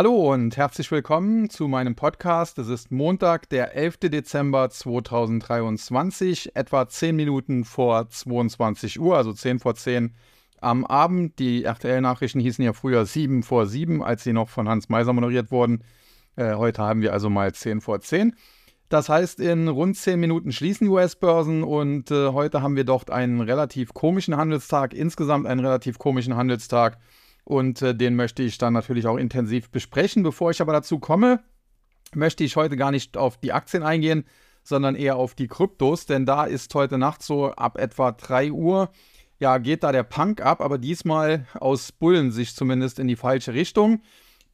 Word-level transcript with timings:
Hallo 0.00 0.32
und 0.32 0.56
herzlich 0.56 0.90
willkommen 0.90 1.50
zu 1.50 1.68
meinem 1.68 1.94
Podcast. 1.94 2.56
Es 2.56 2.68
ist 2.68 2.90
Montag, 2.90 3.50
der 3.50 3.76
11. 3.76 3.98
Dezember 4.04 4.70
2023, 4.70 6.56
etwa 6.56 6.88
10 6.88 7.14
Minuten 7.14 7.66
vor 7.66 8.08
22 8.08 8.98
Uhr, 8.98 9.18
also 9.18 9.34
10 9.34 9.58
vor 9.58 9.74
10 9.74 10.14
am 10.58 10.86
Abend. 10.86 11.38
Die 11.38 11.64
RTL-Nachrichten 11.64 12.40
hießen 12.40 12.64
ja 12.64 12.72
früher 12.72 13.04
7 13.04 13.42
vor 13.42 13.66
7, 13.66 14.02
als 14.02 14.24
sie 14.24 14.32
noch 14.32 14.48
von 14.48 14.70
Hans 14.70 14.88
Meiser 14.88 15.12
moderiert 15.12 15.50
wurden. 15.50 15.84
Äh, 16.34 16.54
heute 16.54 16.80
haben 16.80 17.02
wir 17.02 17.12
also 17.12 17.28
mal 17.28 17.52
10 17.52 17.82
vor 17.82 18.00
10. 18.00 18.34
Das 18.88 19.10
heißt, 19.10 19.38
in 19.38 19.68
rund 19.68 19.98
10 19.98 20.18
Minuten 20.18 20.50
schließen 20.50 20.86
die 20.86 20.90
US-Börsen 20.90 21.62
und 21.62 22.10
äh, 22.10 22.28
heute 22.28 22.62
haben 22.62 22.74
wir 22.74 22.84
dort 22.84 23.10
einen 23.10 23.42
relativ 23.42 23.92
komischen 23.92 24.38
Handelstag, 24.38 24.94
insgesamt 24.94 25.46
einen 25.46 25.60
relativ 25.60 25.98
komischen 25.98 26.36
Handelstag 26.36 26.96
und 27.44 27.82
äh, 27.82 27.94
den 27.94 28.16
möchte 28.16 28.42
ich 28.42 28.58
dann 28.58 28.72
natürlich 28.72 29.06
auch 29.06 29.16
intensiv 29.16 29.70
besprechen. 29.70 30.22
Bevor 30.22 30.50
ich 30.50 30.60
aber 30.60 30.72
dazu 30.72 30.98
komme, 30.98 31.40
möchte 32.14 32.44
ich 32.44 32.56
heute 32.56 32.76
gar 32.76 32.90
nicht 32.90 33.16
auf 33.16 33.36
die 33.36 33.52
Aktien 33.52 33.82
eingehen, 33.82 34.24
sondern 34.62 34.94
eher 34.94 35.16
auf 35.16 35.34
die 35.34 35.48
Kryptos, 35.48 36.06
denn 36.06 36.26
da 36.26 36.44
ist 36.44 36.74
heute 36.74 36.98
Nacht 36.98 37.22
so 37.22 37.52
ab 37.52 37.78
etwa 37.78 38.12
3 38.12 38.52
Uhr 38.52 38.90
ja, 39.40 39.56
geht 39.56 39.82
da 39.82 39.90
der 39.90 40.02
Punk 40.02 40.42
ab, 40.42 40.60
aber 40.60 40.78
diesmal 40.78 41.46
aus 41.54 41.92
Bullensicht 41.92 42.54
zumindest 42.56 42.98
in 42.98 43.08
die 43.08 43.16
falsche 43.16 43.54
Richtung. 43.54 44.02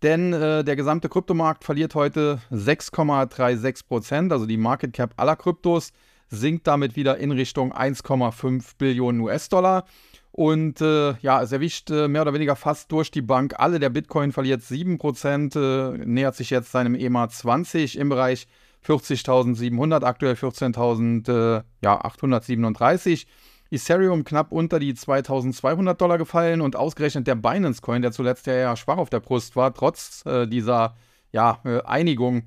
Denn 0.02 0.32
äh, 0.32 0.62
der 0.62 0.76
gesamte 0.76 1.08
Kryptomarkt 1.08 1.64
verliert 1.64 1.94
heute 1.94 2.38
6,36 2.52 3.88
Prozent, 3.88 4.32
also 4.32 4.46
die 4.46 4.56
Market 4.56 4.92
Cap 4.92 5.14
aller 5.16 5.36
Kryptos 5.36 5.92
sinkt 6.28 6.66
damit 6.66 6.96
wieder 6.96 7.18
in 7.18 7.32
Richtung 7.32 7.72
1,5 7.72 8.76
Billionen 8.78 9.20
US-Dollar. 9.20 9.86
Und 10.36 10.80
äh, 10.82 11.14
ja, 11.22 11.40
es 11.40 11.50
erwischt 11.50 11.90
äh, 11.90 12.08
mehr 12.08 12.20
oder 12.20 12.34
weniger 12.34 12.56
fast 12.56 12.92
durch 12.92 13.10
die 13.10 13.22
Bank 13.22 13.54
alle. 13.56 13.80
Der 13.80 13.88
Bitcoin 13.88 14.32
verliert 14.32 14.60
7%, 14.60 15.56
äh, 15.56 15.96
nähert 16.04 16.36
sich 16.36 16.50
jetzt 16.50 16.70
seinem 16.70 16.94
EMA 16.94 17.30
20 17.30 17.96
im 17.96 18.10
Bereich 18.10 18.46
40.700, 18.86 20.04
aktuell 20.04 20.34
14.837. 20.34 23.24
Ja, 23.24 23.30
Ethereum 23.70 24.24
knapp 24.24 24.52
unter 24.52 24.78
die 24.78 24.94
2200 24.94 25.98
Dollar 25.98 26.18
gefallen 26.18 26.60
und 26.60 26.76
ausgerechnet 26.76 27.26
der 27.26 27.36
Binance 27.36 27.80
Coin, 27.80 28.02
der 28.02 28.12
zuletzt 28.12 28.46
ja 28.46 28.52
eher 28.52 28.76
schwach 28.76 28.98
auf 28.98 29.08
der 29.08 29.20
Brust 29.20 29.56
war, 29.56 29.72
trotz 29.72 30.22
äh, 30.26 30.46
dieser 30.46 30.96
ja, 31.32 31.60
äh, 31.64 31.80
Einigung 31.80 32.42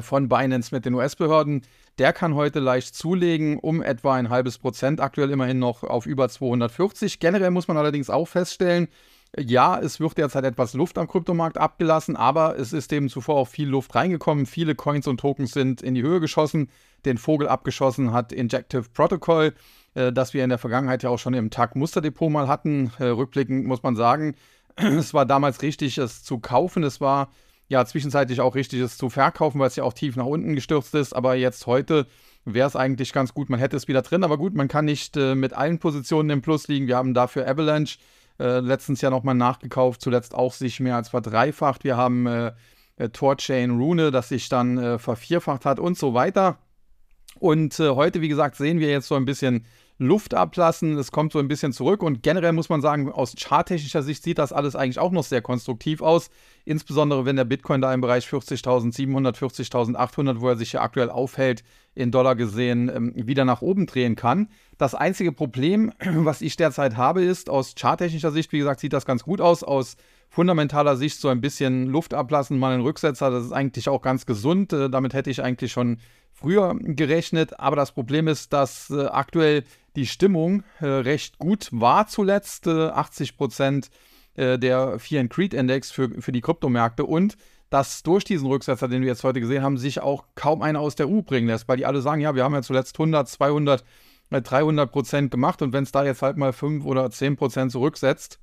von 0.00 0.28
Binance 0.28 0.74
mit 0.74 0.84
den 0.84 0.94
US-Behörden, 0.94 1.62
der 1.98 2.12
kann 2.12 2.34
heute 2.34 2.60
leicht 2.60 2.94
zulegen, 2.94 3.58
um 3.58 3.82
etwa 3.82 4.14
ein 4.14 4.30
halbes 4.30 4.58
Prozent, 4.58 5.00
aktuell 5.00 5.30
immerhin 5.30 5.58
noch 5.58 5.84
auf 5.84 6.06
über 6.06 6.28
240. 6.28 7.20
Generell 7.20 7.50
muss 7.50 7.68
man 7.68 7.76
allerdings 7.76 8.10
auch 8.10 8.26
feststellen, 8.26 8.88
ja, 9.36 9.78
es 9.80 9.98
wird 9.98 10.16
derzeit 10.16 10.44
etwas 10.44 10.74
Luft 10.74 10.96
am 10.96 11.08
Kryptomarkt 11.08 11.58
abgelassen, 11.58 12.14
aber 12.14 12.56
es 12.56 12.72
ist 12.72 12.92
eben 12.92 13.08
zuvor 13.08 13.36
auch 13.36 13.48
viel 13.48 13.68
Luft 13.68 13.94
reingekommen. 13.94 14.46
Viele 14.46 14.76
Coins 14.76 15.08
und 15.08 15.18
Tokens 15.18 15.50
sind 15.52 15.82
in 15.82 15.94
die 15.94 16.02
Höhe 16.02 16.20
geschossen. 16.20 16.70
Den 17.04 17.18
Vogel 17.18 17.48
abgeschossen 17.48 18.12
hat 18.12 18.32
Injective 18.32 18.84
Protocol. 18.94 19.52
Äh, 19.94 20.12
das 20.12 20.34
wir 20.34 20.44
in 20.44 20.50
der 20.50 20.58
Vergangenheit 20.58 21.02
ja 21.02 21.10
auch 21.10 21.18
schon 21.18 21.34
im 21.34 21.50
Tag 21.50 21.74
Musterdepot 21.74 22.30
mal 22.30 22.48
hatten. 22.48 22.92
Äh, 22.98 23.06
rückblickend 23.06 23.66
muss 23.66 23.82
man 23.82 23.96
sagen, 23.96 24.36
es 24.76 25.14
war 25.14 25.26
damals 25.26 25.62
richtig, 25.62 25.98
es 25.98 26.22
zu 26.22 26.38
kaufen. 26.38 26.84
Es 26.84 27.00
war 27.00 27.30
ja 27.74 27.84
zwischenzeitlich 27.84 28.40
auch 28.40 28.54
richtig, 28.54 28.80
es 28.80 28.96
zu 28.96 29.10
verkaufen, 29.10 29.58
weil 29.60 29.68
es 29.68 29.76
ja 29.76 29.84
auch 29.84 29.92
tief 29.92 30.16
nach 30.16 30.24
unten 30.24 30.54
gestürzt 30.54 30.94
ist. 30.94 31.12
Aber 31.12 31.34
jetzt 31.34 31.66
heute 31.66 32.06
wäre 32.44 32.68
es 32.68 32.76
eigentlich 32.76 33.12
ganz 33.12 33.34
gut, 33.34 33.50
man 33.50 33.60
hätte 33.60 33.76
es 33.76 33.88
wieder 33.88 34.02
drin. 34.02 34.24
Aber 34.24 34.38
gut, 34.38 34.54
man 34.54 34.68
kann 34.68 34.84
nicht 34.84 35.16
äh, 35.16 35.34
mit 35.34 35.52
allen 35.52 35.78
Positionen 35.78 36.30
im 36.30 36.42
Plus 36.42 36.68
liegen. 36.68 36.86
Wir 36.86 36.96
haben 36.96 37.14
dafür 37.14 37.46
Avalanche 37.46 37.98
äh, 38.38 38.60
letztens 38.60 39.00
ja 39.00 39.10
nochmal 39.10 39.34
nachgekauft, 39.34 40.00
zuletzt 40.00 40.34
auch 40.34 40.52
sich 40.52 40.80
mehr 40.80 40.96
als 40.96 41.10
verdreifacht. 41.10 41.84
Wir 41.84 41.96
haben 41.96 42.26
äh, 42.26 42.52
äh 42.96 43.08
Torchain 43.10 43.72
Rune, 43.72 44.10
das 44.10 44.28
sich 44.28 44.48
dann 44.48 44.98
vervierfacht 44.98 45.64
hat 45.64 45.78
und 45.78 45.98
so 45.98 46.14
weiter. 46.14 46.58
Und 47.40 47.80
heute, 47.80 48.20
wie 48.20 48.28
gesagt, 48.28 48.54
sehen 48.54 48.78
wir 48.78 48.88
jetzt 48.88 49.08
so 49.08 49.16
ein 49.16 49.24
bisschen 49.24 49.66
Luft 49.98 50.34
ablassen. 50.34 50.98
Es 50.98 51.12
kommt 51.12 51.32
so 51.32 51.38
ein 51.38 51.48
bisschen 51.48 51.72
zurück 51.72 52.02
und 52.02 52.22
generell 52.22 52.52
muss 52.52 52.68
man 52.68 52.80
sagen, 52.80 53.12
aus 53.12 53.34
charttechnischer 53.36 54.02
Sicht 54.02 54.22
sieht 54.22 54.38
das 54.38 54.52
alles 54.52 54.74
eigentlich 54.74 54.98
auch 54.98 55.12
noch 55.12 55.22
sehr 55.24 55.42
konstruktiv 55.42 56.02
aus. 56.02 56.30
Insbesondere 56.64 57.24
wenn 57.24 57.36
der 57.36 57.44
Bitcoin 57.44 57.80
da 57.80 57.94
im 57.94 58.00
Bereich 58.00 58.26
40.700, 58.26 59.36
40.800, 59.36 60.40
wo 60.40 60.48
er 60.48 60.56
sich 60.56 60.72
ja 60.72 60.82
aktuell 60.82 61.10
aufhält, 61.10 61.62
in 61.94 62.10
Dollar 62.10 62.34
gesehen, 62.34 62.90
ähm, 62.92 63.12
wieder 63.14 63.44
nach 63.44 63.62
oben 63.62 63.86
drehen 63.86 64.16
kann. 64.16 64.48
Das 64.78 64.96
einzige 64.96 65.30
Problem, 65.30 65.92
was 66.04 66.40
ich 66.40 66.56
derzeit 66.56 66.96
habe, 66.96 67.22
ist, 67.22 67.48
aus 67.48 67.74
charttechnischer 67.78 68.32
Sicht, 68.32 68.52
wie 68.52 68.58
gesagt, 68.58 68.80
sieht 68.80 68.92
das 68.92 69.06
ganz 69.06 69.22
gut 69.22 69.40
aus. 69.40 69.62
Aus 69.62 69.96
fundamentaler 70.28 70.96
Sicht 70.96 71.20
so 71.20 71.28
ein 71.28 71.40
bisschen 71.40 71.86
Luft 71.86 72.12
ablassen, 72.12 72.58
mal 72.58 72.74
einen 72.74 72.82
Rücksetzer, 72.82 73.30
das 73.30 73.44
ist 73.44 73.52
eigentlich 73.52 73.88
auch 73.88 74.02
ganz 74.02 74.26
gesund. 74.26 74.72
Äh, 74.72 74.90
damit 74.90 75.14
hätte 75.14 75.30
ich 75.30 75.40
eigentlich 75.40 75.70
schon 75.70 75.98
früher 76.32 76.74
gerechnet. 76.80 77.60
Aber 77.60 77.76
das 77.76 77.92
Problem 77.92 78.26
ist, 78.26 78.52
dass 78.52 78.90
äh, 78.90 79.06
aktuell 79.06 79.62
die 79.96 80.06
Stimmung 80.06 80.64
äh, 80.80 80.86
recht 80.86 81.38
gut 81.38 81.68
war 81.72 82.06
zuletzt. 82.06 82.66
Äh, 82.66 82.88
80 82.88 83.36
Prozent 83.36 83.90
äh, 84.34 84.58
der 84.58 84.98
Fear 84.98 85.20
and 85.20 85.30
Creed 85.30 85.54
Index 85.54 85.90
für, 85.90 86.10
für 86.20 86.32
die 86.32 86.40
Kryptomärkte 86.40 87.04
und 87.04 87.36
dass 87.70 88.02
durch 88.02 88.24
diesen 88.24 88.46
Rücksetzer, 88.46 88.88
den 88.88 89.02
wir 89.02 89.08
jetzt 89.08 89.24
heute 89.24 89.40
gesehen 89.40 89.62
haben, 89.62 89.78
sich 89.78 90.00
auch 90.00 90.26
kaum 90.34 90.62
einer 90.62 90.80
aus 90.80 90.94
der 90.94 91.06
Ruhe 91.06 91.22
bringen 91.22 91.48
lässt, 91.48 91.66
weil 91.66 91.76
die 91.76 91.86
alle 91.86 92.02
sagen, 92.02 92.20
ja, 92.20 92.34
wir 92.34 92.44
haben 92.44 92.54
ja 92.54 92.62
zuletzt 92.62 92.96
100, 92.96 93.28
200, 93.28 93.84
300 94.30 94.92
Prozent 94.92 95.30
gemacht 95.30 95.60
und 95.62 95.72
wenn 95.72 95.84
es 95.84 95.92
da 95.92 96.04
jetzt 96.04 96.22
halt 96.22 96.36
mal 96.36 96.52
5 96.52 96.84
oder 96.84 97.10
10 97.10 97.36
Prozent 97.36 97.72
zurücksetzt, 97.72 98.38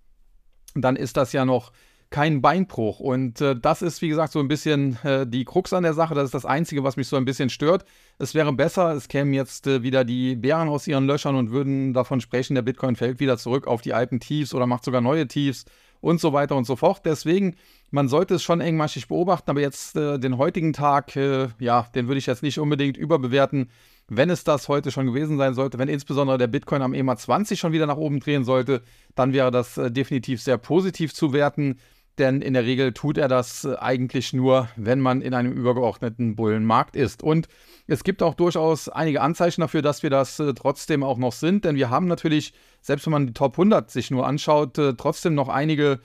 dann 0.76 0.96
ist 0.96 1.18
das 1.18 1.34
ja 1.34 1.46
noch 1.46 1.72
kein 2.12 2.42
Beinbruch. 2.42 3.00
Und 3.00 3.42
äh, 3.42 3.56
das 3.60 3.82
ist, 3.82 4.02
wie 4.02 4.10
gesagt, 4.10 4.34
so 4.34 4.40
ein 4.40 4.50
bisschen 4.50 5.00
äh, 5.04 5.26
die 5.26 5.46
Krux 5.46 5.74
an 5.74 5.84
der 5.84 5.94
Sache. 5.94 6.14
Das 6.14 6.26
ist 6.26 6.34
das 6.34 6.46
Einzige, 6.46 6.84
was 6.84 6.98
mich 6.98 7.08
so 7.08 7.16
ein 7.16 7.26
bisschen 7.26 7.50
stört. 7.50 7.86
Es 8.20 8.36
wäre 8.36 8.54
besser, 8.54 8.92
es 8.92 9.08
kämen 9.08 9.34
jetzt 9.34 9.66
äh, 9.66 9.82
wieder 9.82 10.04
die 10.04 10.36
Bären 10.36 10.70
aus 10.70 10.86
ihren 10.88 11.08
Löchern 11.08 11.36
und 11.36 11.52
würden 11.52 11.94
davon 11.94 12.22
sprechen, 12.22 12.54
der 12.54 12.62
Bitcoin 12.62 12.98
fällt 12.98 13.20
wieder 13.22 13.38
zurück 13.38 13.66
auf 13.66 13.82
die 13.82 13.94
alten 13.94 14.20
Tiefs 14.20 14.54
oder 14.54 14.68
macht 14.68 14.84
sogar 14.84 15.02
neue 15.02 15.28
Tiefs 15.28 15.66
und 16.02 16.20
so 16.20 16.34
weiter 16.34 16.58
und 16.58 16.66
so 16.66 16.76
fort. 16.76 17.02
Deswegen, 17.06 17.56
man 17.92 18.10
sollte 18.10 18.36
es 18.36 18.44
schon 18.44 18.60
engmaschig 18.60 19.08
beobachten, 19.08 19.50
aber 19.50 19.62
jetzt 19.62 19.96
äh, 19.96 20.20
den 20.20 20.38
heutigen 20.38 20.74
Tag, 20.74 21.16
äh, 21.16 21.48
ja, 21.60 21.88
den 21.96 22.08
würde 22.08 22.20
ich 22.20 22.26
jetzt 22.26 22.44
nicht 22.44 22.60
unbedingt 22.60 22.98
überbewerten. 22.98 23.70
Wenn 24.10 24.30
es 24.30 24.44
das 24.44 24.68
heute 24.68 24.92
schon 24.92 25.06
gewesen 25.06 25.38
sein 25.38 25.54
sollte, 25.54 25.78
wenn 25.78 25.88
insbesondere 25.88 26.38
der 26.38 26.48
Bitcoin 26.48 26.82
am 26.82 26.94
EMA 26.94 27.16
20 27.16 27.58
schon 27.58 27.72
wieder 27.72 27.86
nach 27.86 27.96
oben 27.96 28.20
drehen 28.20 28.44
sollte, 28.44 28.82
dann 29.16 29.32
wäre 29.32 29.52
das 29.52 29.78
äh, 29.78 29.90
definitiv 29.90 30.42
sehr 30.42 30.58
positiv 30.58 31.14
zu 31.14 31.32
werten 31.32 31.78
denn 32.18 32.42
in 32.42 32.54
der 32.54 32.66
Regel 32.66 32.94
tut 32.94 33.18
er 33.18 33.28
das 33.28 33.64
äh, 33.64 33.76
eigentlich 33.78 34.34
nur, 34.34 34.70
wenn 34.76 35.00
man 35.00 35.22
in 35.22 35.34
einem 35.34 35.54
übergeordneten 35.54 36.36
Bullenmarkt 36.36 36.96
ist. 36.96 37.24
Und 37.24 37.48
es 37.88 38.04
gibt 38.04 38.22
auch 38.22 38.34
durchaus 38.34 38.90
einige 38.90 39.22
Anzeichen 39.22 39.62
dafür, 39.62 39.82
dass 39.82 40.04
wir 40.04 40.10
das 40.10 40.40
äh, 40.40 40.54
trotzdem 40.54 41.04
auch 41.04 41.18
noch 41.18 41.34
sind, 41.34 41.66
denn 41.66 41.76
wir 41.76 41.90
haben 41.90 42.08
natürlich, 42.08 42.54
selbst 42.82 43.06
wenn 43.06 43.14
man 43.14 43.28
die 43.28 43.34
Top 43.34 43.54
100 43.54 43.90
sich 43.90 44.12
nur 44.12 44.28
anschaut, 44.28 44.78
äh, 44.78 44.94
trotzdem 44.96 45.36
noch 45.36 45.50
einige 45.50 46.00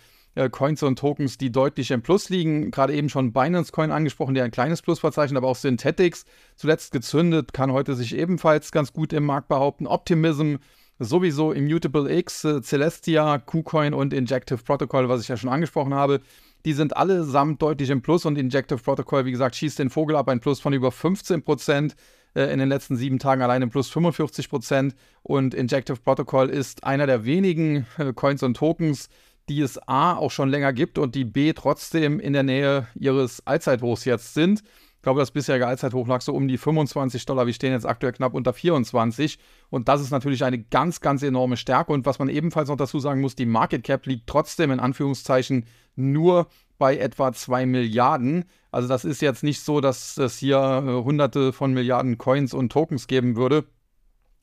Coins 0.50 0.83
und 0.83 0.99
Tokens, 0.99 1.39
die 1.39 1.50
deutlich 1.50 1.91
im 1.91 2.03
Plus 2.03 2.28
liegen. 2.28 2.71
Gerade 2.71 2.93
eben 2.93 3.09
schon 3.09 3.33
Binance 3.33 3.72
Coin 3.72 3.91
angesprochen, 3.91 4.34
der 4.34 4.45
ein 4.45 4.50
kleines 4.50 4.83
Plus 4.83 4.99
verzeichnet, 4.99 5.39
aber 5.39 5.49
auch 5.49 5.56
Synthetics 5.56 6.27
zuletzt 6.56 6.93
gezündet, 6.93 7.55
kann 7.55 7.72
heute 7.72 7.95
sich 7.95 8.15
ebenfalls 8.15 8.71
ganz 8.71 8.93
gut 8.93 9.15
im 9.15 9.25
Markt 9.25 9.49
behaupten. 9.49 9.87
Optimism 9.87 10.56
sowieso 10.99 11.53
Immutable 11.53 12.12
X, 12.19 12.45
äh, 12.45 12.62
Celestia, 12.62 13.39
KuCoin 13.39 13.95
und 13.95 14.12
Injective 14.12 14.59
Protocol, 14.59 15.09
was 15.09 15.23
ich 15.23 15.29
ja 15.29 15.37
schon 15.37 15.51
angesprochen 15.51 15.95
habe. 15.95 16.21
Die 16.65 16.73
sind 16.73 16.97
allesamt 16.97 17.62
deutlich 17.62 17.91
im 17.91 18.03
Plus 18.03 18.25
und 18.25 18.39
Injective 18.39 18.79
Protocol, 18.79 19.25
wie 19.25 19.31
gesagt, 19.31 19.57
schießt 19.57 19.79
den 19.79 19.91
Vogel 19.91 20.17
ab, 20.17 20.29
ein 20.29 20.41
Plus 20.41 20.61
von 20.61 20.73
über 20.73 20.91
15 20.91 21.43
Prozent 21.43 21.97
äh, 22.34 22.53
in 22.53 22.59
den 22.59 22.69
letzten 22.69 22.97
sieben 22.97 23.19
Tagen 23.19 23.43
alleine 23.43 23.69
plus 23.69 23.89
45 23.89 24.49
Prozent. 24.49 24.95
Und 25.23 25.55
Injective 25.55 25.99
Protocol 25.99 26.49
ist 26.49 26.84
einer 26.84 27.07
der 27.07 27.25
wenigen 27.25 27.87
äh, 27.99 28.13
Coins 28.13 28.43
und 28.43 28.57
Tokens, 28.57 29.09
die 29.49 29.61
es 29.61 29.78
A 29.87 30.17
auch 30.17 30.31
schon 30.31 30.49
länger 30.49 30.73
gibt 30.73 30.99
und 30.99 31.15
die 31.15 31.25
B 31.25 31.53
trotzdem 31.53 32.19
in 32.19 32.33
der 32.33 32.43
Nähe 32.43 32.89
ihres 32.95 33.47
Allzeithochs 33.47 34.04
jetzt 34.04 34.34
sind 34.34 34.63
glaube, 35.07 35.21
das 35.21 35.31
bisherige 35.31 35.69
Allzeithoch 35.69 36.09
lag 36.09 36.21
so 36.21 36.35
um 36.35 36.49
die 36.49 36.59
25 36.59 37.27
Dollar. 37.27 37.47
Wir 37.47 37.53
stehen 37.53 37.71
jetzt 37.71 37.87
aktuell 37.87 38.13
knapp 38.13 38.35
unter 38.35 38.53
24. 38.53 39.39
Und 39.71 39.87
das 39.87 40.01
ist 40.01 40.11
natürlich 40.11 40.43
eine 40.43 40.59
ganz, 40.59 41.01
ganz 41.01 41.23
enorme 41.23 41.57
Stärke. 41.57 41.93
Und 41.93 42.07
was 42.07 42.19
man 42.19 42.29
ebenfalls 42.29 42.69
noch 42.69 42.77
dazu 42.77 42.99
sagen 42.99 43.21
muss, 43.21 43.37
die 43.37 43.47
Market 43.47 43.85
Cap 43.85 44.05
liegt 44.07 44.27
trotzdem 44.27 44.73
in 44.73 44.81
Anführungszeichen 44.81 45.67
nur 45.95 46.49
bei 46.77 46.97
etwa 46.97 47.33
2 47.33 47.67
Milliarden. 47.67 48.47
Also 48.73 48.89
das 48.89 49.05
ist 49.05 49.23
jetzt 49.23 49.45
nicht 49.45 49.61
so, 49.61 49.81
dass 49.81 50.17
es 50.17 50.39
hier 50.39 50.59
äh, 50.59 51.05
hunderte 51.05 51.53
von 51.53 51.73
Milliarden 51.73 52.19
Coins 52.19 52.53
und 52.53 52.73
Tokens 52.73 53.07
geben 53.07 53.37
würde 53.37 53.65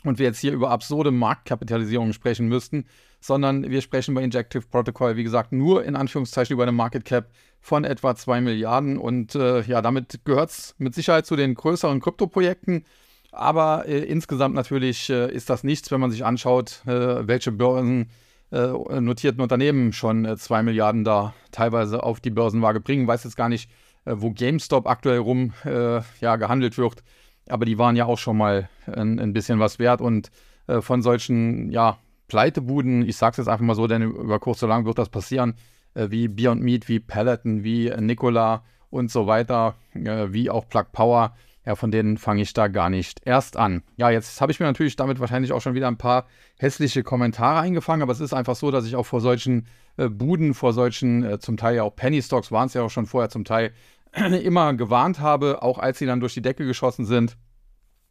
und 0.05 0.17
wir 0.17 0.27
jetzt 0.27 0.39
hier 0.39 0.53
über 0.53 0.69
absurde 0.69 1.11
Marktkapitalisierung 1.11 2.13
sprechen 2.13 2.47
müssten, 2.47 2.85
sondern 3.23 3.69
wir 3.69 3.81
sprechen 3.81 4.13
bei 4.15 4.21
Injective 4.21 4.63
Protocol, 4.69 5.15
wie 5.15 5.23
gesagt, 5.23 5.53
nur 5.53 5.85
in 5.85 5.95
Anführungszeichen 5.95 6.53
über 6.53 6.63
eine 6.63 6.73
Market 6.73 7.05
Cap 7.05 7.29
von 7.61 7.85
etwa 7.85 8.15
2 8.15 8.41
Milliarden. 8.41 8.97
Und 8.97 9.33
äh, 9.35 9.61
ja, 9.61 9.81
damit 9.81 10.25
gehört 10.25 10.49
es 10.49 10.75
mit 10.77 10.93
Sicherheit 10.93 11.25
zu 11.25 11.37
den 11.37 11.55
größeren 11.55 12.01
Kryptoprojekten. 12.01 12.83
Aber 13.31 13.87
äh, 13.87 13.99
insgesamt 13.99 14.55
natürlich 14.55 15.09
äh, 15.09 15.31
ist 15.31 15.49
das 15.49 15.63
nichts, 15.63 15.89
wenn 15.89 16.01
man 16.01 16.11
sich 16.11 16.25
anschaut, 16.25 16.81
äh, 16.85 17.25
welche 17.25 17.53
Börsen 17.53 18.09
äh, 18.51 18.67
notierten 18.99 19.39
Unternehmen 19.39 19.93
schon 19.93 20.25
äh, 20.25 20.35
2 20.35 20.63
Milliarden 20.63 21.05
da 21.05 21.33
teilweise 21.53 22.03
auf 22.03 22.19
die 22.19 22.29
Börsenwaage 22.29 22.81
bringen. 22.81 23.07
Weiß 23.07 23.23
jetzt 23.23 23.37
gar 23.37 23.47
nicht, 23.47 23.71
äh, 24.03 24.15
wo 24.17 24.31
GameStop 24.31 24.85
aktuell 24.85 25.19
rum 25.19 25.53
äh, 25.63 26.01
ja, 26.19 26.35
gehandelt 26.35 26.77
wird, 26.77 27.03
aber 27.47 27.63
die 27.63 27.77
waren 27.77 27.95
ja 27.95 28.05
auch 28.05 28.17
schon 28.17 28.35
mal 28.35 28.69
ein, 28.85 29.17
ein 29.17 29.31
bisschen 29.31 29.59
was 29.59 29.79
wert 29.79 30.01
und 30.01 30.29
äh, 30.67 30.81
von 30.81 31.01
solchen 31.01 31.71
ja, 31.71 31.97
Pleitebuden, 32.33 33.07
ich 33.07 33.15
sage 33.17 33.33
es 33.33 33.37
jetzt 33.37 33.47
einfach 33.47 33.63
mal 33.63 33.75
so, 33.75 33.85
denn 33.85 34.01
über 34.01 34.39
kurz 34.39 34.63
oder 34.63 34.73
lang 34.73 34.85
wird 34.85 34.97
das 34.97 35.09
passieren, 35.09 35.53
äh, 35.93 36.07
wie 36.09 36.27
Beyond 36.27 36.63
Meat, 36.63 36.89
wie 36.89 36.99
Peloton, 36.99 37.63
wie 37.63 37.93
Nikola 37.99 38.63
und 38.89 39.11
so 39.11 39.27
weiter, 39.27 39.75
wie 39.93 40.49
auch 40.49 40.67
Plug 40.67 40.85
Power 40.91 41.33
ja, 41.65 41.75
von 41.75 41.91
denen 41.91 42.17
fange 42.17 42.41
ich 42.41 42.53
da 42.53 42.67
gar 42.67 42.89
nicht 42.89 43.21
erst 43.25 43.55
an. 43.55 43.83
Ja, 43.95 44.09
jetzt 44.09 44.41
habe 44.41 44.51
ich 44.51 44.59
mir 44.59 44.65
natürlich 44.65 44.95
damit 44.95 45.19
wahrscheinlich 45.19 45.53
auch 45.53 45.61
schon 45.61 45.75
wieder 45.75 45.87
ein 45.87 45.97
paar 45.97 46.27
hässliche 46.59 47.03
Kommentare 47.03 47.59
eingefangen, 47.59 48.01
aber 48.01 48.11
es 48.11 48.19
ist 48.19 48.33
einfach 48.33 48.55
so, 48.55 48.69
dass 48.69 48.85
ich 48.85 48.95
auch 48.95 49.05
vor 49.05 49.21
solchen 49.21 49.67
äh, 49.97 50.09
Buden, 50.09 50.53
vor 50.53 50.73
solchen 50.73 51.23
äh, 51.23 51.39
zum 51.39 51.55
Teil 51.55 51.75
ja 51.75 51.83
auch 51.83 51.95
Penny 51.95 52.21
Stocks 52.21 52.51
waren 52.51 52.67
es 52.67 52.73
ja 52.73 52.81
auch 52.81 52.89
schon 52.89 53.05
vorher 53.05 53.29
zum 53.29 53.45
Teil 53.45 53.71
immer 54.13 54.73
gewarnt 54.73 55.19
habe, 55.19 55.61
auch 55.61 55.79
als 55.79 55.99
sie 55.99 56.05
dann 56.05 56.19
durch 56.19 56.33
die 56.33 56.41
Decke 56.41 56.65
geschossen 56.65 57.05
sind. 57.05 57.37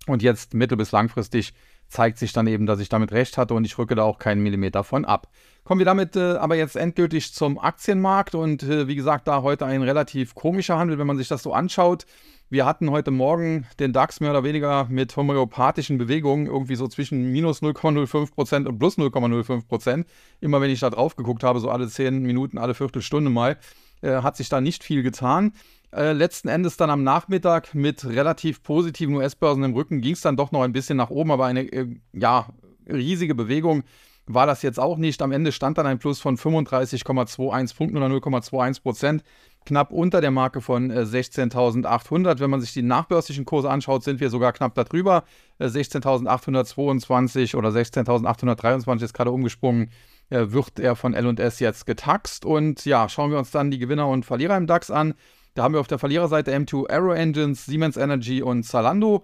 Und 0.07 0.23
jetzt 0.23 0.55
mittel- 0.55 0.79
bis 0.79 0.91
langfristig 0.91 1.53
zeigt 1.93 2.19
sich 2.19 2.33
dann 2.33 2.47
eben, 2.47 2.67
dass 2.67 2.81
ich 2.81 2.89
damit 2.89 3.12
recht 3.12 3.37
hatte 3.39 3.55
und 3.55 3.65
ich 3.65 3.77
rücke 3.79 3.94
da 3.94 4.03
auch 4.03 4.19
keinen 4.19 4.43
Millimeter 4.43 4.83
von 4.83 5.05
ab. 5.05 5.29
Kommen 5.65 5.79
wir 5.79 5.85
damit 5.85 6.17
äh, 6.17 6.37
aber 6.37 6.56
jetzt 6.56 6.75
endgültig 6.75 7.33
zum 7.35 7.59
Aktienmarkt 7.59 8.35
und 8.35 8.62
äh, 8.62 8.89
wie 8.89 8.97
gesagt, 8.97 9.29
da 9.29 9.43
heute 9.43 9.67
ein 9.67 9.83
relativ 9.83 10.35
komischer 10.35 10.79
Handel, 10.79 10.99
wenn 10.99 11.06
man 11.06 11.19
sich 11.19 11.29
das 11.29 11.43
so 11.43 11.53
anschaut. 11.53 12.06
Wir 12.49 12.67
hatten 12.67 12.91
heute 12.91 13.11
Morgen 13.11 13.67
den 13.79 13.93
DAX 13.93 14.21
mehr 14.21 14.31
oder 14.31 14.44
weniger 14.44 14.87
mit 14.91 15.17
homöopathischen 15.17 15.97
Bewegungen 15.99 16.47
irgendwie 16.47 16.75
so 16.75 16.89
zwischen 16.89 17.31
minus 17.31 17.62
0,05% 17.62 18.67
und 18.67 18.79
plus 18.79 18.99
0,05%. 18.99 20.05
Immer 20.41 20.61
wenn 20.61 20.71
ich 20.71 20.81
da 20.81 20.91
drauf 20.91 21.17
geguckt 21.17 21.44
habe, 21.44 21.61
so 21.61 21.71
alle 21.71 21.89
10 21.89 22.23
Minuten, 22.23 22.59
alle 22.59 22.75
Viertelstunde 22.75 23.31
mal, 23.31 23.59
äh, 24.03 24.23
hat 24.23 24.37
sich 24.37 24.49
da 24.49 24.61
nicht 24.61 24.85
viel 24.85 25.03
getan. 25.03 25.53
Äh, 25.94 26.12
letzten 26.12 26.49
Endes 26.49 26.79
dann 26.79 26.89
am 26.89 27.03
Nachmittag 27.03 27.75
mit 27.75 28.05
relativ 28.06 28.62
positiven 28.62 29.15
US-Börsen 29.15 29.62
im 29.62 29.75
Rücken 29.75 30.00
ging 30.00 30.15
es 30.15 30.23
dann 30.23 30.37
doch 30.37 30.50
noch 30.50 30.62
ein 30.62 30.73
bisschen 30.73 30.97
nach 30.97 31.11
oben, 31.11 31.31
aber 31.31 31.44
eine 31.44 31.71
äh, 31.71 31.87
ja, 32.15 32.49
riesige 32.89 33.35
Bewegung 33.35 33.85
war 34.27 34.47
das 34.47 34.62
jetzt 34.62 34.81
auch 34.81 34.97
nicht. 34.97 35.21
Am 35.21 35.33
Ende 35.33 35.53
stand 35.53 35.77
dann 35.79 35.87
ein 35.87 35.99
Plus 35.99 36.21
von 36.21 36.39
35,21 36.39 37.77
Punkten 37.77 37.97
oder 37.97 38.06
0,21 38.06 38.83
Prozent 38.83 39.23
knapp 39.67 39.93
unter 39.93 40.21
der 40.21 40.31
Marke 40.31 40.61
von 40.61 40.91
16.800. 40.91 42.37
Äh, 42.37 42.41
Wenn 42.41 42.50
man 42.50 42.61
sich 42.61 42.73
die 42.73 42.83
nachbörslichen 42.83 43.44
Kurse 43.44 43.71
anschaut, 43.71 44.03
sind 44.03 44.21
wir 44.21 44.31
sogar 44.31 44.53
knapp 44.53 44.75
darüber. 44.75 45.25
16.822 45.61 47.53
äh, 47.53 47.56
oder 47.56 47.69
16.823 47.69 49.03
ist 49.03 49.12
gerade 49.12 49.31
umgesprungen, 49.31 49.91
äh, 50.31 50.47
wird 50.49 50.79
er 50.79 50.97
von 50.97 51.15
LS 51.15 51.61
jetzt 51.61 51.85
getaxt. 51.85 52.44
Und 52.47 52.85
ja, 52.87 53.09
schauen 53.09 53.31
wir 53.31 53.39
uns 53.39 53.50
dann 53.50 53.71
die 53.71 53.79
Gewinner 53.79 54.09
und 54.09 54.25
Verlierer 54.25 54.56
im 54.56 54.67
DAX 54.67 54.91
an. 54.91 55.15
Da 55.55 55.63
haben 55.63 55.75
wir 55.75 55.81
auf 55.81 55.89
der 55.89 55.99
Verliererseite 55.99 56.55
M2 56.55 56.89
Aero 56.89 57.13
Engines, 57.13 57.67
Siemens 57.67 57.97
Energy 57.97 58.43
und 58.43 58.65
Zalando. 58.65 59.23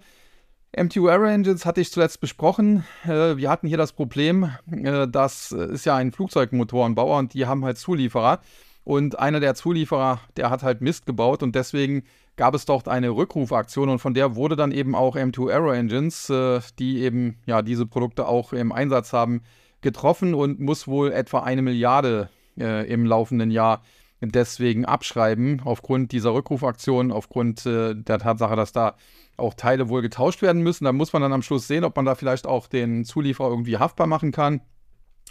M2 0.77 1.09
Aero 1.09 1.25
Engines 1.25 1.65
hatte 1.65 1.81
ich 1.81 1.91
zuletzt 1.91 2.21
besprochen. 2.21 2.83
Wir 3.03 3.49
hatten 3.49 3.67
hier 3.67 3.77
das 3.77 3.93
Problem, 3.93 4.51
das 4.67 5.51
ist 5.51 5.85
ja 5.85 5.95
ein 5.95 6.11
Flugzeugmotorenbauer 6.11 7.17
und 7.17 7.33
die 7.33 7.47
haben 7.47 7.65
halt 7.65 7.79
Zulieferer. 7.79 8.39
Und 8.83 9.19
einer 9.19 9.39
der 9.39 9.55
Zulieferer, 9.55 10.19
der 10.37 10.49
hat 10.49 10.63
halt 10.63 10.81
Mist 10.81 11.05
gebaut 11.05 11.43
und 11.43 11.55
deswegen 11.55 12.03
gab 12.37 12.55
es 12.55 12.65
dort 12.65 12.87
eine 12.87 13.09
Rückrufaktion 13.09 13.89
und 13.89 13.99
von 13.99 14.13
der 14.13 14.35
wurde 14.35 14.55
dann 14.55 14.71
eben 14.71 14.95
auch 14.95 15.15
M2 15.15 15.51
Aero 15.51 15.71
Engines, 15.71 16.29
äh, 16.29 16.61
die 16.79 17.01
eben 17.01 17.37
ja 17.45 17.61
diese 17.61 17.85
Produkte 17.85 18.27
auch 18.27 18.53
im 18.53 18.71
Einsatz 18.71 19.11
haben, 19.13 19.41
getroffen 19.81 20.33
und 20.33 20.59
muss 20.59 20.87
wohl 20.87 21.11
etwa 21.11 21.39
eine 21.41 21.61
Milliarde 21.61 22.29
äh, 22.57 22.91
im 22.91 23.05
laufenden 23.05 23.51
Jahr 23.51 23.81
deswegen 24.21 24.85
abschreiben, 24.85 25.61
aufgrund 25.63 26.11
dieser 26.11 26.33
Rückrufaktion, 26.33 27.11
aufgrund 27.11 27.65
äh, 27.65 27.95
der 27.95 28.19
Tatsache, 28.19 28.55
dass 28.55 28.71
da 28.71 28.95
auch 29.37 29.53
Teile 29.53 29.89
wohl 29.89 30.01
getauscht 30.01 30.41
werden 30.41 30.61
müssen. 30.61 30.83
Da 30.83 30.91
muss 30.91 31.13
man 31.13 31.21
dann 31.21 31.33
am 31.33 31.41
Schluss 31.41 31.67
sehen, 31.67 31.83
ob 31.83 31.95
man 31.95 32.05
da 32.05 32.15
vielleicht 32.15 32.45
auch 32.45 32.67
den 32.67 33.05
Zulieferer 33.05 33.49
irgendwie 33.49 33.77
haftbar 33.77 34.07
machen 34.07 34.31
kann 34.31 34.61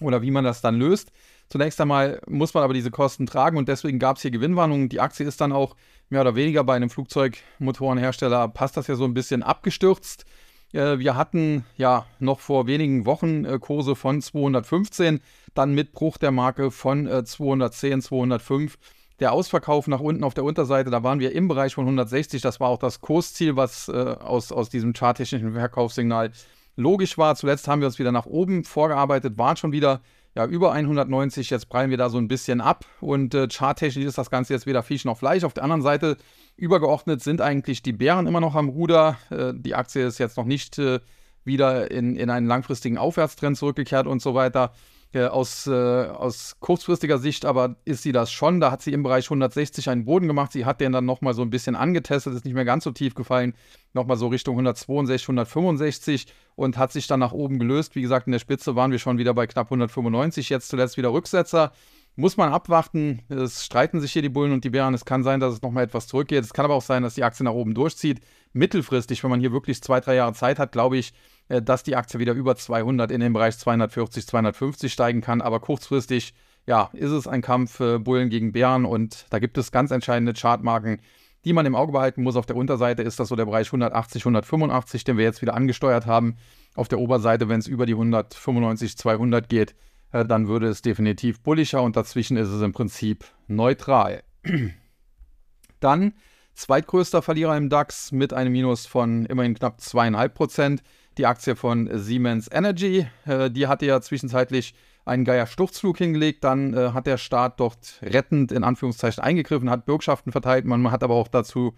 oder 0.01 0.23
wie 0.23 0.31
man 0.31 0.45
das 0.45 0.61
dann 0.61 0.77
löst. 0.77 1.13
Zunächst 1.51 1.81
einmal 1.81 2.21
muss 2.27 2.55
man 2.55 2.63
aber 2.63 2.75
diese 2.75 2.91
Kosten 2.91 3.27
tragen 3.27 3.57
und 3.57 3.69
deswegen 3.69 3.99
gab 3.99 4.17
es 4.17 4.23
hier 4.23 4.31
Gewinnwarnungen. 4.31 4.89
Die 4.89 5.01
Aktie 5.01 5.27
ist 5.27 5.41
dann 5.41 5.53
auch 5.53 5.77
mehr 6.11 6.21
oder 6.21 6.35
weniger 6.35 6.65
bei 6.65 6.77
einem 6.77 6.91
Flugzeugmotorenhersteller, 6.91 8.49
passt 8.49 8.77
das 8.77 8.87
ja 8.87 8.97
so 8.97 9.05
ein 9.05 9.15
bisschen 9.15 9.43
abgestürzt. 9.43 10.25
Äh, 10.73 10.99
wir 10.99 11.17
hatten 11.17 11.65
ja 11.77 12.07
noch 12.19 12.41
vor 12.41 12.67
wenigen 12.67 13.07
Wochen 13.07 13.45
äh, 13.45 13.59
Kurse 13.59 13.97
von 13.97 14.21
215, 14.21 15.21
dann 15.55 15.75
mit 15.75 15.93
Bruch 15.93 16.19
der 16.19 16.31
Marke 16.31 16.71
von 16.71 17.09
210, 17.25 17.99
äh, 17.99 18.03
205. 18.03 18.79
Der 19.21 19.33
Ausverkauf 19.33 19.89
nach 19.89 20.01
unten 20.01 20.23
auf 20.23 20.35
der 20.35 20.45
Unterseite, 20.45 20.91
da 20.91 21.03
waren 21.03 21.19
wir 21.19 21.33
im 21.33 21.49
Bereich 21.49 21.75
von 21.75 21.85
160. 21.85 22.41
Das 22.41 22.61
war 22.61 22.69
auch 22.69 22.79
das 22.79 23.01
Kursziel, 23.01 23.57
was 23.57 23.89
aus, 23.89 24.53
aus 24.53 24.71
diesem 24.71 24.93
charttechnischen 24.93 25.55
Verkaufssignal 25.55 26.31
logisch 26.77 27.19
war. 27.19 27.35
Zuletzt 27.35 27.67
haben 27.67 27.81
wir 27.81 27.87
uns 27.87 27.99
wieder 27.99 28.13
nach 28.13 28.27
oben 28.27 28.65
vorgearbeitet, 28.65 29.37
waren 29.37 29.57
schon 29.57 29.73
wieder 29.73 30.01
ja, 30.35 30.47
über 30.47 30.73
190. 30.73 31.51
Jetzt 31.51 31.69
prallen 31.69 31.91
wir 31.91 31.97
da 31.97 32.09
so 32.09 32.19
ein 32.19 32.29
bisschen 32.29 32.61
ab 32.61 32.85
und 33.01 33.35
äh, 33.35 33.49
charttechnisch 33.49 34.05
ist 34.05 34.19
das 34.19 34.31
Ganze 34.31 34.55
jetzt 34.55 34.67
weder 34.67 34.83
Fisch 34.83 35.05
noch 35.05 35.19
Fleisch. 35.19 35.43
Auf 35.43 35.53
der 35.53 35.65
anderen 35.65 35.83
Seite 35.83 36.17
übergeordnet 36.57 37.23
sind 37.23 37.41
eigentlich 37.41 37.83
die 37.83 37.93
Bären 37.93 38.27
immer 38.27 38.41
noch 38.41 38.55
am 38.55 38.69
Ruder. 38.69 39.19
Äh, 39.31 39.53
die 39.55 39.75
Aktie 39.75 40.07
ist 40.07 40.19
jetzt 40.19 40.37
noch 40.37 40.45
nicht 40.45 40.79
äh, 40.79 41.01
wieder 41.45 41.91
in, 41.91 42.15
in 42.15 42.31
einen 42.31 42.47
langfristigen 42.47 42.99
Aufwärtstrend 42.99 43.57
zurückgekehrt 43.57 44.07
und 44.07 44.23
so 44.23 44.35
weiter. 44.35 44.73
Äh, 45.15 45.25
aus, 45.25 45.67
äh, 45.67 45.71
aus 45.73 46.57
kurzfristiger 46.61 47.17
Sicht 47.17 47.47
aber 47.47 47.77
ist 47.87 48.03
sie 48.03 48.13
das 48.13 48.31
schon. 48.31 48.61
Da 48.61 48.71
hat 48.71 48.83
sie 48.83 48.93
im 48.93 49.03
Bereich 49.03 49.25
160 49.25 49.89
einen 49.89 50.05
Boden 50.05 50.27
gemacht. 50.27 50.53
Sie 50.53 50.67
hat 50.67 50.83
den 50.83 50.93
dann 50.93 51.07
nochmal 51.07 51.33
so 51.33 51.41
ein 51.41 51.49
bisschen 51.49 51.77
angetestet, 51.77 52.35
ist 52.35 52.45
nicht 52.45 52.53
mehr 52.53 52.67
ganz 52.67 52.85
so 52.85 52.91
tief 52.91 53.15
gefallen. 53.15 53.55
Nochmal 53.95 54.19
so 54.19 54.27
Richtung 54.29 54.57
162, 54.57 55.25
165 55.25 56.27
und 56.57 56.77
hat 56.77 56.93
sich 56.93 57.07
dann 57.07 57.21
nach 57.21 57.33
oben 57.33 57.59
gelöst. 57.59 57.95
Wie 57.95 58.03
gesagt, 58.03 58.27
in 58.27 58.33
der 58.33 58.39
Spitze 58.39 58.77
waren 58.77 58.91
wir 58.91 58.99
schon 58.99 59.17
wieder 59.17 59.33
bei 59.33 59.47
knapp 59.47 59.69
195. 59.69 60.51
Jetzt 60.51 60.69
zuletzt 60.69 60.99
wieder 60.99 61.11
Rücksetzer. 61.11 61.73
Muss 62.15 62.37
man 62.37 62.53
abwarten. 62.53 63.23
Es 63.31 63.65
streiten 63.65 64.01
sich 64.01 64.13
hier 64.13 64.23
die 64.23 64.29
Bullen 64.29 64.53
und 64.53 64.65
die 64.65 64.71
Bären. 64.71 64.93
Es 64.93 65.07
kann 65.07 65.23
sein, 65.23 65.41
dass 65.41 65.55
es 65.55 65.63
nochmal 65.63 65.85
etwas 65.85 66.07
zurückgeht. 66.07 66.45
Es 66.45 66.53
kann 66.53 66.67
aber 66.67 66.75
auch 66.75 66.83
sein, 66.83 67.03
dass 67.03 67.15
die 67.15 67.25
Aktie 67.25 67.45
nach 67.45 67.53
oben 67.53 67.73
durchzieht. 67.73 68.21
Mittelfristig, 68.53 69.23
wenn 69.23 69.31
man 69.31 69.41
hier 69.41 69.53
wirklich 69.53 69.83
zwei, 69.83 70.01
drei 70.01 70.17
Jahre 70.17 70.35
Zeit 70.35 70.59
hat, 70.59 70.73
glaube 70.73 70.99
ich, 70.99 71.15
dass 71.49 71.83
die 71.83 71.97
Aktie 71.97 72.21
wieder 72.21 72.35
über 72.35 72.57
200 72.57 73.11
in 73.11 73.21
den 73.21 73.33
Bereich 73.33 73.59
240, 73.59 74.27
250 74.27 74.93
steigen 74.93 75.21
kann. 75.21 75.41
Aber 75.41 75.61
kurzfristig, 75.61 76.35
ja, 76.67 76.91
ist 76.93 77.11
es 77.11 77.27
ein 77.27 77.41
Kampf 77.41 77.81
äh, 77.81 77.99
Bullen 77.99 78.29
gegen 78.29 78.53
Bären 78.53 78.85
und 78.85 79.27
da 79.31 79.39
gibt 79.39 79.57
es 79.57 79.73
ganz 79.73 79.91
entscheidende 79.91 80.35
Chartmarken, 80.35 81.01
die 81.45 81.55
man 81.55 81.65
im 81.65 81.75
Auge 81.75 81.93
behalten 81.93 82.23
muss. 82.23 82.37
Auf 82.37 82.47
der 82.47 82.57
Unterseite 82.57 83.03
ist 83.03 83.19
das 83.19 83.29
so 83.29 83.37
der 83.37 83.47
Bereich 83.47 83.69
180, 83.69 84.23
185, 84.23 85.05
den 85.05 85.17
wir 85.17 85.25
jetzt 85.25 85.41
wieder 85.41 85.55
angesteuert 85.55 86.05
haben. 86.05 86.37
Auf 86.75 86.89
der 86.89 86.99
Oberseite, 86.99 87.49
wenn 87.49 87.61
es 87.61 87.67
über 87.67 87.87
die 87.87 87.95
195, 87.95 88.99
200 88.99 89.49
geht, 89.49 89.75
äh, 90.13 90.27
dann 90.27 90.49
würde 90.49 90.69
es 90.69 90.83
definitiv 90.83 91.41
bullischer 91.41 91.83
und 91.83 91.97
dazwischen 91.97 92.37
ist 92.37 92.49
es 92.49 92.61
im 92.61 92.73
Prinzip 92.73 93.25
neutral. 93.47 94.23
dann 95.81 96.13
zweitgrößter 96.55 97.23
Verlierer 97.23 97.57
im 97.57 97.69
DAX 97.69 98.13
mit 98.13 98.33
einem 98.33 98.53
Minus 98.53 98.85
von 98.87 99.27
immerhin 99.27 99.55
knapp 99.55 99.79
2,5 99.79 100.29
Prozent 100.29 100.83
die 101.19 101.27
Aktie 101.27 101.57
von 101.57 101.91
Siemens 101.93 102.49
Energy. 102.51 103.07
Äh, 103.27 103.51
die 103.51 103.67
hatte 103.67 103.87
ja 103.87 104.01
zwischenzeitlich 104.01 104.75
einen 105.05 105.25
geier 105.25 105.47
Sturzflug 105.47 105.99
hingelegt. 105.99 106.45
Dann 106.45 106.75
äh, 106.75 106.91
hat 106.93 107.07
der 107.07 107.19
Staat 107.19 107.61
dort 107.61 107.99
rettend 108.03 108.53
in 108.53 108.65
Anführungszeichen 108.65 109.23
eingegriffen, 109.23 109.71
hat 109.71 109.87
Bürgschaften 109.87 110.33
verteilt. 110.33 110.65
Man 110.65 110.91
hat 110.91 111.03
aber 111.03 111.15
auch 111.15 111.29
dazu, 111.29 111.75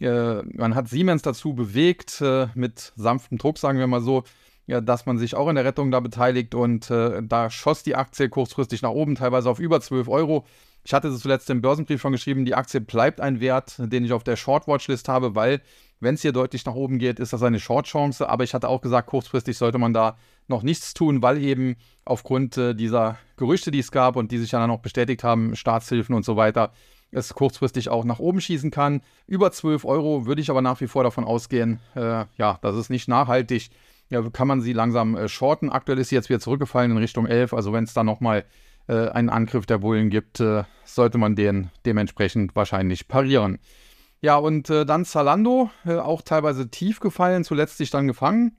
äh, 0.00 0.42
man 0.42 0.74
hat 0.74 0.88
Siemens 0.88 1.22
dazu 1.22 1.54
bewegt, 1.54 2.20
äh, 2.20 2.48
mit 2.54 2.92
sanftem 2.96 3.38
Druck, 3.38 3.58
sagen 3.58 3.78
wir 3.78 3.86
mal 3.86 4.00
so, 4.00 4.24
ja, 4.66 4.80
dass 4.80 5.06
man 5.06 5.18
sich 5.18 5.34
auch 5.34 5.48
in 5.48 5.56
der 5.56 5.64
Rettung 5.64 5.90
da 5.90 6.00
beteiligt. 6.00 6.54
Und 6.54 6.90
äh, 6.90 7.22
da 7.22 7.50
schoss 7.50 7.82
die 7.82 7.96
Aktie 7.96 8.28
kurzfristig 8.28 8.82
nach 8.82 8.90
oben, 8.90 9.14
teilweise 9.14 9.50
auf 9.50 9.60
über 9.60 9.80
12 9.80 10.08
Euro. 10.08 10.46
Ich 10.88 10.94
hatte 10.94 11.08
es 11.08 11.20
zuletzt 11.20 11.50
im 11.50 11.60
Börsenbrief 11.60 12.00
schon 12.00 12.12
geschrieben, 12.12 12.46
die 12.46 12.54
Aktie 12.54 12.80
bleibt 12.80 13.20
ein 13.20 13.40
Wert, 13.40 13.74
den 13.76 14.06
ich 14.06 14.14
auf 14.14 14.24
der 14.24 14.36
Short-Watch-List 14.36 15.06
habe, 15.06 15.34
weil 15.34 15.60
wenn 16.00 16.14
es 16.14 16.22
hier 16.22 16.32
deutlich 16.32 16.64
nach 16.64 16.72
oben 16.72 16.98
geht, 16.98 17.20
ist 17.20 17.34
das 17.34 17.42
eine 17.42 17.60
Short-Chance. 17.60 18.26
Aber 18.26 18.42
ich 18.42 18.54
hatte 18.54 18.70
auch 18.70 18.80
gesagt, 18.80 19.06
kurzfristig 19.06 19.58
sollte 19.58 19.76
man 19.76 19.92
da 19.92 20.16
noch 20.46 20.62
nichts 20.62 20.94
tun, 20.94 21.20
weil 21.20 21.44
eben 21.44 21.76
aufgrund 22.06 22.56
äh, 22.56 22.74
dieser 22.74 23.18
Gerüchte, 23.36 23.70
die 23.70 23.80
es 23.80 23.92
gab 23.92 24.16
und 24.16 24.32
die 24.32 24.38
sich 24.38 24.52
ja 24.52 24.60
dann 24.60 24.70
auch 24.70 24.80
bestätigt 24.80 25.24
haben, 25.24 25.56
Staatshilfen 25.56 26.14
und 26.14 26.24
so 26.24 26.36
weiter, 26.36 26.72
es 27.10 27.34
kurzfristig 27.34 27.90
auch 27.90 28.06
nach 28.06 28.18
oben 28.18 28.40
schießen 28.40 28.70
kann. 28.70 29.02
Über 29.26 29.52
12 29.52 29.84
Euro 29.84 30.24
würde 30.24 30.40
ich 30.40 30.48
aber 30.48 30.62
nach 30.62 30.80
wie 30.80 30.86
vor 30.86 31.04
davon 31.04 31.24
ausgehen, 31.24 31.80
äh, 31.96 32.24
ja, 32.38 32.58
das 32.62 32.76
ist 32.76 32.88
nicht 32.88 33.08
nachhaltig. 33.08 33.68
Ja, 34.08 34.22
kann 34.30 34.48
man 34.48 34.62
sie 34.62 34.72
langsam 34.72 35.18
äh, 35.18 35.28
shorten. 35.28 35.68
Aktuell 35.68 35.98
ist 35.98 36.08
sie 36.08 36.14
jetzt 36.14 36.30
wieder 36.30 36.40
zurückgefallen 36.40 36.92
in 36.92 36.96
Richtung 36.96 37.26
11. 37.26 37.52
Also 37.52 37.74
wenn 37.74 37.84
es 37.84 37.92
da 37.92 38.04
nochmal 38.04 38.46
äh, 38.88 39.08
einen 39.08 39.30
Angriff 39.30 39.66
der 39.66 39.78
Bullen 39.78 40.10
gibt, 40.10 40.40
äh, 40.40 40.64
sollte 40.84 41.18
man 41.18 41.36
den 41.36 41.70
dementsprechend 41.86 42.56
wahrscheinlich 42.56 43.08
parieren. 43.08 43.58
Ja, 44.20 44.36
und 44.36 44.68
äh, 44.68 44.84
dann 44.84 45.04
Zalando, 45.04 45.70
äh, 45.86 45.96
auch 45.96 46.22
teilweise 46.22 46.70
tief 46.70 46.98
gefallen, 46.98 47.44
zuletzt 47.44 47.78
sich 47.78 47.90
dann 47.90 48.08
gefangen. 48.08 48.57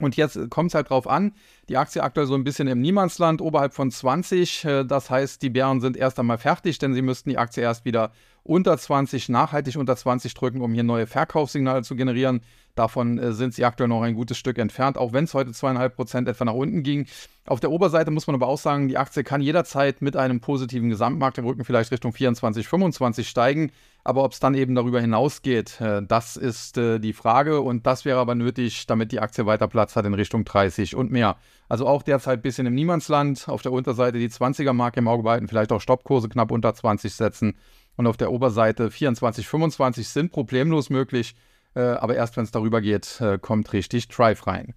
Und 0.00 0.16
jetzt 0.16 0.38
kommt 0.50 0.70
es 0.70 0.74
halt 0.74 0.90
drauf 0.90 1.08
an, 1.08 1.32
die 1.68 1.76
Aktie 1.76 2.02
aktuell 2.02 2.26
so 2.26 2.34
ein 2.34 2.44
bisschen 2.44 2.68
im 2.68 2.80
Niemandsland, 2.80 3.40
oberhalb 3.40 3.74
von 3.74 3.90
20. 3.90 4.64
Äh, 4.64 4.84
das 4.84 5.10
heißt, 5.10 5.42
die 5.42 5.50
Bären 5.50 5.80
sind 5.80 5.96
erst 5.96 6.18
einmal 6.18 6.38
fertig, 6.38 6.78
denn 6.78 6.94
sie 6.94 7.02
müssten 7.02 7.30
die 7.30 7.38
Aktie 7.38 7.62
erst 7.62 7.84
wieder 7.84 8.12
unter 8.44 8.78
20, 8.78 9.28
nachhaltig 9.28 9.76
unter 9.76 9.94
20 9.96 10.32
drücken, 10.32 10.62
um 10.62 10.72
hier 10.72 10.82
neue 10.82 11.06
Verkaufssignale 11.06 11.82
zu 11.82 11.96
generieren. 11.96 12.40
Davon 12.74 13.18
äh, 13.18 13.32
sind 13.32 13.54
sie 13.54 13.64
aktuell 13.64 13.88
noch 13.88 14.02
ein 14.02 14.14
gutes 14.14 14.38
Stück 14.38 14.56
entfernt, 14.56 14.96
auch 14.96 15.12
wenn 15.12 15.24
es 15.24 15.34
heute 15.34 15.52
zweieinhalb 15.52 15.96
Prozent 15.96 16.28
etwa 16.28 16.44
nach 16.44 16.54
unten 16.54 16.82
ging. 16.82 17.06
Auf 17.46 17.60
der 17.60 17.70
Oberseite 17.70 18.10
muss 18.10 18.26
man 18.26 18.34
aber 18.34 18.46
auch 18.46 18.58
sagen, 18.58 18.88
die 18.88 18.96
Aktie 18.96 19.24
kann 19.24 19.40
jederzeit 19.40 20.00
mit 20.00 20.16
einem 20.16 20.40
positiven 20.40 20.88
Gesamtmarkt 20.88 21.38
im 21.38 21.44
Rücken 21.44 21.64
vielleicht 21.64 21.90
Richtung 21.90 22.12
24, 22.12 22.68
25 22.68 23.28
steigen. 23.28 23.72
Aber 24.08 24.24
ob 24.24 24.32
es 24.32 24.40
dann 24.40 24.54
eben 24.54 24.74
darüber 24.74 25.02
hinausgeht, 25.02 25.82
äh, 25.82 26.00
das 26.02 26.38
ist 26.38 26.78
äh, 26.78 26.98
die 26.98 27.12
Frage. 27.12 27.60
Und 27.60 27.86
das 27.86 28.06
wäre 28.06 28.18
aber 28.18 28.34
nötig, 28.34 28.86
damit 28.86 29.12
die 29.12 29.20
Aktie 29.20 29.44
weiter 29.44 29.68
Platz 29.68 29.96
hat 29.96 30.06
in 30.06 30.14
Richtung 30.14 30.46
30 30.46 30.96
und 30.96 31.10
mehr. 31.10 31.36
Also 31.68 31.86
auch 31.86 32.02
derzeit 32.02 32.38
ein 32.38 32.42
bisschen 32.42 32.66
im 32.66 32.74
Niemandsland. 32.74 33.50
Auf 33.50 33.60
der 33.60 33.70
Unterseite 33.70 34.18
die 34.18 34.30
20er-Marke 34.30 35.00
im 35.00 35.08
Auge 35.08 35.24
behalten, 35.24 35.46
vielleicht 35.46 35.72
auch 35.72 35.82
Stoppkurse 35.82 36.30
knapp 36.30 36.50
unter 36.50 36.74
20 36.74 37.12
setzen 37.12 37.58
und 37.96 38.06
auf 38.06 38.16
der 38.16 38.32
Oberseite 38.32 38.90
24, 38.90 39.46
25 39.46 40.08
sind 40.08 40.32
problemlos 40.32 40.88
möglich, 40.88 41.34
äh, 41.74 41.80
aber 41.80 42.16
erst 42.16 42.38
wenn 42.38 42.44
es 42.44 42.50
darüber 42.50 42.80
geht, 42.80 43.20
äh, 43.20 43.38
kommt 43.38 43.74
richtig 43.74 44.08
Drive 44.08 44.46
rein. 44.46 44.72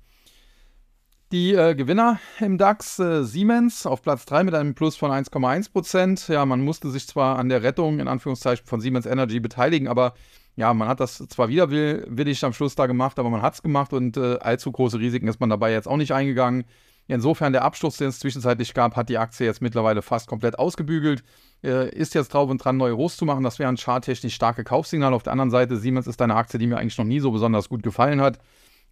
Die 1.32 1.54
äh, 1.54 1.76
Gewinner 1.76 2.20
im 2.42 2.58
DAX, 2.58 3.00
äh, 3.00 3.24
Siemens 3.24 3.86
auf 3.86 4.02
Platz 4.02 4.26
3 4.26 4.44
mit 4.44 4.54
einem 4.54 4.76
Plus 4.76 4.98
von 4.98 5.12
1,1 5.12 5.72
Prozent. 5.72 6.28
Ja, 6.28 6.46
man 6.46 6.60
musste 6.60 6.90
sich 6.90 7.08
zwar 7.08 7.40
an 7.40 7.48
der 7.48 7.64
Rettung 7.64 8.00
in 8.02 8.10
Anführungszeichen 8.10 8.66
von 8.66 8.82
Siemens 8.82 9.06
Energy 9.06 9.40
beteiligen, 9.40 9.88
aber 9.88 10.14
ja, 10.58 10.74
man 10.74 10.90
hat 10.90 11.00
das 11.00 11.20
zwar 11.30 11.48
widerwillig 11.48 12.44
am 12.44 12.52
Schluss 12.52 12.76
da 12.76 12.86
gemacht, 12.86 13.18
aber 13.18 13.30
man 13.30 13.42
hat 13.42 13.54
es 13.54 13.62
gemacht 13.62 13.94
und 13.94 14.18
äh, 14.18 14.40
allzu 14.40 14.74
große 14.74 15.00
Risiken 15.00 15.30
ist 15.30 15.40
man 15.40 15.50
dabei 15.50 15.72
jetzt 15.72 15.88
auch 15.88 15.96
nicht 15.96 16.12
eingegangen. 16.12 16.66
Insofern 17.08 17.54
der 17.54 17.64
Absturz, 17.64 17.96
den 17.96 18.10
es 18.10 18.20
zwischenzeitlich 18.20 18.74
gab, 18.74 18.98
hat 18.98 19.08
die 19.08 19.18
Aktie 19.18 19.46
jetzt 19.46 19.62
mittlerweile 19.62 20.02
fast 20.02 20.28
komplett 20.28 20.60
ausgebügelt. 20.60 21.24
Äh, 21.64 21.96
ist 21.96 22.14
jetzt 22.14 22.34
drauf 22.34 22.50
und 22.50 22.58
dran, 22.58 22.76
neue 22.76 22.98
Hochs 22.98 23.16
zu 23.16 23.24
machen. 23.24 23.46
Das 23.46 23.58
wäre 23.58 23.70
ein 23.70 23.78
charttechnisch 23.78 24.36
starke 24.36 24.66
Kaufsignal. 24.66 25.14
Auf 25.14 25.24
der 25.24 25.32
anderen 25.32 25.50
Seite, 25.50 25.78
Siemens 25.78 26.08
ist 26.08 26.22
eine 26.22 26.36
Aktie, 26.36 26.60
die 26.60 26.68
mir 26.68 26.78
eigentlich 26.78 26.98
noch 26.98 27.06
nie 27.06 27.22
so 27.22 27.32
besonders 27.32 27.70
gut 27.70 27.84
gefallen 27.84 28.20
hat. 28.20 28.40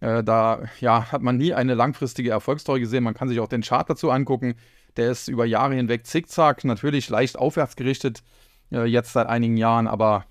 Äh, 0.00 0.24
da 0.24 0.62
ja, 0.80 1.12
hat 1.12 1.22
man 1.22 1.36
nie 1.36 1.54
eine 1.54 1.74
langfristige 1.74 2.30
Erfolgsstory 2.30 2.80
gesehen. 2.80 3.04
Man 3.04 3.14
kann 3.14 3.28
sich 3.28 3.40
auch 3.40 3.48
den 3.48 3.62
Chart 3.62 3.88
dazu 3.88 4.10
angucken. 4.10 4.54
Der 4.96 5.10
ist 5.10 5.28
über 5.28 5.44
Jahre 5.44 5.74
hinweg 5.74 6.06
zickzack, 6.06 6.64
natürlich 6.64 7.08
leicht 7.08 7.38
aufwärts 7.38 7.76
gerichtet, 7.76 8.22
äh, 8.72 8.84
jetzt 8.84 9.12
seit 9.12 9.28
einigen 9.28 9.56
Jahren, 9.56 9.86
aber 9.86 10.24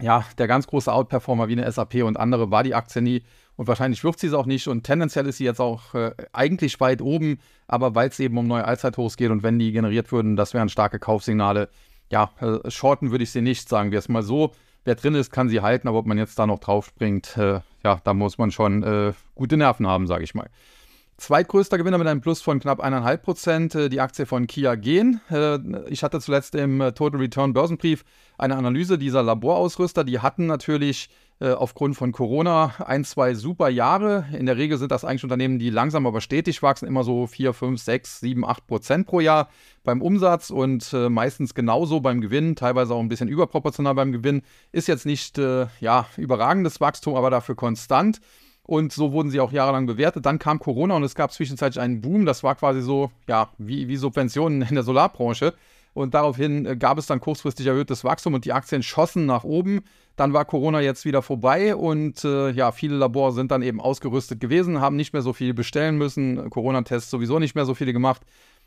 ja, 0.00 0.24
der 0.38 0.46
ganz 0.46 0.66
große 0.66 0.92
Outperformer 0.92 1.48
wie 1.48 1.52
eine 1.52 1.70
SAP 1.70 1.96
und 2.04 2.18
andere 2.18 2.50
war 2.50 2.62
die 2.62 2.74
Aktie 2.74 3.02
nie. 3.02 3.22
Und 3.56 3.68
wahrscheinlich 3.68 4.02
wirft 4.04 4.20
sie 4.20 4.28
es 4.28 4.32
auch 4.32 4.46
nicht. 4.46 4.68
Und 4.68 4.84
tendenziell 4.84 5.26
ist 5.26 5.36
sie 5.36 5.44
jetzt 5.44 5.60
auch 5.60 5.94
äh, 5.94 6.12
eigentlich 6.32 6.80
weit 6.80 7.02
oben, 7.02 7.38
aber 7.68 7.94
weil 7.94 8.08
es 8.08 8.18
eben 8.18 8.38
um 8.38 8.46
neue 8.46 8.64
Allzeithochs 8.64 9.18
geht 9.18 9.30
und 9.30 9.42
wenn 9.42 9.58
die 9.58 9.72
generiert 9.72 10.12
würden, 10.12 10.36
das 10.36 10.54
wären 10.54 10.70
starke 10.70 10.98
Kaufsignale. 10.98 11.68
Ja, 12.10 12.30
äh, 12.40 12.70
shorten 12.70 13.10
würde 13.10 13.24
ich 13.24 13.32
sie 13.32 13.42
nicht, 13.42 13.68
sagen 13.68 13.90
wir 13.90 13.98
es 13.98 14.08
mal 14.08 14.22
so. 14.22 14.52
Wer 14.84 14.94
drin 14.94 15.14
ist, 15.14 15.30
kann 15.30 15.48
sie 15.48 15.60
halten, 15.60 15.88
aber 15.88 15.98
ob 15.98 16.06
man 16.06 16.18
jetzt 16.18 16.38
da 16.38 16.46
noch 16.46 16.58
drauf 16.58 16.86
springt, 16.86 17.36
äh, 17.36 17.60
ja, 17.84 18.00
da 18.02 18.14
muss 18.14 18.38
man 18.38 18.50
schon 18.50 18.82
äh, 18.82 19.12
gute 19.34 19.56
Nerven 19.56 19.86
haben, 19.86 20.06
sage 20.06 20.24
ich 20.24 20.34
mal. 20.34 20.48
Zweitgrößter 21.18 21.76
Gewinner 21.76 21.98
mit 21.98 22.06
einem 22.06 22.22
Plus 22.22 22.40
von 22.40 22.60
knapp 22.60 22.82
1,5 22.82 23.16
Prozent, 23.18 23.74
äh, 23.74 23.88
die 23.90 24.00
Aktie 24.00 24.24
von 24.24 24.46
Kia 24.46 24.74
Gen. 24.74 25.20
Äh, 25.30 25.58
ich 25.88 26.02
hatte 26.02 26.18
zuletzt 26.20 26.54
im 26.54 26.78
Total 26.94 27.20
Return 27.20 27.52
Börsenbrief 27.52 28.04
eine 28.38 28.56
Analyse 28.56 28.96
dieser 28.96 29.22
Laborausrüster. 29.22 30.02
Die 30.02 30.20
hatten 30.20 30.46
natürlich 30.46 31.10
äh, 31.40 31.52
aufgrund 31.52 31.96
von 31.96 32.12
Corona 32.12 32.74
ein, 32.84 33.02
zwei 33.02 33.34
super 33.34 33.70
Jahre. 33.70 34.26
In 34.32 34.44
der 34.44 34.58
Regel 34.58 34.76
sind 34.76 34.92
das 34.92 35.06
eigentlich 35.06 35.24
Unternehmen, 35.24 35.58
die 35.58 35.70
langsam 35.70 36.06
aber 36.06 36.20
stetig 36.20 36.62
wachsen, 36.62 36.86
immer 36.86 37.02
so 37.02 37.26
4, 37.26 37.54
5, 37.54 37.80
6, 37.80 38.20
7, 38.20 38.44
8 38.44 38.66
Prozent 38.66 39.06
pro 39.06 39.20
Jahr 39.20 39.48
beim 39.82 40.02
Umsatz 40.02 40.50
und 40.50 40.92
äh, 40.92 41.08
meistens 41.08 41.54
genauso 41.54 42.00
beim 42.00 42.20
Gewinn, 42.20 42.56
teilweise 42.56 42.94
auch 42.94 43.00
ein 43.00 43.08
bisschen 43.08 43.28
überproportional 43.28 43.94
beim 43.94 44.12
Gewinn. 44.12 44.42
Ist 44.70 44.86
jetzt 44.86 45.06
nicht 45.06 45.38
äh, 45.38 45.66
ja, 45.80 46.06
überragendes 46.18 46.80
Wachstum, 46.80 47.14
aber 47.14 47.30
dafür 47.30 47.54
konstant. 47.54 48.20
Und 48.62 48.92
so 48.92 49.12
wurden 49.12 49.30
sie 49.30 49.40
auch 49.40 49.50
jahrelang 49.50 49.86
bewertet. 49.86 50.26
Dann 50.26 50.38
kam 50.38 50.58
Corona 50.58 50.94
und 50.94 51.02
es 51.02 51.14
gab 51.14 51.32
zwischenzeitlich 51.32 51.80
einen 51.80 52.02
Boom. 52.02 52.26
Das 52.26 52.42
war 52.42 52.54
quasi 52.54 52.82
so, 52.82 53.10
ja, 53.26 53.48
wie, 53.56 53.88
wie 53.88 53.96
Subventionen 53.96 54.62
in 54.62 54.74
der 54.74 54.84
Solarbranche. 54.84 55.54
Und 55.92 56.14
daraufhin 56.14 56.66
äh, 56.66 56.76
gab 56.76 56.98
es 56.98 57.06
dann 57.06 57.20
kurzfristig 57.20 57.66
erhöhtes 57.66 58.04
Wachstum 58.04 58.34
und 58.34 58.44
die 58.44 58.52
Aktien 58.52 58.82
schossen 58.82 59.26
nach 59.26 59.44
oben. 59.44 59.80
Dann 60.16 60.32
war 60.32 60.44
Corona 60.44 60.80
jetzt 60.80 61.04
wieder 61.04 61.22
vorbei 61.22 61.74
und 61.74 62.24
äh, 62.24 62.50
ja, 62.50 62.72
viele 62.72 62.96
Labore 62.96 63.32
sind 63.32 63.50
dann 63.50 63.62
eben 63.62 63.80
ausgerüstet 63.80 64.40
gewesen, 64.40 64.80
haben 64.80 64.96
nicht 64.96 65.12
mehr 65.12 65.22
so 65.22 65.32
viel 65.32 65.54
bestellen 65.54 65.96
müssen, 65.96 66.50
Corona-Tests 66.50 67.10
sowieso 67.10 67.38
nicht 67.38 67.54
mehr 67.54 67.64
so 67.64 67.74
viele 67.74 67.92
gemacht. 67.92 68.22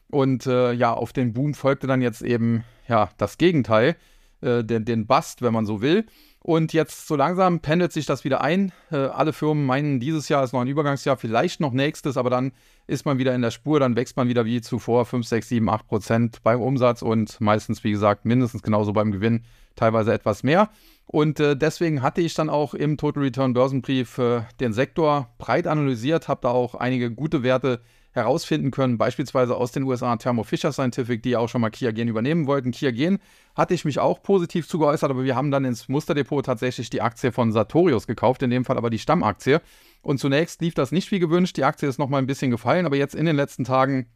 Und 0.10 0.46
äh, 0.46 0.74
ja, 0.74 0.94
auf 0.94 1.14
den 1.14 1.34
Boom 1.34 1.54
folgte 1.54 1.88
dann 1.88 2.02
jetzt 2.02 2.22
eben 2.22 2.64
ja 2.88 3.10
das 3.18 3.38
Gegenteil, 3.38 3.96
äh, 4.44 4.64
den, 4.64 4.86
den 4.86 5.08
Bust, 5.08 5.42
wenn 5.42 5.54
man 5.54 5.66
so 5.66 5.82
will. 5.82 6.06
Und 6.44 6.74
jetzt 6.74 7.08
so 7.08 7.16
langsam 7.16 7.62
pendelt 7.62 7.94
sich 7.94 8.06
das 8.06 8.26
wieder 8.26 8.42
ein. 8.42 8.74
Äh, 8.92 8.98
alle 8.98 9.32
Firmen 9.32 9.66
meinen, 9.66 10.02
dieses 10.02 10.28
Jahr 10.28 10.44
ist 10.44 10.52
noch 10.52 10.60
ein 10.60 10.68
Übergangsjahr, 10.68 11.16
vielleicht 11.16 11.62
noch 11.62 11.72
nächstes, 11.72 12.18
aber 12.18 12.30
dann 12.30 12.52
ist 12.86 13.06
man 13.06 13.18
wieder 13.18 13.34
in 13.34 13.42
der 13.42 13.52
Spur, 13.52 13.80
dann 13.80 13.96
wächst 13.96 14.18
man 14.18 14.28
wieder 14.28 14.44
wie 14.44 14.60
zuvor 14.60 15.06
5, 15.06 15.26
6, 15.26 15.48
7, 15.48 15.70
8 15.70 15.88
Prozent 15.88 16.44
beim 16.44 16.62
Umsatz 16.62 17.02
und 17.02 17.40
meistens, 17.40 17.86
wie 17.86 17.92
gesagt, 17.92 18.26
mindestens 18.26 18.62
genauso 18.62 18.92
beim 18.92 19.14
Gewinn, 19.14 19.46
teilweise 19.78 20.14
etwas 20.14 20.44
mehr. 20.44 20.70
Und 21.06 21.40
äh, 21.40 21.56
deswegen 21.56 22.02
hatte 22.02 22.20
ich 22.20 22.34
dann 22.34 22.50
auch 22.50 22.74
im 22.74 22.98
Total 22.98 23.24
Return 23.24 23.54
Börsenbrief 23.54 24.18
äh, 24.18 24.42
den 24.60 24.74
Sektor 24.74 25.30
breit 25.38 25.66
analysiert, 25.66 26.28
habe 26.28 26.42
da 26.44 26.50
auch 26.50 26.76
einige 26.76 27.10
gute 27.10 27.44
Werte 27.44 27.80
herausfinden 28.14 28.72
können, 28.72 28.98
beispielsweise 28.98 29.56
aus 29.56 29.72
den 29.72 29.84
USA 29.84 30.16
Thermo 30.16 30.44
Fisher 30.44 30.72
Scientific, 30.72 31.22
die 31.24 31.36
auch 31.36 31.50
schon 31.50 31.62
mal 31.62 31.70
Kia 31.70 31.92
Gen 31.92 32.08
übernehmen 32.08 32.48
wollten. 32.48 32.72
Kia 32.72 32.92
Gen 32.92 33.20
hatte 33.56 33.74
ich 33.74 33.86
mich 33.86 34.00
auch 34.00 34.22
positiv 34.22 34.68
zu 34.68 34.80
geäußert, 34.80 35.10
aber 35.10 35.24
wir 35.24 35.36
haben 35.36 35.52
dann 35.52 35.66
ins 35.66 35.90
Musterdepot 35.90 36.46
tatsächlich 36.46 36.90
die 36.90 37.02
Aktie 37.02 37.32
von 37.32 37.52
Sartorius 37.52 38.08
gekauft, 38.08 38.44
in 38.44 38.50
dem 38.50 38.66
Fall 38.66 38.78
aber 38.78 38.90
die 38.90 39.00
Stammaktie. 39.00 39.60
Und 40.02 40.20
zunächst 40.20 40.62
lief 40.62 40.74
das 40.76 40.92
nicht 40.92 41.12
wie 41.12 41.20
gewünscht, 41.20 41.58
die 41.58 41.64
Aktie 41.64 41.90
ist 41.90 41.98
nochmal 41.98 42.22
ein 42.22 42.28
bisschen 42.28 42.52
gefallen, 42.52 42.86
aber 42.86 42.96
jetzt 42.96 43.16
in 43.16 43.26
den 43.26 43.36
letzten 43.36 43.64
Tagen 43.64 44.08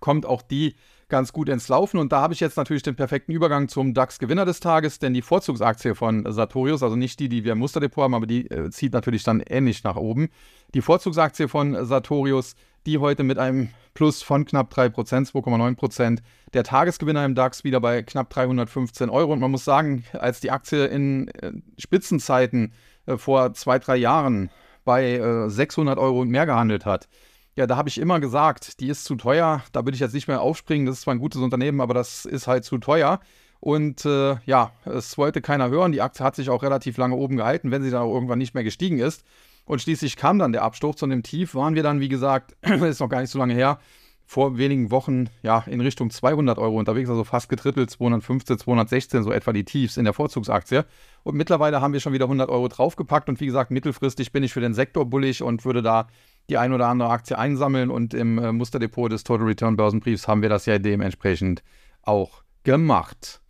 kommt 0.00 0.26
auch 0.26 0.42
die 0.42 0.74
ganz 1.14 1.32
gut 1.32 1.48
ins 1.48 1.68
Laufen. 1.68 1.98
Und 1.98 2.12
da 2.12 2.20
habe 2.20 2.34
ich 2.34 2.40
jetzt 2.40 2.56
natürlich 2.56 2.82
den 2.82 2.96
perfekten 2.96 3.32
Übergang 3.32 3.68
zum 3.68 3.94
DAX-Gewinner 3.94 4.44
des 4.44 4.60
Tages, 4.60 4.98
denn 4.98 5.14
die 5.14 5.22
Vorzugsaktie 5.22 5.94
von 5.94 6.30
Sartorius, 6.30 6.82
also 6.82 6.96
nicht 6.96 7.20
die, 7.20 7.28
die 7.28 7.44
wir 7.44 7.52
im 7.52 7.58
Musterdepot 7.58 8.04
haben, 8.04 8.14
aber 8.14 8.26
die 8.26 8.50
äh, 8.50 8.70
zieht 8.70 8.92
natürlich 8.92 9.22
dann 9.22 9.40
ähnlich 9.40 9.84
nach 9.84 9.96
oben. 9.96 10.28
Die 10.74 10.82
Vorzugsaktie 10.82 11.48
von 11.48 11.86
Sartorius 11.86 12.56
die 12.86 12.98
heute 12.98 13.22
mit 13.22 13.38
einem 13.38 13.70
Plus 13.94 14.22
von 14.22 14.44
knapp 14.44 14.72
3%, 14.72 15.30
2,9%. 15.30 16.18
Der 16.52 16.64
Tagesgewinner 16.64 17.24
im 17.24 17.34
DAX 17.34 17.64
wieder 17.64 17.80
bei 17.80 18.02
knapp 18.02 18.30
315 18.30 19.08
Euro. 19.08 19.32
Und 19.32 19.40
man 19.40 19.50
muss 19.50 19.64
sagen, 19.64 20.04
als 20.12 20.40
die 20.40 20.50
Aktie 20.50 20.86
in 20.86 21.28
äh, 21.28 21.52
Spitzenzeiten 21.78 22.72
äh, 23.06 23.16
vor 23.16 23.54
zwei, 23.54 23.78
drei 23.78 23.96
Jahren 23.96 24.50
bei 24.84 25.14
äh, 25.14 25.48
600 25.48 25.98
Euro 25.98 26.20
und 26.20 26.28
mehr 26.28 26.46
gehandelt 26.46 26.84
hat, 26.84 27.08
ja, 27.56 27.66
da 27.66 27.76
habe 27.76 27.88
ich 27.88 27.98
immer 27.98 28.20
gesagt, 28.20 28.80
die 28.80 28.88
ist 28.88 29.04
zu 29.04 29.14
teuer. 29.14 29.62
Da 29.72 29.84
würde 29.84 29.94
ich 29.94 30.00
jetzt 30.00 30.14
nicht 30.14 30.28
mehr 30.28 30.40
aufspringen. 30.40 30.86
Das 30.86 30.96
ist 30.96 31.02
zwar 31.02 31.14
ein 31.14 31.20
gutes 31.20 31.40
Unternehmen, 31.40 31.80
aber 31.80 31.94
das 31.94 32.24
ist 32.24 32.46
halt 32.46 32.64
zu 32.64 32.78
teuer. 32.78 33.20
Und 33.60 34.04
äh, 34.04 34.36
ja, 34.44 34.72
es 34.84 35.16
wollte 35.16 35.40
keiner 35.40 35.70
hören. 35.70 35.92
Die 35.92 36.02
Aktie 36.02 36.24
hat 36.24 36.36
sich 36.36 36.50
auch 36.50 36.62
relativ 36.62 36.96
lange 36.98 37.14
oben 37.14 37.36
gehalten, 37.36 37.70
wenn 37.70 37.82
sie 37.82 37.90
dann 37.90 38.02
auch 38.02 38.12
irgendwann 38.12 38.38
nicht 38.38 38.54
mehr 38.54 38.64
gestiegen 38.64 38.98
ist. 38.98 39.24
Und 39.64 39.80
schließlich 39.80 40.16
kam 40.16 40.38
dann 40.38 40.52
der 40.52 40.62
Absturz 40.62 41.02
und 41.02 41.10
im 41.10 41.22
Tief 41.22 41.54
waren 41.54 41.74
wir 41.74 41.82
dann, 41.82 42.00
wie 42.00 42.08
gesagt, 42.08 42.56
ist 42.62 43.00
noch 43.00 43.08
gar 43.08 43.20
nicht 43.20 43.30
so 43.30 43.38
lange 43.38 43.54
her, 43.54 43.78
vor 44.26 44.58
wenigen 44.58 44.90
Wochen 44.90 45.28
ja 45.42 45.64
in 45.66 45.80
Richtung 45.80 46.10
200 46.10 46.58
Euro 46.58 46.78
unterwegs, 46.78 47.10
also 47.10 47.24
fast 47.24 47.48
getrittelt, 47.48 47.90
215, 47.90 48.58
216, 48.58 49.22
so 49.22 49.32
etwa 49.32 49.52
die 49.52 49.64
Tiefs 49.64 49.96
in 49.96 50.04
der 50.04 50.14
Vorzugsaktie. 50.14 50.84
Und 51.22 51.36
mittlerweile 51.36 51.80
haben 51.80 51.92
wir 51.92 52.00
schon 52.00 52.12
wieder 52.12 52.24
100 52.24 52.48
Euro 52.48 52.68
draufgepackt 52.68 53.28
und 53.28 53.40
wie 53.40 53.46
gesagt, 53.46 53.70
mittelfristig 53.70 54.32
bin 54.32 54.42
ich 54.42 54.52
für 54.52 54.60
den 54.60 54.74
Sektor 54.74 55.06
bullig 55.06 55.42
und 55.42 55.64
würde 55.64 55.82
da 55.82 56.08
die 56.48 56.58
ein 56.58 56.72
oder 56.72 56.88
andere 56.88 57.10
Aktie 57.10 57.38
einsammeln 57.38 57.90
und 57.90 58.14
im 58.14 58.38
äh, 58.38 58.52
Musterdepot 58.52 59.10
des 59.10 59.24
Total 59.24 59.46
Return 59.46 59.76
Börsenbriefs 59.76 60.28
haben 60.28 60.42
wir 60.42 60.48
das 60.48 60.66
ja 60.66 60.78
dementsprechend 60.78 61.62
auch 62.02 62.42
gemacht. 62.64 63.40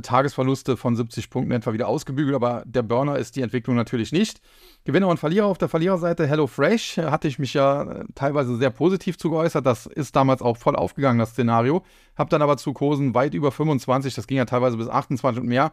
Tagesverluste 0.00 0.76
von 0.76 0.96
70 0.96 1.28
Punkten 1.28 1.52
etwa 1.52 1.72
wieder 1.72 1.88
ausgebügelt, 1.88 2.34
aber 2.34 2.62
der 2.64 2.82
Burner 2.82 3.18
ist 3.18 3.36
die 3.36 3.42
Entwicklung 3.42 3.76
natürlich 3.76 4.12
nicht. 4.12 4.40
Gewinner 4.84 5.08
und 5.08 5.18
Verlierer 5.18 5.46
auf 5.46 5.58
der 5.58 5.68
Verliererseite 5.68 6.26
HelloFresh 6.26 6.98
äh, 6.98 7.10
hatte 7.10 7.28
ich 7.28 7.38
mich 7.38 7.54
ja 7.54 7.82
äh, 7.82 8.04
teilweise 8.14 8.56
sehr 8.56 8.70
positiv 8.70 9.18
zu 9.18 9.30
geäußert. 9.30 9.66
Das 9.66 9.86
ist 9.86 10.16
damals 10.16 10.40
auch 10.40 10.56
voll 10.56 10.76
aufgegangen, 10.76 11.18
das 11.18 11.30
Szenario. 11.30 11.84
Hab 12.16 12.30
dann 12.30 12.42
aber 12.42 12.56
zu 12.56 12.72
Kursen 12.72 13.14
weit 13.14 13.34
über 13.34 13.52
25, 13.52 14.14
das 14.14 14.26
ging 14.26 14.38
ja 14.38 14.44
teilweise 14.44 14.76
bis 14.76 14.88
28 14.88 15.42
und 15.42 15.48
mehr, 15.48 15.72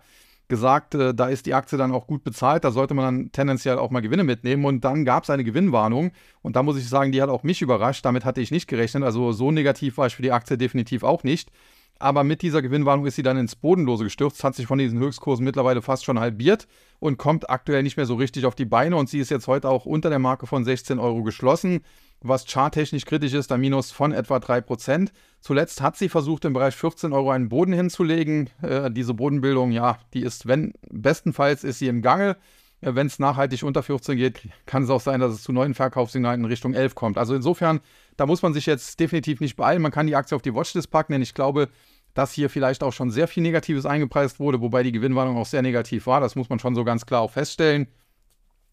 gesagt, 0.50 0.96
äh, 0.96 1.14
da 1.14 1.28
ist 1.28 1.46
die 1.46 1.54
Aktie 1.54 1.78
dann 1.78 1.94
auch 1.94 2.08
gut 2.08 2.24
bezahlt, 2.24 2.64
da 2.66 2.72
sollte 2.72 2.94
man 2.94 3.06
dann 3.06 3.32
tendenziell 3.32 3.78
auch 3.78 3.92
mal 3.92 4.02
Gewinne 4.02 4.26
mitnehmen. 4.26 4.66
Und 4.66 4.84
dann 4.84 5.06
gab 5.06 5.24
es 5.24 5.30
eine 5.30 5.46
Gewinnwarnung 5.46 6.12
und 6.42 6.56
da 6.56 6.64
muss 6.64 6.78
ich 6.78 6.90
sagen, 6.90 7.12
die 7.14 7.22
hat 7.22 7.30
auch 7.30 7.44
mich 7.44 7.62
überrascht. 7.62 8.04
Damit 8.04 8.26
hatte 8.26 8.42
ich 8.42 8.52
nicht 8.52 8.68
gerechnet. 8.68 9.04
Also 9.04 9.32
so 9.32 9.52
negativ 9.52 9.98
war 9.98 10.08
ich 10.08 10.16
für 10.16 10.24
die 10.24 10.32
Aktie 10.32 10.58
definitiv 10.58 11.04
auch 11.04 11.24
nicht. 11.24 11.52
Aber 12.00 12.24
mit 12.24 12.42
dieser 12.42 12.62
Gewinnwarnung 12.62 13.06
ist 13.06 13.18
sie 13.18 13.24
dann 13.24 13.38
ins 13.38 13.56
Bodenlose 13.56 14.06
gestürzt, 14.06 14.44
hat 14.44 14.56
sich 14.56 14.68
von 14.68 14.80
diesen 14.80 15.00
Höchstkursen 15.00 15.44
mittlerweile 15.44 15.82
fast 15.82 16.06
schon 16.06 16.20
halbiert 16.20 16.68
und 17.00 17.18
kommt 17.18 17.50
aktuell 17.50 17.84
nicht 17.84 17.98
mehr 17.98 18.06
so 18.06 18.16
richtig 18.16 18.46
auf 18.46 18.56
die 18.56 18.66
Beine. 18.66 18.96
Und 18.96 19.10
sie 19.10 19.20
ist 19.20 19.30
jetzt 19.30 19.48
heute 19.48 19.70
auch 19.70 19.86
unter 19.86 20.10
der 20.10 20.20
Marke 20.20 20.48
von 20.48 20.64
16 20.64 20.98
Euro 20.98 21.24
geschlossen 21.24 21.82
was 22.22 22.46
charttechnisch 22.46 23.06
kritisch 23.06 23.34
ist, 23.34 23.52
ein 23.52 23.62
Minus 23.62 23.92
von 23.92 24.12
etwa 24.12 24.38
3%. 24.38 25.10
Zuletzt 25.40 25.82
hat 25.82 25.96
sie 25.96 26.10
versucht, 26.10 26.46
im 26.46 26.54
Bereich 26.54 26.76
14 26.76 27.14
Euro 27.14 27.32
einen 27.32 27.50
Boden 27.50 27.74
hinzulegen. 27.74 28.50
Äh, 28.62 28.92
diese 28.92 29.14
Bodenbildung, 29.14 29.72
ja, 29.72 30.00
die 30.14 30.22
ist, 30.22 30.48
wenn, 30.48 30.74
bestenfalls 30.90 31.64
ist 31.64 31.80
sie 31.80 31.88
im 31.88 32.02
Gange. 32.02 32.36
Äh, 32.82 32.96
wenn 32.96 33.08
es 33.08 33.20
nachhaltig 33.20 33.64
unter 33.64 33.84
14 33.84 34.18
geht, 34.18 34.42
kann 34.66 34.84
es 34.84 34.90
auch 34.90 35.02
sein, 35.02 35.22
dass 35.22 35.34
es 35.34 35.44
zu 35.44 35.54
neuen 35.54 35.74
Verkaufssignalen 35.74 36.42
in 36.42 36.46
Richtung 36.46 36.74
11 36.74 36.96
kommt. 36.96 37.18
Also 37.18 37.36
insofern, 37.36 37.80
da 38.18 38.26
muss 38.26 38.42
man 38.42 38.54
sich 38.54 38.66
jetzt 38.66 39.00
definitiv 39.00 39.40
nicht 39.40 39.56
beeilen. 39.56 39.82
Man 39.82 39.92
kann 39.92 40.08
die 40.08 40.16
Aktie 40.16 40.36
auf 40.36 40.42
die 40.42 40.54
Watchlist 40.54 40.92
packen, 40.92 41.14
denn 41.14 41.22
ich 41.22 41.34
glaube, 41.34 41.70
dass 42.14 42.34
hier 42.34 42.50
vielleicht 42.50 42.84
auch 42.84 42.94
schon 42.94 43.12
sehr 43.12 43.28
viel 43.28 43.44
Negatives 43.44 43.86
eingepreist 43.86 44.40
wurde, 44.40 44.62
wobei 44.62 44.84
die 44.84 44.92
Gewinnwarnung 44.92 45.38
auch 45.38 45.46
sehr 45.46 45.62
negativ 45.62 46.08
war. 46.08 46.22
Das 46.22 46.36
muss 46.36 46.50
man 46.50 46.60
schon 46.60 46.76
so 46.76 46.84
ganz 46.84 47.06
klar 47.06 47.22
auch 47.22 47.32
feststellen. 47.32 47.88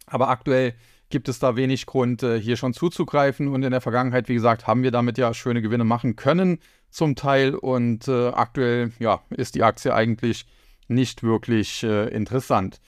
Aber 0.06 0.28
aktuell 0.28 0.74
gibt 1.10 1.28
es 1.28 1.38
da 1.38 1.56
wenig 1.56 1.86
Grund, 1.86 2.22
äh, 2.22 2.40
hier 2.40 2.56
schon 2.56 2.72
zuzugreifen. 2.72 3.48
Und 3.48 3.62
in 3.62 3.70
der 3.70 3.80
Vergangenheit, 3.80 4.28
wie 4.28 4.34
gesagt, 4.34 4.66
haben 4.66 4.82
wir 4.82 4.90
damit 4.90 5.18
ja 5.18 5.34
schöne 5.34 5.62
Gewinne 5.62 5.84
machen 5.84 6.16
können, 6.16 6.58
zum 6.90 7.14
Teil. 7.14 7.54
Und 7.54 8.08
äh, 8.08 8.28
aktuell 8.28 8.92
ja, 8.98 9.20
ist 9.30 9.54
die 9.54 9.62
Aktie 9.62 9.94
eigentlich 9.94 10.46
nicht 10.88 11.22
wirklich 11.22 11.82
äh, 11.82 12.08
interessant. 12.08 12.80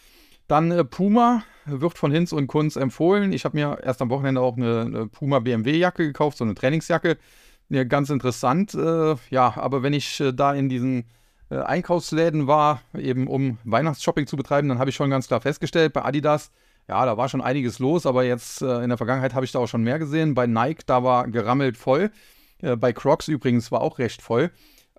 Dann 0.47 0.71
äh, 0.71 0.85
Puma 0.85 1.43
wird 1.67 1.99
von 1.99 2.11
Hinz 2.11 2.33
und 2.33 2.47
Kunz 2.47 2.77
empfohlen. 2.77 3.33
Ich 3.33 3.45
habe 3.45 3.57
mir 3.57 3.79
erst 3.83 4.01
am 4.01 4.11
Wochenende 4.11 4.41
auch 4.41 4.57
eine, 4.57 4.81
eine 4.81 5.07
Puma 5.07 5.41
BMW-Jacke 5.41 6.07
gekauft, 6.07 6.39
so 6.39 6.45
eine 6.45 6.55
Trainingsjacke. 6.55 7.19
Ja, 7.71 7.85
ganz 7.85 8.11
interessant. 8.11 8.75
Äh, 8.75 9.17
ja, 9.31 9.55
aber 9.57 9.83
wenn 9.83 9.93
ich 9.93 10.21
äh, 10.21 10.33
da 10.33 10.55
in 10.55 10.69
diesen 10.69 11.05
Einkaufsläden 11.51 12.47
war, 12.47 12.83
eben 12.95 13.27
um 13.27 13.57
Weihnachtsshopping 13.65 14.27
zu 14.27 14.37
betreiben, 14.37 14.69
dann 14.69 14.79
habe 14.79 14.91
ich 14.91 14.97
schon 14.97 15.09
ganz 15.09 15.29
klar 15.29 15.41
festgestellt, 15.41 15.95
bei 15.95 16.05
Adidas 16.05 16.51
ja, 16.89 17.05
da 17.05 17.17
war 17.19 17.29
schon 17.29 17.43
einiges 17.43 17.79
los, 17.79 18.07
aber 18.07 18.25
jetzt 18.25 18.63
äh, 18.63 18.83
in 18.83 18.89
der 18.89 18.97
Vergangenheit 18.97 19.35
habe 19.35 19.45
ich 19.45 19.53
da 19.53 19.59
auch 19.59 19.67
schon 19.67 19.83
mehr 19.83 19.99
gesehen. 19.99 20.35
Bei 20.35 20.47
Nike, 20.47 20.85
da 20.87 21.05
war 21.05 21.29
gerammelt 21.29 21.77
voll. 21.77 22.11
Äh, 22.63 22.77
bei 22.77 22.95
Crocs 22.95 23.29
übrigens 23.29 23.71
war 23.71 23.83
auch 23.83 23.99
recht 23.99 24.23
voll. 24.23 24.51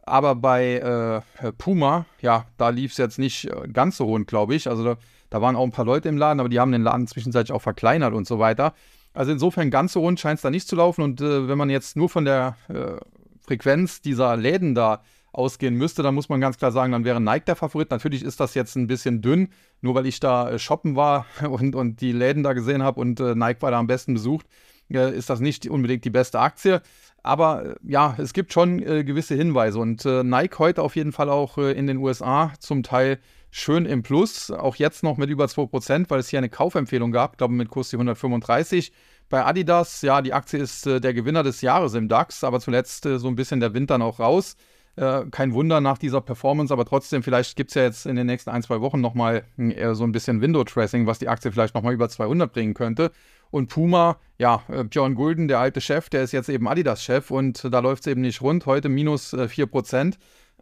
Aber 0.03 0.35
bei 0.35 1.23
äh, 1.41 1.51
Puma, 1.53 2.05
ja, 2.21 2.45
da 2.57 2.69
lief 2.69 2.91
es 2.91 2.97
jetzt 2.97 3.17
nicht 3.17 3.45
äh, 3.45 3.67
ganz 3.73 3.97
so 3.97 4.05
rund, 4.05 4.27
glaube 4.27 4.53
ich. 4.53 4.69
Also 4.69 4.83
da, 4.83 4.97
da, 5.31 5.41
waren 5.41 5.55
auch 5.55 5.63
ein 5.63 5.71
paar 5.71 5.85
Leute 5.85 6.09
im 6.09 6.17
Laden, 6.17 6.39
aber 6.39 6.49
die 6.49 6.59
haben 6.59 6.71
den 6.71 6.83
Laden 6.83 7.07
zwischenzeitlich 7.07 7.51
auch 7.51 7.61
verkleinert 7.61 8.13
und 8.13 8.27
so 8.27 8.38
weiter. 8.38 8.73
Also 9.13 9.32
insofern 9.32 9.72
ganz 9.72 9.94
so 9.94 10.01
rund 10.01 10.20
scheint 10.20 10.38
es 10.38 10.44
da 10.44 10.50
nicht 10.50 10.68
zu 10.68 10.75
laufen. 10.75 11.01
Und 11.01 11.22
äh, 11.22 11.48
wenn 11.48 11.58
man 11.58 11.70
jetzt 11.70 11.96
nur 11.96 12.10
von 12.10 12.25
der 12.25 12.58
äh, 12.68 12.98
Frequenz 13.42 14.01
dieser 14.01 14.38
Läden 14.38 14.75
da 14.75 15.01
ausgehen 15.32 15.75
müsste, 15.75 16.04
dann 16.04 16.16
muss 16.16 16.30
man 16.30 16.42
ganz 16.42 16.58
klar 16.58 16.72
sagen, 16.72 16.92
dann 16.92 17.06
wäre 17.06 17.22
Nike 17.22 17.46
der 17.46 17.56
Favorit. 17.56 17.92
Natürlich 17.92 18.24
ist 18.24 18.39
das 18.39 18.56
jetzt 18.56 18.75
ein 18.75 18.88
bisschen 18.88 19.22
dünn, 19.22 19.50
nur 19.82 19.96
weil 19.96 20.06
ich 20.06 20.20
da 20.20 20.51
äh, 20.51 20.60
shoppen 20.60 20.96
war 20.96 21.25
und, 21.50 21.75
und 21.75 22.01
die 22.01 22.12
Läden 22.12 22.44
da 22.44 22.54
gesehen 22.54 22.84
habe 22.84 23.00
und 23.00 23.20
äh, 23.20 23.36
Nike 23.36 23.62
war 23.62 23.72
da 23.72 23.80
am 23.80 23.88
besten 23.88 24.13
besucht, 24.13 24.48
äh, 24.92 25.16
ist 25.16 25.30
das 25.30 25.39
nicht 25.39 25.68
unbedingt 25.68 26.06
die 26.06 26.10
beste 26.10 26.39
Aktie. 26.39 26.82
Aber 27.22 27.66
äh, 27.66 27.75
ja, 27.84 28.16
es 28.18 28.34
gibt 28.34 28.54
schon 28.54 28.80
gewisse 28.80 29.36
Hinweise 29.36 29.80
und 29.80 30.06
Nike 30.06 30.58
heute 30.60 30.82
auf 30.82 30.96
jeden 30.96 31.12
Fall 31.12 31.30
auch 31.30 31.58
in 31.58 31.86
den 31.88 31.98
USA 31.98 32.54
zum 32.60 32.82
Teil 32.82 33.20
schön 33.51 33.86
im 33.86 34.03
Plus, 34.03 34.51
auch 34.51 34.75
jetzt 34.75 35.03
noch 35.03 35.18
mit 35.18 35.29
über 35.29 35.46
2%, 35.46 36.10
weil 36.10 36.20
es 36.20 36.29
hier 36.29 36.39
eine 36.39 36.50
Kaufempfehlung 36.50 37.12
gab, 37.12 37.38
glaube 37.38 37.53
mit 37.53 37.70
Kurs 37.70 37.94
135. 37.94 38.91
Bei 39.29 39.46
Adidas, 39.46 40.01
ja, 40.01 40.22
die 40.22 40.34
Aktie 40.34 40.60
ist 40.60 40.86
der 40.86 41.13
Gewinner 41.13 41.44
des 41.44 41.62
Jahres 41.62 41.94
im 41.94 42.08
DAX, 42.08 42.44
aber 42.44 42.60
zuletzt 42.60 43.03
so 43.03 43.27
ein 43.27 43.36
bisschen 43.36 43.60
der 43.60 43.74
Wind 43.74 43.89
dann 43.91 44.01
auch 44.01 44.20
raus. 44.20 44.56
Äh, 45.00 45.27
kein 45.32 45.53
Wunder 45.53 45.79
nach 45.79 45.98
dieser 45.98 46.20
Performance, 46.20 46.74
aber 46.74 46.84
trotzdem, 46.84 47.23
vielleicht 47.23 47.56
gibt 47.56 47.71
es 47.71 47.76
ja 47.76 47.84
jetzt 47.84 48.06
in 48.06 48.17
den 48.17 48.28
nächsten 48.28 48.50
ein, 48.50 48.63
zwei 48.63 48.82
Wochen 48.82 49.00
nochmal 49.00 49.45
äh, 49.58 49.93
so 49.93 50.04
ein 50.04 50.12
bisschen 50.12 50.41
Window-Tracing, 50.41 51.06
was 51.08 51.19
die 51.19 51.30
Aktie 51.30 51.54
vielleicht 51.54 51.73
nochmal 51.73 51.93
über 51.93 52.10
200 52.10 52.52
bringen 52.52 52.73
könnte. 52.73 53.12
Und 53.50 53.69
Puma, 53.69 54.17
ja, 54.38 54.62
äh, 54.67 54.84
Björn 54.84 55.15
Gulden, 55.15 55.47
der 55.47 55.60
alte 55.60 55.80
Chef, 55.80 56.10
der 56.10 56.23
ist 56.23 56.34
jetzt 56.34 56.50
eben 56.50 56.67
Adidas-Chef 56.67 57.32
und 57.32 57.65
da 57.71 57.80
läuft 57.80 58.02
es 58.02 58.08
eben 58.08 58.19
nicht 58.21 58.41
rund. 58.41 58.65
Heute 58.65 58.89
minus 58.89 59.32
äh, 59.32 59.43
4%. 59.43 60.15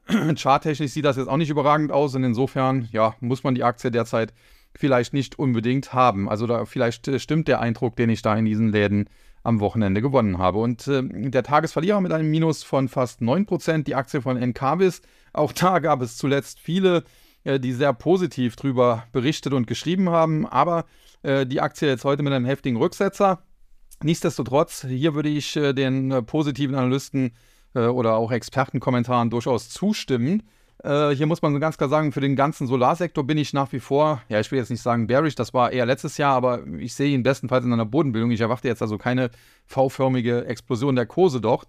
Charttechnisch 0.36 0.92
sieht 0.92 1.06
das 1.06 1.18
jetzt 1.18 1.28
auch 1.28 1.38
nicht 1.38 1.50
überragend 1.50 1.92
aus 1.92 2.16
und 2.16 2.24
insofern, 2.24 2.88
ja, 2.92 3.16
muss 3.20 3.44
man 3.44 3.56
die 3.56 3.64
Aktie 3.64 3.92
derzeit 3.92 4.34
vielleicht 4.76 5.14
nicht 5.14 5.38
unbedingt 5.40 5.94
haben. 5.94 6.30
Also 6.30 6.48
da 6.48 6.66
vielleicht 6.66 7.08
äh, 7.08 7.20
stimmt 7.20 7.48
der 7.48 7.60
Eindruck, 7.60 7.96
den 7.96 8.10
ich 8.10 8.22
da 8.22 8.36
in 8.36 8.46
diesen 8.46 8.70
Läden 8.70 9.10
am 9.44 9.60
Wochenende 9.60 10.02
gewonnen 10.02 10.38
habe. 10.38 10.60
Und 10.60 10.88
äh, 10.88 11.04
der 11.04 11.44
Tagesverlierer 11.44 12.02
mit 12.02 12.12
einem 12.12 12.30
Minus 12.30 12.64
von 12.64 12.88
fast 12.88 13.22
9%, 13.22 13.84
die 13.84 13.96
Aktie 13.96 14.22
von 14.22 14.38
Encarvis. 14.38 15.02
Auch 15.34 15.52
da 15.52 15.80
gab 15.80 16.02
es 16.02 16.18
zuletzt 16.18 16.60
viele, 16.60 17.04
äh, 17.44 17.60
die 17.60 17.74
sehr 17.74 17.94
positiv 17.94 18.56
darüber 18.56 19.04
berichtet 19.12 19.54
und 19.54 19.68
geschrieben 19.68 20.10
haben. 20.10 20.46
Aber 20.46 20.86
äh, 21.24 21.46
die 21.46 21.62
Aktie 21.62 21.88
jetzt 21.88 22.06
heute 22.06 22.24
mit 22.24 22.34
einem 22.34 22.46
heftigen 22.46 22.78
Rücksetzer. 22.78 23.44
Nichtsdestotrotz, 24.04 24.86
hier 24.88 25.16
würde 25.16 25.30
ich 25.30 25.56
äh, 25.56 25.74
den 25.74 26.26
positiven 26.26 26.76
Analysten 26.76 27.32
äh, 27.76 27.88
oder 27.88 28.16
auch 28.16 28.32
Expertenkommentaren 28.32 29.30
durchaus 29.30 29.70
zustimmen. 29.70 30.44
Äh, 30.84 31.12
hier 31.12 31.26
muss 31.26 31.42
man 31.42 31.60
ganz 31.60 31.78
klar 31.78 31.90
sagen, 31.90 32.12
für 32.12 32.22
den 32.22 32.36
ganzen 32.36 32.68
Solarsektor 32.68 33.24
bin 33.24 33.38
ich 33.38 33.54
nach 33.54 33.72
wie 33.72 33.80
vor, 33.80 34.22
ja, 34.30 34.40
ich 34.40 34.52
will 34.52 34.60
jetzt 34.60 34.70
nicht 34.70 34.82
sagen 34.82 35.08
bearish, 35.08 35.36
das 35.36 35.54
war 35.54 35.72
eher 35.72 35.86
letztes 35.86 36.18
Jahr, 36.18 36.36
aber 36.36 36.66
ich 36.78 36.94
sehe 36.94 37.14
ihn 37.14 37.24
bestenfalls 37.24 37.66
in 37.66 37.74
einer 37.74 37.86
Bodenbildung. 37.86 38.32
Ich 38.32 38.42
erwarte 38.42 38.68
jetzt 38.68 38.82
also 38.82 38.98
keine 38.98 39.32
V-förmige 39.66 40.46
Explosion 40.46 40.96
der 40.96 41.06
Kurse 41.06 41.42
dort. 41.42 41.68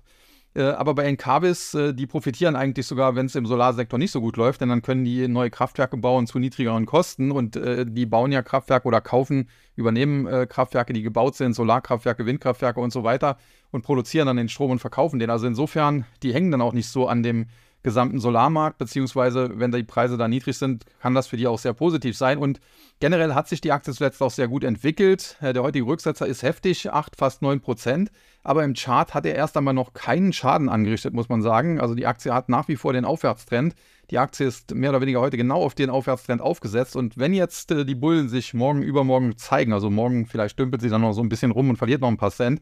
Äh, 0.54 0.62
aber 0.62 0.94
bei 0.94 1.04
Encarvis, 1.04 1.74
äh, 1.74 1.92
die 1.94 2.06
profitieren 2.06 2.56
eigentlich 2.56 2.86
sogar, 2.86 3.14
wenn 3.14 3.26
es 3.26 3.34
im 3.34 3.46
Solarsektor 3.46 3.98
nicht 3.98 4.10
so 4.10 4.20
gut 4.20 4.36
läuft, 4.36 4.60
denn 4.60 4.70
dann 4.70 4.82
können 4.82 5.04
die 5.04 5.28
neue 5.28 5.50
Kraftwerke 5.50 5.96
bauen 5.96 6.26
zu 6.26 6.38
niedrigeren 6.38 6.86
Kosten 6.86 7.30
und 7.30 7.56
äh, 7.56 7.84
die 7.86 8.06
bauen 8.06 8.32
ja 8.32 8.42
Kraftwerke 8.42 8.88
oder 8.88 9.00
kaufen, 9.00 9.48
übernehmen 9.76 10.26
äh, 10.26 10.46
Kraftwerke, 10.46 10.92
die 10.92 11.02
gebaut 11.02 11.36
sind, 11.36 11.54
Solarkraftwerke, 11.54 12.26
Windkraftwerke 12.26 12.80
und 12.80 12.92
so 12.92 13.04
weiter 13.04 13.36
und 13.70 13.82
produzieren 13.82 14.26
dann 14.26 14.36
den 14.36 14.48
Strom 14.48 14.70
und 14.70 14.78
verkaufen 14.78 15.18
den. 15.18 15.30
Also 15.30 15.46
insofern, 15.46 16.06
die 16.22 16.32
hängen 16.32 16.50
dann 16.50 16.62
auch 16.62 16.72
nicht 16.72 16.88
so 16.88 17.06
an 17.06 17.22
dem 17.22 17.46
gesamten 17.82 18.18
Solarmarkt, 18.18 18.78
beziehungsweise 18.78 19.50
wenn 19.54 19.70
die 19.70 19.84
Preise 19.84 20.16
da 20.16 20.26
niedrig 20.26 20.58
sind, 20.58 20.84
kann 21.00 21.14
das 21.14 21.28
für 21.28 21.36
die 21.36 21.46
auch 21.46 21.58
sehr 21.58 21.72
positiv 21.72 22.16
sein. 22.16 22.38
Und 22.38 22.60
generell 22.98 23.34
hat 23.34 23.48
sich 23.48 23.60
die 23.60 23.72
Aktie 23.72 23.94
zuletzt 23.94 24.20
auch 24.20 24.30
sehr 24.30 24.48
gut 24.48 24.64
entwickelt. 24.64 25.36
Äh, 25.40 25.52
der 25.52 25.62
heutige 25.62 25.86
Rücksetzer 25.86 26.26
ist 26.26 26.42
heftig, 26.42 26.90
8, 26.90 27.16
fast 27.16 27.42
9 27.42 27.60
Prozent. 27.60 28.10
Aber 28.42 28.64
im 28.64 28.74
Chart 28.74 29.14
hat 29.14 29.26
er 29.26 29.34
erst 29.34 29.56
einmal 29.56 29.74
noch 29.74 29.92
keinen 29.92 30.32
Schaden 30.32 30.68
angerichtet, 30.68 31.14
muss 31.14 31.28
man 31.28 31.42
sagen. 31.42 31.80
Also 31.80 31.94
die 31.94 32.06
Aktie 32.06 32.32
hat 32.32 32.48
nach 32.48 32.66
wie 32.68 32.76
vor 32.76 32.92
den 32.92 33.04
Aufwärtstrend. 33.04 33.74
Die 34.10 34.18
Aktie 34.18 34.46
ist 34.46 34.74
mehr 34.74 34.90
oder 34.90 35.00
weniger 35.00 35.20
heute 35.20 35.36
genau 35.36 35.62
auf 35.62 35.74
den 35.74 35.90
Aufwärtstrend 35.90 36.40
aufgesetzt. 36.40 36.96
Und 36.96 37.16
wenn 37.16 37.32
jetzt 37.32 37.70
äh, 37.70 37.84
die 37.84 37.94
Bullen 37.94 38.28
sich 38.28 38.54
morgen, 38.54 38.82
übermorgen 38.82 39.36
zeigen, 39.36 39.72
also 39.72 39.88
morgen 39.88 40.26
vielleicht 40.26 40.58
dümpelt 40.58 40.82
sie 40.82 40.88
dann 40.88 41.02
noch 41.02 41.12
so 41.12 41.22
ein 41.22 41.28
bisschen 41.28 41.52
rum 41.52 41.70
und 41.70 41.76
verliert 41.76 42.00
noch 42.00 42.08
ein 42.08 42.16
paar 42.16 42.32
Cent. 42.32 42.60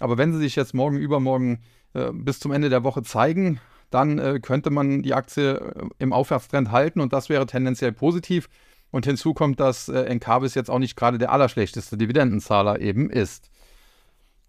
Aber 0.00 0.16
wenn 0.18 0.32
sie 0.32 0.38
sich 0.38 0.56
jetzt 0.56 0.74
morgen, 0.74 0.96
übermorgen 0.96 1.60
äh, 1.92 2.10
bis 2.12 2.40
zum 2.40 2.52
Ende 2.52 2.70
der 2.70 2.82
Woche 2.82 3.02
zeigen, 3.02 3.60
dann 3.94 4.18
äh, 4.18 4.40
könnte 4.40 4.70
man 4.70 5.02
die 5.02 5.14
Aktie 5.14 5.54
äh, 5.54 5.88
im 5.98 6.12
Aufwärtstrend 6.12 6.70
halten 6.70 7.00
und 7.00 7.12
das 7.12 7.28
wäre 7.28 7.46
tendenziell 7.46 7.92
positiv. 7.92 8.48
Und 8.90 9.06
hinzu 9.06 9.34
kommt, 9.34 9.58
dass 9.58 9.88
äh, 9.88 10.02
Encarvis 10.02 10.54
jetzt 10.54 10.70
auch 10.70 10.78
nicht 10.78 10.96
gerade 10.96 11.18
der 11.18 11.32
allerschlechteste 11.32 11.96
Dividendenzahler 11.96 12.80
eben 12.80 13.10
ist. 13.10 13.50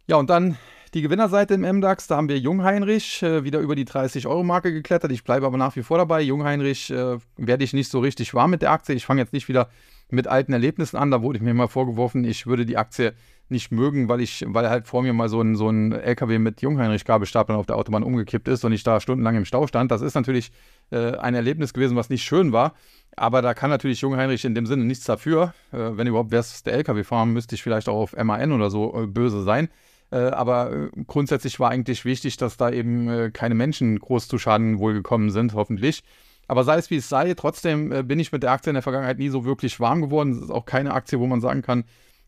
Ja, 0.07 0.17
und 0.17 0.29
dann 0.29 0.57
die 0.93 1.01
Gewinnerseite 1.01 1.55
im 1.55 1.61
MDAX, 1.61 2.07
da 2.07 2.17
haben 2.17 2.29
wir 2.29 2.37
Jungheinrich 2.37 3.23
äh, 3.23 3.43
wieder 3.43 3.59
über 3.59 3.75
die 3.75 3.85
30-Euro-Marke 3.85 4.71
geklettert. 4.71 5.11
Ich 5.11 5.23
bleibe 5.23 5.45
aber 5.45 5.57
nach 5.57 5.75
wie 5.75 5.83
vor 5.83 5.97
dabei. 5.97 6.21
Jungheinrich 6.21 6.91
äh, 6.91 7.17
werde 7.37 7.63
ich 7.63 7.73
nicht 7.73 7.89
so 7.89 7.99
richtig 7.99 8.33
warm 8.33 8.51
mit 8.51 8.61
der 8.61 8.71
Aktie. 8.71 8.95
Ich 8.95 9.05
fange 9.05 9.21
jetzt 9.21 9.33
nicht 9.33 9.47
wieder 9.47 9.69
mit 10.09 10.27
alten 10.27 10.53
Erlebnissen 10.53 10.97
an. 10.97 11.11
Da 11.11 11.21
wurde 11.21 11.43
mir 11.43 11.53
mal 11.53 11.67
vorgeworfen, 11.67 12.23
ich 12.23 12.45
würde 12.45 12.65
die 12.65 12.77
Aktie 12.77 13.13
nicht 13.49 13.71
mögen, 13.71 14.09
weil 14.09 14.21
ich, 14.21 14.43
weil 14.47 14.69
halt 14.69 14.87
vor 14.87 15.03
mir 15.03 15.13
mal 15.13 15.29
so 15.29 15.41
ein, 15.41 15.55
so 15.55 15.69
ein 15.69 15.91
LKW 15.91 16.39
mit 16.39 16.61
Jungheinrich-Gabelstapeln 16.61 17.57
auf 17.57 17.65
der 17.65 17.77
Autobahn 17.77 18.03
umgekippt 18.03 18.47
ist 18.47 18.65
und 18.65 18.71
ich 18.71 18.83
da 18.83 18.99
stundenlang 18.99 19.35
im 19.35 19.45
Stau 19.45 19.67
stand. 19.67 19.91
Das 19.91 20.01
ist 20.01 20.15
natürlich 20.15 20.51
äh, 20.91 21.15
ein 21.17 21.35
Erlebnis 21.35 21.73
gewesen, 21.73 21.95
was 21.95 22.09
nicht 22.09 22.23
schön 22.23 22.51
war. 22.51 22.73
Aber 23.15 23.41
da 23.41 23.53
kann 23.53 23.69
natürlich 23.69 24.01
Jungheinrich 24.01 24.45
in 24.45 24.55
dem 24.55 24.65
Sinne 24.65 24.83
nichts 24.83 25.05
dafür. 25.05 25.53
Äh, 25.71 25.91
wenn 25.93 26.07
überhaupt 26.07 26.31
wäre 26.31 26.41
es 26.41 26.63
der 26.63 26.73
LKW-Fahrer, 26.73 27.25
müsste 27.27 27.55
ich 27.55 27.63
vielleicht 27.63 27.87
auch 27.87 27.97
auf 27.97 28.15
MAN 28.15 28.51
oder 28.51 28.69
so 28.69 29.03
äh, 29.03 29.07
böse 29.07 29.43
sein. 29.43 29.69
Äh, 30.11 30.17
aber 30.17 30.71
äh, 30.71 30.89
grundsätzlich 31.07 31.59
war 31.59 31.69
eigentlich 31.69 32.05
wichtig, 32.05 32.37
dass 32.37 32.57
da 32.57 32.69
eben 32.69 33.09
äh, 33.09 33.31
keine 33.31 33.55
Menschen 33.55 33.99
groß 33.99 34.27
zu 34.27 34.37
Schaden 34.37 34.79
wohlgekommen 34.79 35.29
sind, 35.29 35.53
hoffentlich. 35.53 36.03
Aber 36.47 36.63
sei 36.63 36.77
es 36.77 36.89
wie 36.91 36.97
es 36.97 37.09
sei, 37.09 37.33
trotzdem 37.33 38.07
bin 38.07 38.19
ich 38.19 38.31
mit 38.31 38.43
der 38.43 38.51
Aktie 38.51 38.69
in 38.69 38.75
der 38.75 38.83
Vergangenheit 38.83 39.17
nie 39.17 39.29
so 39.29 39.45
wirklich 39.45 39.79
warm 39.79 40.01
geworden. 40.01 40.31
Es 40.33 40.43
ist 40.43 40.51
auch 40.51 40.65
keine 40.65 40.93
Aktie, 40.93 41.19
wo 41.19 41.25
man 41.25 41.41
sagen 41.41 41.63
kann, 41.63 41.85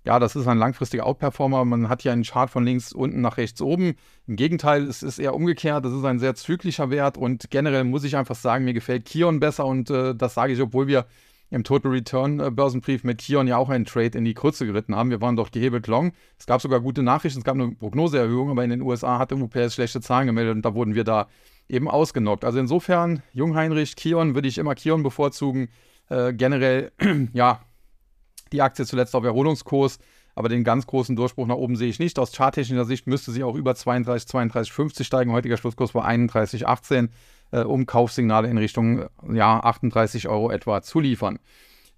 ja, 0.07 0.19
das 0.19 0.37
ist 0.37 0.47
ein 0.47 0.57
langfristiger 0.57 1.05
Outperformer. 1.05 1.65
Man 1.65 1.89
hat 1.89 2.01
hier 2.01 2.13
einen 2.13 2.23
Chart 2.23 2.49
von 2.49 2.63
links 2.63 2.93
unten 2.93 3.19
nach 3.19 3.35
rechts 3.35 3.61
oben. 3.61 3.95
Im 4.25 4.37
Gegenteil, 4.37 4.83
es 4.83 5.03
ist 5.03 5.19
eher 5.19 5.35
umgekehrt. 5.35 5.83
Das 5.83 5.91
ist 5.91 6.05
ein 6.05 6.17
sehr 6.19 6.33
zyklischer 6.33 6.89
Wert 6.89 7.17
und 7.17 7.51
generell 7.51 7.83
muss 7.83 8.05
ich 8.05 8.15
einfach 8.15 8.35
sagen, 8.35 8.63
mir 8.63 8.73
gefällt 8.73 9.03
Kion 9.03 9.41
besser 9.41 9.65
und 9.65 9.89
äh, 9.89 10.15
das 10.15 10.33
sage 10.33 10.53
ich, 10.53 10.61
obwohl 10.61 10.87
wir 10.87 11.07
im 11.49 11.65
Total 11.65 11.91
Return 11.91 12.39
äh, 12.39 12.49
Börsenbrief 12.49 13.03
mit 13.03 13.17
Kion 13.17 13.47
ja 13.47 13.57
auch 13.57 13.67
einen 13.67 13.83
Trade 13.83 14.17
in 14.17 14.23
die 14.23 14.33
Krütze 14.33 14.65
geritten 14.65 14.95
haben. 14.95 15.09
Wir 15.09 15.19
waren 15.19 15.35
dort 15.35 15.51
gehebelt 15.51 15.87
long. 15.87 16.13
Es 16.39 16.45
gab 16.45 16.61
sogar 16.61 16.79
gute 16.79 17.03
Nachrichten, 17.03 17.39
es 17.39 17.45
gab 17.45 17.55
eine 17.55 17.71
Prognoseerhöhung, 17.71 18.49
aber 18.49 18.63
in 18.63 18.69
den 18.69 18.81
USA 18.81 19.19
hatte 19.19 19.35
UPS 19.35 19.75
schlechte 19.75 19.99
Zahlen 19.99 20.27
gemeldet 20.27 20.55
und 20.55 20.61
da 20.61 20.73
wurden 20.73 20.95
wir 20.95 21.03
da 21.03 21.27
eben 21.67 21.89
ausgenockt. 21.89 22.45
Also 22.45 22.59
insofern, 22.59 23.23
Jungheinrich, 23.33 23.97
Kion 23.97 24.35
würde 24.35 24.47
ich 24.47 24.57
immer 24.57 24.73
Kion 24.73 25.03
bevorzugen. 25.03 25.67
Äh, 26.07 26.31
generell, 26.31 26.93
ja, 27.33 27.59
die 28.51 28.61
Aktie 28.61 28.85
zuletzt 28.85 29.15
auf 29.15 29.23
Erholungskurs, 29.23 29.99
aber 30.35 30.49
den 30.49 30.63
ganz 30.63 30.85
großen 30.85 31.15
Durchbruch 31.15 31.47
nach 31.47 31.55
oben 31.55 31.75
sehe 31.75 31.89
ich 31.89 31.99
nicht. 31.99 32.19
Aus 32.19 32.31
charttechnischer 32.31 32.85
Sicht 32.85 33.07
müsste 33.07 33.31
sie 33.31 33.43
auch 33.43 33.55
über 33.55 33.73
32, 33.75 34.29
32,50 34.29 35.03
steigen. 35.03 35.31
Heutiger 35.31 35.57
Schlusskurs 35.57 35.95
war 35.95 36.07
31,18 36.07 37.09
äh, 37.51 37.61
um 37.61 37.85
Kaufsignale 37.85 38.47
in 38.47 38.57
Richtung 38.57 39.05
ja, 39.33 39.59
38 39.59 40.27
Euro 40.27 40.51
etwa 40.51 40.81
zu 40.81 40.99
liefern. 40.99 41.39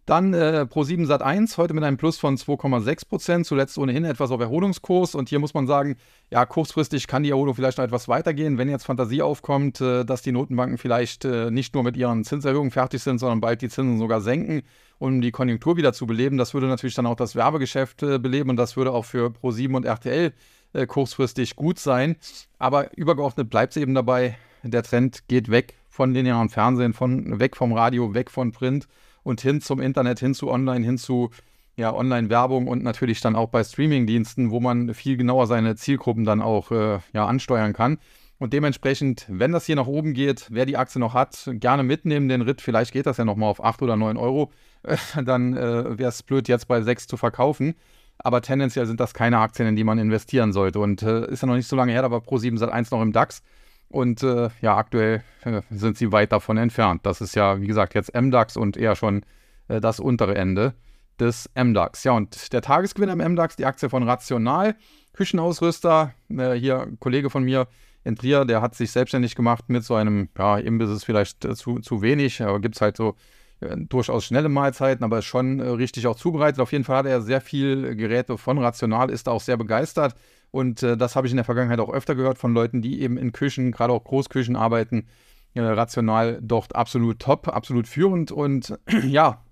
Dann 0.09 0.33
äh, 0.33 0.65
Pro7 0.67 1.05
Sat 1.05 1.21
1, 1.21 1.59
heute 1.59 1.75
mit 1.75 1.83
einem 1.83 1.97
Plus 1.97 2.17
von 2.17 2.35
2,6 2.35 3.07
Prozent, 3.07 3.45
zuletzt 3.45 3.77
ohnehin 3.77 4.05
etwas 4.05 4.31
auf 4.31 4.41
Erholungskurs. 4.41 5.13
Und 5.13 5.29
hier 5.29 5.38
muss 5.38 5.53
man 5.53 5.67
sagen, 5.67 5.97
ja, 6.31 6.47
kurzfristig 6.47 7.05
kann 7.05 7.21
die 7.21 7.29
Erholung 7.29 7.53
vielleicht 7.53 7.77
noch 7.77 7.85
etwas 7.85 8.07
weitergehen, 8.07 8.57
wenn 8.57 8.69
jetzt 8.69 8.85
Fantasie 8.85 9.21
aufkommt, 9.21 9.81
äh, 9.81 10.05
dass 10.05 10.23
die 10.23 10.31
Notenbanken 10.31 10.79
vielleicht 10.79 11.25
äh, 11.25 11.51
nicht 11.51 11.75
nur 11.75 11.83
mit 11.83 11.95
ihren 11.95 12.23
Zinserhöhungen 12.23 12.71
fertig 12.71 13.03
sind, 13.03 13.19
sondern 13.19 13.39
bald 13.39 13.62
die 13.62 13.69
Zinsen 13.69 13.99
sogar 13.99 14.21
senken, 14.21 14.63
um 14.99 15.21
die 15.21 15.31
Konjunktur 15.31 15.77
wieder 15.77 15.93
zu 15.93 16.05
beleben. 16.05 16.38
Das 16.38 16.53
würde 16.53 16.67
natürlich 16.67 16.95
dann 16.95 17.07
auch 17.07 17.15
das 17.15 17.35
Werbegeschäft 17.35 18.03
äh, 18.03 18.19
beleben 18.19 18.51
und 18.51 18.57
das 18.57 18.77
würde 18.77 18.91
auch 18.91 19.05
für 19.05 19.27
Pro7 19.27 19.75
und 19.75 19.85
RTL 19.85 20.33
äh, 20.73 20.85
kurzfristig 20.85 21.55
gut 21.55 21.79
sein. 21.79 22.17
Aber 22.59 22.95
übergeordnet 22.97 23.49
bleibt 23.49 23.75
es 23.75 23.81
eben 23.81 23.95
dabei, 23.95 24.38
der 24.63 24.83
Trend 24.83 25.27
geht 25.27 25.49
weg 25.49 25.75
von 25.89 26.13
linearen 26.13 26.49
Fernsehen, 26.49 26.93
von, 26.93 27.39
weg 27.39 27.55
vom 27.55 27.73
Radio, 27.73 28.13
weg 28.13 28.29
von 28.29 28.51
Print 28.51 28.88
und 29.23 29.41
hin 29.41 29.62
zum 29.62 29.79
Internet, 29.79 30.19
hin 30.19 30.33
zu 30.33 30.49
Online, 30.49 30.85
hin 30.85 30.97
zu 30.97 31.29
ja, 31.77 31.93
Online-Werbung 31.93 32.67
und 32.67 32.83
natürlich 32.83 33.21
dann 33.21 33.35
auch 33.35 33.49
bei 33.49 33.63
Streaming-Diensten, 33.63 34.51
wo 34.51 34.59
man 34.59 34.93
viel 34.93 35.15
genauer 35.15 35.47
seine 35.47 35.75
Zielgruppen 35.75 36.25
dann 36.25 36.41
auch 36.41 36.71
äh, 36.71 36.99
ja, 37.13 37.25
ansteuern 37.25 37.73
kann. 37.73 37.99
Und 38.39 38.54
dementsprechend, 38.54 39.25
wenn 39.28 39.52
das 39.52 39.65
hier 39.65 39.75
nach 39.75 39.88
oben 39.88 40.13
geht, 40.13 40.47
wer 40.49 40.65
die 40.65 40.78
Aktie 40.78 40.99
noch 40.99 41.13
hat, 41.13 41.49
gerne 41.54 41.84
mitnehmen 41.84 42.30
den 42.30 42.41
Ritt. 42.41 42.62
Vielleicht 42.62 42.93
geht 42.93 43.06
das 43.06 43.17
ja 43.17 43.25
nochmal 43.25 43.49
auf 43.49 43.63
8 43.63 43.82
oder 43.82 43.97
9 43.97 44.15
Euro. 44.15 44.52
Dann 45.23 45.56
äh, 45.58 45.97
wäre 45.97 46.10
es 46.10 46.23
blöd, 46.23 46.47
jetzt 46.47 46.67
bei 46.67 46.82
6 46.82 47.08
zu 47.08 47.17
verkaufen. 47.17 47.75
Aber 48.17 48.41
tendenziell 48.41 48.86
sind 48.86 48.99
das 48.99 49.13
keine 49.13 49.39
Aktien, 49.39 49.67
in 49.67 49.75
die 49.75 49.84
man 49.84 49.97
investieren 49.99 50.54
sollte. 50.54 50.80
Und 50.80 51.04
äh, 51.04 51.30
ist 51.30 51.41
ja 51.41 51.47
noch 51.47 51.56
nicht 51.56 51.67
so 51.67 51.75
lange 51.75 51.91
her, 51.91 52.02
da 52.02 52.12
war 52.12 52.19
Pro7 52.19 52.58
seit 52.58 52.69
1 52.69 52.91
noch 52.91 53.02
im 53.02 53.12
DAX. 53.12 53.43
Und 53.89 54.23
äh, 54.23 54.49
ja, 54.62 54.78
aktuell 54.78 55.23
äh, 55.43 55.62
sind 55.69 55.97
sie 55.97 56.12
weit 56.12 56.32
davon 56.32 56.58
entfernt. 56.58 57.06
Das 57.06 57.21
ist 57.21 57.36
ja, 57.36 57.60
wie 57.60 57.67
gesagt, 57.67 57.93
jetzt 57.95 58.13
MDAX 58.13 58.56
und 58.56 58.78
eher 58.78 58.95
schon 58.95 59.25
äh, 59.67 59.82
das 59.82 59.99
untere 59.99 60.36
Ende 60.36 60.75
des 61.19 61.49
MDAX. 61.56 62.04
Ja, 62.04 62.13
und 62.13 62.54
der 62.54 62.62
Tagesgewinn 62.62 63.10
am 63.10 63.17
MDAX, 63.17 63.56
die 63.56 63.65
Aktie 63.65 63.89
von 63.89 64.04
Rational, 64.04 64.75
Küchenausrüster, 65.13 66.13
äh, 66.30 66.54
hier 66.54 66.84
ein 66.84 66.99
Kollege 66.99 67.30
von 67.30 67.43
mir 67.43 67.67
in 68.03 68.15
Trier, 68.15 68.45
der 68.45 68.62
hat 68.62 68.75
sich 68.75 68.91
selbstständig 68.91 69.35
gemacht 69.35 69.65
mit 69.67 69.83
so 69.83 69.95
einem, 69.95 70.29
ja, 70.38 70.57
Imbiss 70.57 70.89
ist 70.89 71.03
vielleicht 71.03 71.45
äh, 71.45 71.55
zu, 71.55 71.79
zu 71.79 72.01
wenig, 72.01 72.41
aber 72.41 72.59
gibt 72.59 72.75
es 72.75 72.81
halt 72.81 72.97
so 72.97 73.15
äh, 73.59 73.75
durchaus 73.77 74.25
schnelle 74.25 74.49
Mahlzeiten, 74.49 75.03
aber 75.03 75.21
schon 75.21 75.59
richtig 75.59 76.07
auch 76.07 76.15
zubereitet. 76.15 76.59
Auf 76.59 76.71
jeden 76.71 76.83
Fall 76.83 76.97
hat 76.97 77.05
er 77.05 77.21
sehr 77.21 77.41
viel 77.41 77.95
Geräte 77.95 78.38
von 78.38 78.57
Rational, 78.57 79.09
ist 79.09 79.27
auch 79.27 79.41
sehr 79.41 79.57
begeistert 79.57 80.15
und 80.51 80.81
äh, 80.83 80.97
das 80.97 81.15
habe 81.15 81.27
ich 81.27 81.33
in 81.33 81.38
der 81.38 81.45
Vergangenheit 81.45 81.79
auch 81.79 81.91
öfter 81.91 82.15
gehört 82.15 82.38
von 82.38 82.53
Leuten, 82.53 82.81
die 82.81 83.01
eben 83.01 83.17
in 83.17 83.31
Küchen, 83.31 83.71
gerade 83.71 83.93
auch 83.93 84.03
Großküchen 84.03 84.55
arbeiten. 84.55 85.07
Äh, 85.53 85.62
rational 85.62 86.39
dort 86.41 86.75
absolut 86.75 87.19
top, 87.19 87.47
absolut 87.47 87.88
führend. 87.88 88.31
Und 88.31 88.77
ja, 89.03 89.43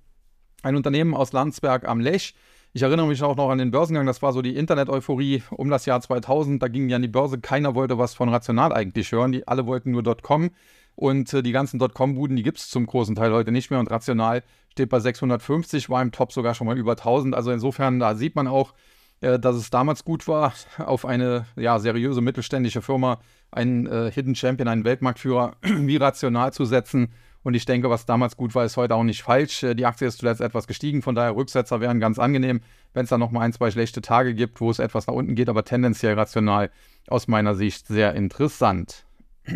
ein 0.64 0.76
Unternehmen 0.76 1.14
aus 1.14 1.34
Landsberg 1.34 1.88
am 1.88 2.00
Lech. 2.00 2.34
Ich 2.78 2.84
erinnere 2.84 3.08
mich 3.08 3.24
auch 3.24 3.36
noch 3.36 3.50
an 3.50 3.58
den 3.58 3.72
Börsengang, 3.72 4.06
das 4.06 4.22
war 4.22 4.34
so 4.34 4.44
die 4.44 4.56
Internet-Euphorie 4.56 5.42
um 5.50 5.72
das 5.72 5.88
Jahr 5.88 6.00
2000. 6.00 6.62
Da 6.62 6.68
ging 6.68 6.90
ja 6.90 6.98
an 6.98 7.02
die 7.02 7.08
Börse, 7.08 7.40
keiner 7.40 7.74
wollte 7.74 7.98
was 7.98 8.14
von 8.14 8.30
Rational 8.30 8.72
eigentlich 8.72 9.12
hören. 9.12 9.32
Die 9.32 9.48
alle 9.48 9.66
wollten 9.66 9.90
nur 9.90 10.04
.com. 10.22 10.52
Und 10.96 11.34
äh, 11.34 11.42
die 11.42 11.54
ganzen 11.54 11.80
.com-Buden, 11.80 12.36
die 12.36 12.44
gibt 12.44 12.60
es 12.60 12.70
zum 12.70 12.86
großen 12.86 13.16
Teil 13.16 13.34
heute 13.34 13.52
nicht 13.52 13.72
mehr. 13.72 13.80
Und 13.80 13.90
Rational 13.90 14.44
steht 14.70 14.90
bei 14.90 15.00
650, 15.00 15.90
war 15.90 16.04
im 16.04 16.12
Top 16.12 16.32
sogar 16.32 16.54
schon 16.54 16.68
mal 16.68 16.78
über 16.78 16.92
1000. 16.92 17.34
Also 17.34 17.50
insofern, 17.50 17.98
da 17.98 18.14
sieht 18.14 18.36
man 18.36 18.48
auch, 18.48 18.76
äh, 19.22 19.40
dass 19.40 19.56
es 19.56 19.72
damals 19.72 20.06
gut 20.06 20.28
war, 20.28 20.54
auf 20.78 21.04
eine 21.04 21.48
ja, 21.56 21.80
seriöse 21.80 22.22
mittelständische 22.22 22.84
Firma 22.84 23.22
einen 23.50 23.88
äh, 23.88 24.12
Hidden 24.12 24.36
Champion, 24.36 24.68
einen 24.68 24.86
Weltmarktführer 24.86 25.56
wie 25.64 25.98
rational 25.98 26.54
zu 26.54 26.64
setzen. 26.64 27.12
Und 27.48 27.54
ich 27.54 27.64
denke, 27.64 27.90
was 27.90 28.06
damals 28.06 28.36
gut 28.36 28.56
war, 28.56 28.66
ist 28.66 28.76
heute 28.76 28.96
auch 28.96 29.06
nicht 29.06 29.24
falsch. 29.24 29.64
Äh, 29.64 29.74
die 29.74 29.86
Aktie 29.86 30.06
ist 30.06 30.18
zuletzt 30.18 30.42
etwas 30.42 30.68
gestiegen, 30.68 31.02
von 31.02 31.16
daher 31.16 31.34
Rücksetzer 31.34 31.80
wären 31.80 32.02
ganz 32.02 32.20
angenehm, 32.20 32.60
wenn 32.94 33.06
es 33.06 33.10
dann 33.10 33.22
nochmal 33.22 33.44
ein, 33.44 33.54
zwei 33.54 33.72
schlechte 33.72 34.02
Tage 34.02 34.36
gibt, 34.36 34.60
wo 34.60 34.70
es 34.70 34.80
etwas 34.80 35.08
nach 35.08 35.14
unten 35.14 35.34
geht, 35.34 35.48
aber 35.48 35.64
tendenziell 35.64 36.16
rational 36.16 36.70
aus 37.08 37.30
meiner 37.30 37.56
Sicht 37.56 37.88
sehr 37.88 38.16
interessant. 38.16 39.06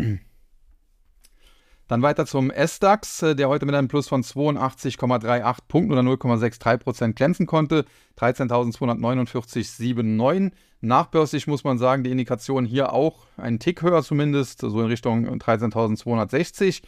Dann 1.86 2.00
weiter 2.00 2.24
zum 2.24 2.50
S-DAX, 2.50 3.24
äh, 3.24 3.36
der 3.36 3.50
heute 3.50 3.66
mit 3.66 3.74
einem 3.74 3.88
Plus 3.88 4.08
von 4.08 4.22
82,38 4.22 5.58
Punkten 5.68 5.92
oder 5.92 6.00
0,63% 6.00 7.12
glänzen 7.12 7.44
konnte. 7.44 7.84
13.249,79. 8.18 10.52
Nachbörslich 10.80 11.46
muss 11.46 11.62
man 11.62 11.76
sagen, 11.76 12.04
die 12.04 12.10
Indikation 12.10 12.64
hier 12.64 12.94
auch 12.94 13.26
einen 13.36 13.58
Tick 13.58 13.82
höher 13.82 14.02
zumindest, 14.02 14.62
so 14.62 14.80
in 14.80 14.86
Richtung 14.86 15.28
13.260. 15.28 16.80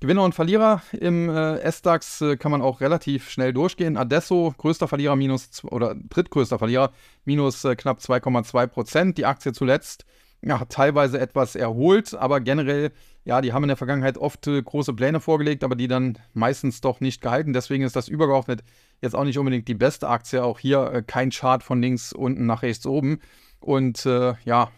Gewinner 0.00 0.24
und 0.24 0.34
Verlierer 0.34 0.82
im 0.92 1.28
äh, 1.28 1.58
S-DAX 1.58 2.22
äh, 2.22 2.36
kann 2.36 2.50
man 2.50 2.62
auch 2.62 2.80
relativ 2.80 3.30
schnell 3.30 3.52
durchgehen. 3.52 3.96
Adesso, 3.96 4.54
größter 4.56 4.88
Verlierer, 4.88 5.14
minus 5.14 5.62
oder 5.64 5.94
drittgrößter 5.94 6.58
Verlierer, 6.58 6.92
minus 7.24 7.64
äh, 7.64 7.76
knapp 7.76 7.98
2,2 7.98 8.66
Prozent. 8.66 9.18
Die 9.18 9.26
Aktie 9.26 9.52
zuletzt 9.52 10.06
ja, 10.42 10.64
teilweise 10.64 11.20
etwas 11.20 11.54
erholt, 11.54 12.14
aber 12.14 12.40
generell 12.40 12.92
ja, 13.24 13.42
die 13.42 13.52
haben 13.52 13.64
in 13.64 13.68
der 13.68 13.76
Vergangenheit 13.76 14.16
oft 14.16 14.46
äh, 14.46 14.62
große 14.62 14.94
Pläne 14.94 15.20
vorgelegt, 15.20 15.62
aber 15.62 15.76
die 15.76 15.88
dann 15.88 16.18
meistens 16.32 16.80
doch 16.80 17.00
nicht 17.00 17.20
gehalten. 17.20 17.52
Deswegen 17.52 17.84
ist 17.84 17.94
das 17.94 18.08
übergeordnet 18.08 18.62
jetzt 19.00 19.14
auch 19.14 19.24
nicht 19.24 19.38
unbedingt 19.38 19.68
die 19.68 19.74
beste 19.74 20.08
Aktie. 20.08 20.42
Auch 20.42 20.58
hier 20.58 20.92
äh, 20.92 21.02
kein 21.02 21.30
Chart 21.30 21.62
von 21.62 21.80
links 21.80 22.12
unten 22.12 22.46
nach 22.46 22.62
rechts 22.62 22.86
oben. 22.86 23.20
Und 23.60 24.06
äh, 24.06 24.34
ja, 24.44 24.70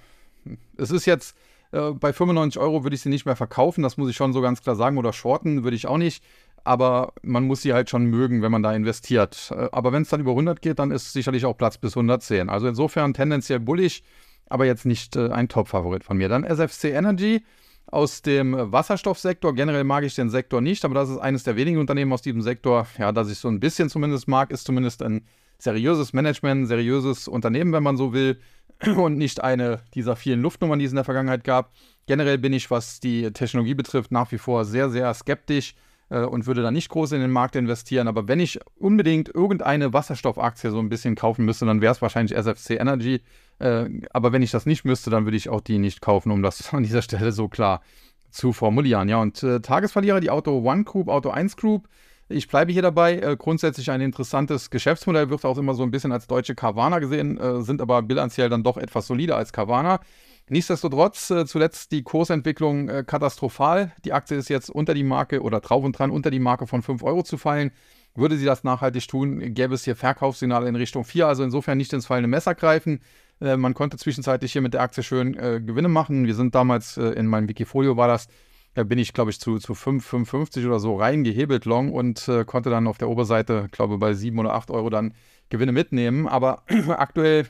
es 0.76 0.90
ist 0.90 1.06
jetzt 1.06 1.36
äh, 1.72 1.92
bei 1.92 2.12
95 2.12 2.60
Euro 2.60 2.84
würde 2.84 2.94
ich 2.94 3.02
sie 3.02 3.08
nicht 3.08 3.26
mehr 3.26 3.36
verkaufen, 3.36 3.82
das 3.82 3.96
muss 3.96 4.10
ich 4.10 4.16
schon 4.16 4.32
so 4.32 4.40
ganz 4.40 4.62
klar 4.62 4.76
sagen. 4.76 4.98
Oder 4.98 5.12
shorten 5.12 5.64
würde 5.64 5.76
ich 5.76 5.86
auch 5.86 5.98
nicht. 5.98 6.22
Aber 6.64 7.12
man 7.22 7.44
muss 7.44 7.62
sie 7.62 7.72
halt 7.72 7.90
schon 7.90 8.04
mögen, 8.04 8.40
wenn 8.40 8.52
man 8.52 8.62
da 8.62 8.72
investiert. 8.72 9.50
Äh, 9.50 9.68
aber 9.72 9.92
wenn 9.92 10.02
es 10.02 10.10
dann 10.10 10.20
über 10.20 10.30
100 10.30 10.62
geht, 10.62 10.78
dann 10.78 10.90
ist 10.90 11.12
sicherlich 11.12 11.44
auch 11.44 11.56
Platz 11.56 11.78
bis 11.78 11.96
110. 11.96 12.48
Also 12.48 12.68
insofern 12.68 13.14
tendenziell 13.14 13.58
bullig, 13.58 14.04
aber 14.48 14.66
jetzt 14.66 14.86
nicht 14.86 15.16
äh, 15.16 15.30
ein 15.30 15.48
Top-Favorit 15.48 16.04
von 16.04 16.16
mir. 16.16 16.28
Dann 16.28 16.44
SFC 16.44 16.84
Energy 16.84 17.42
aus 17.86 18.22
dem 18.22 18.54
Wasserstoffsektor. 18.54 19.54
Generell 19.54 19.84
mag 19.84 20.04
ich 20.04 20.14
den 20.14 20.30
Sektor 20.30 20.60
nicht, 20.60 20.84
aber 20.84 20.94
das 20.94 21.10
ist 21.10 21.18
eines 21.18 21.44
der 21.44 21.56
wenigen 21.56 21.78
Unternehmen 21.78 22.12
aus 22.12 22.22
diesem 22.22 22.42
Sektor, 22.42 22.86
ja, 22.98 23.12
das 23.12 23.30
ich 23.30 23.38
so 23.38 23.48
ein 23.48 23.60
bisschen 23.60 23.88
zumindest 23.88 24.28
mag, 24.28 24.50
ist 24.50 24.66
zumindest 24.66 25.02
ein 25.02 25.26
seriöses 25.58 26.12
Management, 26.12 26.62
ein 26.62 26.66
seriöses 26.66 27.28
Unternehmen, 27.28 27.72
wenn 27.72 27.82
man 27.82 27.96
so 27.96 28.12
will, 28.12 28.38
und 28.96 29.16
nicht 29.16 29.42
eine 29.42 29.80
dieser 29.94 30.16
vielen 30.16 30.42
Luftnummern, 30.42 30.78
die 30.78 30.84
es 30.84 30.92
in 30.92 30.96
der 30.96 31.04
Vergangenheit 31.04 31.44
gab. 31.44 31.72
Generell 32.06 32.38
bin 32.38 32.52
ich, 32.52 32.70
was 32.70 33.00
die 33.00 33.30
Technologie 33.32 33.74
betrifft, 33.74 34.10
nach 34.10 34.32
wie 34.32 34.38
vor 34.38 34.64
sehr, 34.64 34.90
sehr 34.90 35.12
skeptisch 35.14 35.74
äh, 36.10 36.20
und 36.20 36.46
würde 36.46 36.62
da 36.62 36.70
nicht 36.70 36.88
groß 36.88 37.12
in 37.12 37.20
den 37.20 37.30
Markt 37.30 37.56
investieren. 37.56 38.08
Aber 38.08 38.28
wenn 38.28 38.40
ich 38.40 38.60
unbedingt 38.76 39.28
irgendeine 39.28 39.92
Wasserstoffaktie 39.92 40.70
so 40.70 40.78
ein 40.78 40.88
bisschen 40.88 41.14
kaufen 41.14 41.44
müsste, 41.44 41.66
dann 41.66 41.80
wäre 41.80 41.92
es 41.92 42.02
wahrscheinlich 42.02 42.36
SFC 42.36 42.72
Energy. 42.72 43.22
Äh, 43.58 43.88
aber 44.12 44.32
wenn 44.32 44.42
ich 44.42 44.50
das 44.50 44.66
nicht 44.66 44.84
müsste, 44.84 45.10
dann 45.10 45.24
würde 45.24 45.36
ich 45.36 45.48
auch 45.48 45.60
die 45.60 45.78
nicht 45.78 46.00
kaufen, 46.00 46.30
um 46.30 46.42
das 46.42 46.72
an 46.74 46.82
dieser 46.82 47.02
Stelle 47.02 47.32
so 47.32 47.48
klar 47.48 47.82
zu 48.30 48.52
formulieren. 48.52 49.08
Ja, 49.08 49.18
und 49.18 49.42
äh, 49.42 49.60
Tagesverlierer, 49.60 50.20
die 50.20 50.30
Auto 50.30 50.58
One 50.58 50.84
Group, 50.84 51.08
Auto 51.08 51.30
1 51.30 51.56
Group. 51.56 51.88
Ich 52.32 52.48
bleibe 52.48 52.72
hier 52.72 52.82
dabei. 52.82 53.18
Äh, 53.18 53.36
grundsätzlich 53.36 53.90
ein 53.90 54.00
interessantes 54.00 54.70
Geschäftsmodell, 54.70 55.30
wird 55.30 55.44
auch 55.44 55.58
immer 55.58 55.74
so 55.74 55.82
ein 55.82 55.90
bisschen 55.90 56.12
als 56.12 56.26
deutsche 56.26 56.54
Carvana 56.54 56.98
gesehen, 56.98 57.38
äh, 57.38 57.62
sind 57.62 57.80
aber 57.80 58.02
bilanziell 58.02 58.48
dann 58.48 58.62
doch 58.62 58.78
etwas 58.78 59.06
solider 59.06 59.36
als 59.36 59.52
Carvana. 59.52 60.00
Nichtsdestotrotz, 60.48 61.30
äh, 61.30 61.46
zuletzt 61.46 61.92
die 61.92 62.02
Kursentwicklung 62.02 62.88
äh, 62.88 63.04
katastrophal. 63.06 63.92
Die 64.04 64.12
Aktie 64.12 64.36
ist 64.36 64.48
jetzt 64.48 64.70
unter 64.70 64.94
die 64.94 65.04
Marke 65.04 65.42
oder 65.42 65.60
drauf 65.60 65.84
und 65.84 65.98
dran 65.98 66.10
unter 66.10 66.30
die 66.30 66.40
Marke 66.40 66.66
von 66.66 66.82
5 66.82 67.02
Euro 67.02 67.22
zu 67.22 67.38
fallen. 67.38 67.70
Würde 68.14 68.36
sie 68.36 68.44
das 68.44 68.64
nachhaltig 68.64 69.08
tun, 69.08 69.54
gäbe 69.54 69.74
es 69.74 69.84
hier 69.84 69.96
Verkaufssignale 69.96 70.68
in 70.68 70.76
Richtung 70.76 71.04
4, 71.04 71.26
also 71.26 71.42
insofern 71.44 71.78
nicht 71.78 71.92
ins 71.92 72.06
fallende 72.06 72.28
Messer 72.28 72.54
greifen. 72.54 73.00
Äh, 73.40 73.56
man 73.56 73.74
konnte 73.74 73.96
zwischenzeitlich 73.96 74.52
hier 74.52 74.62
mit 74.62 74.74
der 74.74 74.82
Aktie 74.82 75.02
schön 75.02 75.34
äh, 75.38 75.60
Gewinne 75.64 75.88
machen. 75.88 76.26
Wir 76.26 76.34
sind 76.34 76.54
damals 76.54 76.96
in 76.96 77.26
meinem 77.26 77.48
Wikifolio 77.48 77.96
war 77.96 78.08
das, 78.08 78.28
da 78.74 78.84
bin 78.84 78.98
ich 78.98 79.12
glaube 79.12 79.30
ich 79.30 79.40
zu, 79.40 79.58
zu 79.58 79.74
5, 79.74 80.04
55 80.04 80.66
oder 80.66 80.80
so 80.80 80.96
reingehebelt 80.96 81.64
long 81.64 81.92
und 81.92 82.28
äh, 82.28 82.44
konnte 82.44 82.70
dann 82.70 82.86
auf 82.86 82.98
der 82.98 83.08
Oberseite, 83.08 83.68
glaube 83.70 83.98
bei 83.98 84.14
7 84.14 84.38
oder 84.38 84.54
8 84.54 84.70
Euro 84.70 84.90
dann 84.90 85.14
Gewinne 85.50 85.72
mitnehmen. 85.72 86.26
Aber 86.26 86.62
aktuell 86.88 87.46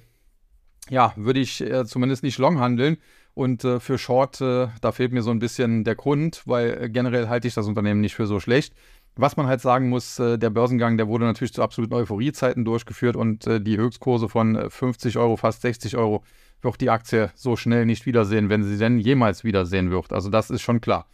ja, 0.90 1.12
würde 1.16 1.40
ich 1.40 1.60
äh, 1.60 1.84
zumindest 1.86 2.22
nicht 2.22 2.38
long 2.38 2.58
handeln. 2.58 2.96
Und 3.34 3.64
äh, 3.64 3.80
für 3.80 3.96
Short, 3.96 4.40
äh, 4.40 4.68
da 4.80 4.92
fehlt 4.92 5.12
mir 5.12 5.22
so 5.22 5.30
ein 5.30 5.38
bisschen 5.38 5.84
der 5.84 5.94
Grund, 5.94 6.42
weil 6.44 6.82
äh, 6.82 6.90
generell 6.90 7.28
halte 7.28 7.48
ich 7.48 7.54
das 7.54 7.66
Unternehmen 7.66 8.00
nicht 8.00 8.14
für 8.14 8.26
so 8.26 8.40
schlecht. 8.40 8.74
Was 9.14 9.36
man 9.36 9.46
halt 9.46 9.60
sagen 9.60 9.88
muss, 9.88 10.18
äh, 10.18 10.38
der 10.38 10.50
Börsengang, 10.50 10.98
der 10.98 11.08
wurde 11.08 11.24
natürlich 11.24 11.54
zu 11.54 11.62
absoluten 11.62 11.94
Euphoriezeiten 11.94 12.64
durchgeführt 12.64 13.16
und 13.16 13.46
die 13.46 13.78
Höchstkurse 13.78 14.28
von 14.28 14.70
50 14.70 15.16
Euro, 15.16 15.36
fast 15.36 15.62
60 15.62 15.96
Euro, 15.96 16.24
wird 16.62 16.80
die 16.80 16.90
Aktie 16.90 17.30
so 17.34 17.56
schnell 17.56 17.86
nicht 17.86 18.06
wiedersehen, 18.06 18.48
wenn 18.48 18.64
sie 18.64 18.78
denn 18.78 18.98
jemals 18.98 19.44
wiedersehen 19.44 19.90
wird. 19.90 20.12
Also 20.12 20.30
das 20.30 20.50
ist 20.50 20.62
schon 20.62 20.80
klar. 20.80 21.06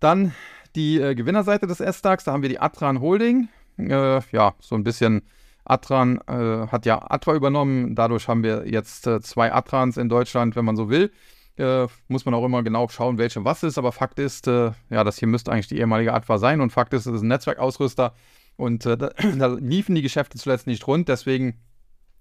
Dann 0.00 0.34
die 0.74 1.00
äh, 1.00 1.14
Gewinnerseite 1.14 1.66
des 1.66 1.80
S-DAX, 1.80 2.24
da 2.24 2.32
haben 2.32 2.42
wir 2.42 2.48
die 2.48 2.60
Atran 2.60 3.00
Holding. 3.00 3.48
Äh, 3.78 4.20
ja, 4.32 4.54
so 4.60 4.74
ein 4.74 4.84
bisschen 4.84 5.22
Atran 5.64 6.20
äh, 6.26 6.66
hat 6.68 6.86
ja 6.86 7.10
Atra 7.10 7.34
übernommen. 7.34 7.94
Dadurch 7.94 8.28
haben 8.28 8.42
wir 8.42 8.66
jetzt 8.66 9.06
äh, 9.06 9.20
zwei 9.20 9.52
Atrans 9.52 9.96
in 9.96 10.08
Deutschland, 10.08 10.56
wenn 10.56 10.64
man 10.64 10.76
so 10.76 10.90
will. 10.90 11.12
Äh, 11.56 11.86
muss 12.08 12.24
man 12.24 12.34
auch 12.34 12.44
immer 12.44 12.62
genau 12.62 12.88
schauen, 12.88 13.18
welche 13.18 13.44
was 13.44 13.62
ist. 13.62 13.78
Aber 13.78 13.92
Fakt 13.92 14.18
ist, 14.18 14.48
äh, 14.48 14.72
ja, 14.88 15.04
das 15.04 15.18
hier 15.18 15.28
müsste 15.28 15.52
eigentlich 15.52 15.68
die 15.68 15.78
ehemalige 15.78 16.12
Atra 16.12 16.38
sein. 16.38 16.60
Und 16.60 16.70
Fakt 16.70 16.94
ist, 16.94 17.06
es 17.06 17.14
ist 17.14 17.22
ein 17.22 17.28
Netzwerkausrüster. 17.28 18.14
Und 18.56 18.86
da, 18.86 18.96
da, 19.36 19.46
liefen 19.46 19.94
die 19.94 20.02
Geschäfte 20.02 20.38
zuletzt 20.38 20.66
nicht 20.66 20.86
rund. 20.86 21.08
Deswegen 21.08 21.60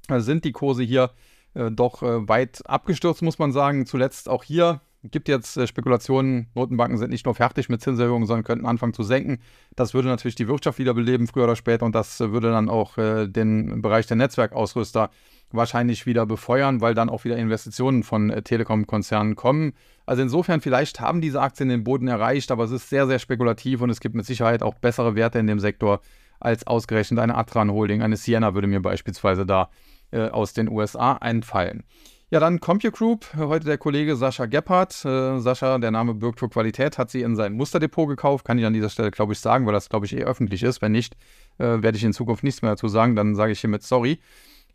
sind 0.10 0.44
die 0.44 0.52
Kurse 0.52 0.84
hier 0.84 1.12
doch 1.54 2.02
weit 2.02 2.62
abgestürzt, 2.66 3.22
muss 3.22 3.40
man 3.40 3.52
sagen. 3.52 3.86
Zuletzt 3.86 4.30
auch 4.30 4.44
hier 4.44 4.82
gibt 5.04 5.30
jetzt 5.30 5.58
äh, 5.58 5.68
Spekulationen, 5.68 6.48
Notenbanken 6.56 6.98
sind 6.98 7.10
nicht 7.10 7.26
nur 7.26 7.36
fertig 7.36 7.70
mit 7.70 7.82
Zinserhöhungen, 7.82 8.28
sondern 8.28 8.44
könnten 8.44 8.66
anfangen 8.66 8.94
zu 8.94 9.04
senken. 9.04 9.40
Das 9.76 9.94
würde 9.94 10.10
natürlich 10.10 10.36
die 10.36 10.48
Wirtschaft 10.48 10.80
wiederbeleben, 10.80 11.28
früher 11.28 11.46
oder 11.46 11.56
später, 11.56 11.86
und 11.86 11.96
das 11.96 12.20
äh, 12.20 12.32
würde 12.32 12.52
dann 12.52 12.70
auch 12.70 12.98
äh, 12.98 13.28
den 13.28 13.82
Bereich 13.82 14.08
der 14.08 14.18
Netzwerkausrüster 14.18 15.10
wahrscheinlich 15.52 16.06
wieder 16.06 16.26
befeuern, 16.26 16.82
weil 16.82 16.94
dann 16.94 17.10
auch 17.10 17.24
wieder 17.24 17.38
Investitionen 17.38 18.04
von 18.04 18.30
äh, 18.30 18.42
Telekom-Konzernen 18.42 19.36
kommen. 19.36 19.74
Also 20.06 20.22
insofern, 20.22 20.62
vielleicht 20.62 21.00
haben 21.00 21.22
diese 21.22 21.42
Aktien 21.42 21.70
den 21.70 21.84
Boden 21.84 22.08
erreicht, 22.08 22.52
aber 22.52 22.66
es 22.66 22.72
ist 22.72 22.90
sehr, 22.90 23.08
sehr 23.08 23.20
spekulativ 23.20 23.82
und 23.82 23.90
es 23.90 24.00
gibt 24.00 24.16
mit 24.16 24.26
Sicherheit 24.26 24.62
auch 24.62 24.76
bessere 24.76 25.16
Werte 25.16 25.40
in 25.40 25.48
dem 25.48 25.60
Sektor 25.60 26.02
als 26.40 26.68
ausgerechnet 26.68 27.20
eine 27.20 27.36
Atran 27.36 27.72
Holding. 27.72 28.02
Eine 28.02 28.16
Sienna 28.18 28.54
würde 28.54 28.68
mir 28.68 28.82
beispielsweise 28.82 29.46
da 29.46 29.70
äh, 30.12 30.30
aus 30.30 30.54
den 30.54 30.70
USA 30.70 31.14
einfallen. 31.14 31.84
Ja, 32.32 32.40
dann 32.40 32.60
CompuGroup, 32.60 33.26
heute 33.38 33.66
der 33.66 33.80
Kollege 33.80 34.16
Sascha 34.16 34.46
Gebhardt. 34.46 35.04
Äh, 35.04 35.40
Sascha, 35.40 35.80
der 35.80 35.90
Name 35.90 36.14
birgt 36.14 36.40
für 36.40 36.48
Qualität, 36.48 37.00
hat 37.00 37.10
sie 37.10 37.22
in 37.24 37.36
sein 37.36 37.54
Musterdepot 37.54 38.08
gekauft. 38.08 38.46
Kann 38.46 38.60
ich 38.60 38.66
an 38.66 38.74
dieser 38.74 38.90
Stelle, 38.90 39.10
glaube 39.10 39.34
ich, 39.34 39.40
sagen, 39.40 39.66
weil 39.66 39.74
das, 39.74 39.90
glaube 39.90 40.06
ich, 40.06 40.16
eh 40.16 40.24
öffentlich 40.24 40.62
ist. 40.62 40.80
Wenn 40.84 40.92
nicht, 40.92 41.16
äh, 41.58 41.82
werde 41.82 41.98
ich 41.98 42.04
in 42.04 42.14
Zukunft 42.14 42.44
nichts 42.44 42.62
mehr 42.62 42.72
dazu 42.72 42.88
sagen. 42.88 43.16
Dann 43.16 43.34
sage 43.34 43.52
ich 43.52 43.62
hiermit 43.62 43.82
sorry. 43.82 44.20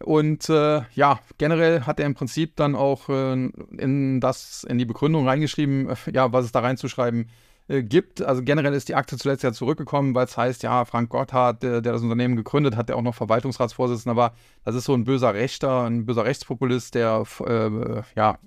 Und 0.03 0.49
äh, 0.49 0.83
ja, 0.95 1.21
generell 1.39 1.83
hat 1.83 2.01
er 2.01 2.07
im 2.07 2.15
Prinzip 2.15 2.57
dann 2.57 2.75
auch 2.75 3.09
äh, 3.09 3.35
in 3.79 4.21
das, 4.21 4.65
in 4.65 4.79
die 4.79 4.85
Begründung 4.85 5.29
reingeschrieben, 5.29 5.91
äh, 5.91 5.95
ja, 6.13 6.33
was 6.33 6.47
es 6.47 6.53
da 6.53 6.59
reinzuschreiben 6.59 7.29
äh, 7.67 7.83
gibt. 7.83 8.21
Also 8.21 8.43
generell 8.43 8.75
ist 8.75 8.89
die 8.89 8.95
Aktie 8.95 9.17
zuletzt 9.17 9.43
ja 9.43 9.53
zurückgekommen, 9.53 10.15
weil 10.15 10.27
es 10.27 10.37
heißt, 10.37 10.63
ja, 10.63 10.85
Frank 10.85 11.09
Gotthard, 11.09 11.63
der, 11.63 11.81
der, 11.81 11.95
das 11.95 12.03
Unternehmen 12.03 12.37
gegründet 12.37 12.77
hat, 12.77 12.91
der 12.91 12.97
auch 12.97 13.03
noch 13.03 13.15
Verwaltungsratsvorsitzender 13.15 14.17
war, 14.17 14.35
das 14.65 14.75
ist 14.75 14.85
so 14.85 14.93
ein 14.93 15.05
böser 15.05 15.33
Rechter, 15.33 15.85
ein 15.85 16.05
böser 16.05 16.27
Rechtspopulist, 16.27 16.95
der 16.95 17.25
äh, 17.47 18.03
ja, 18.17 18.39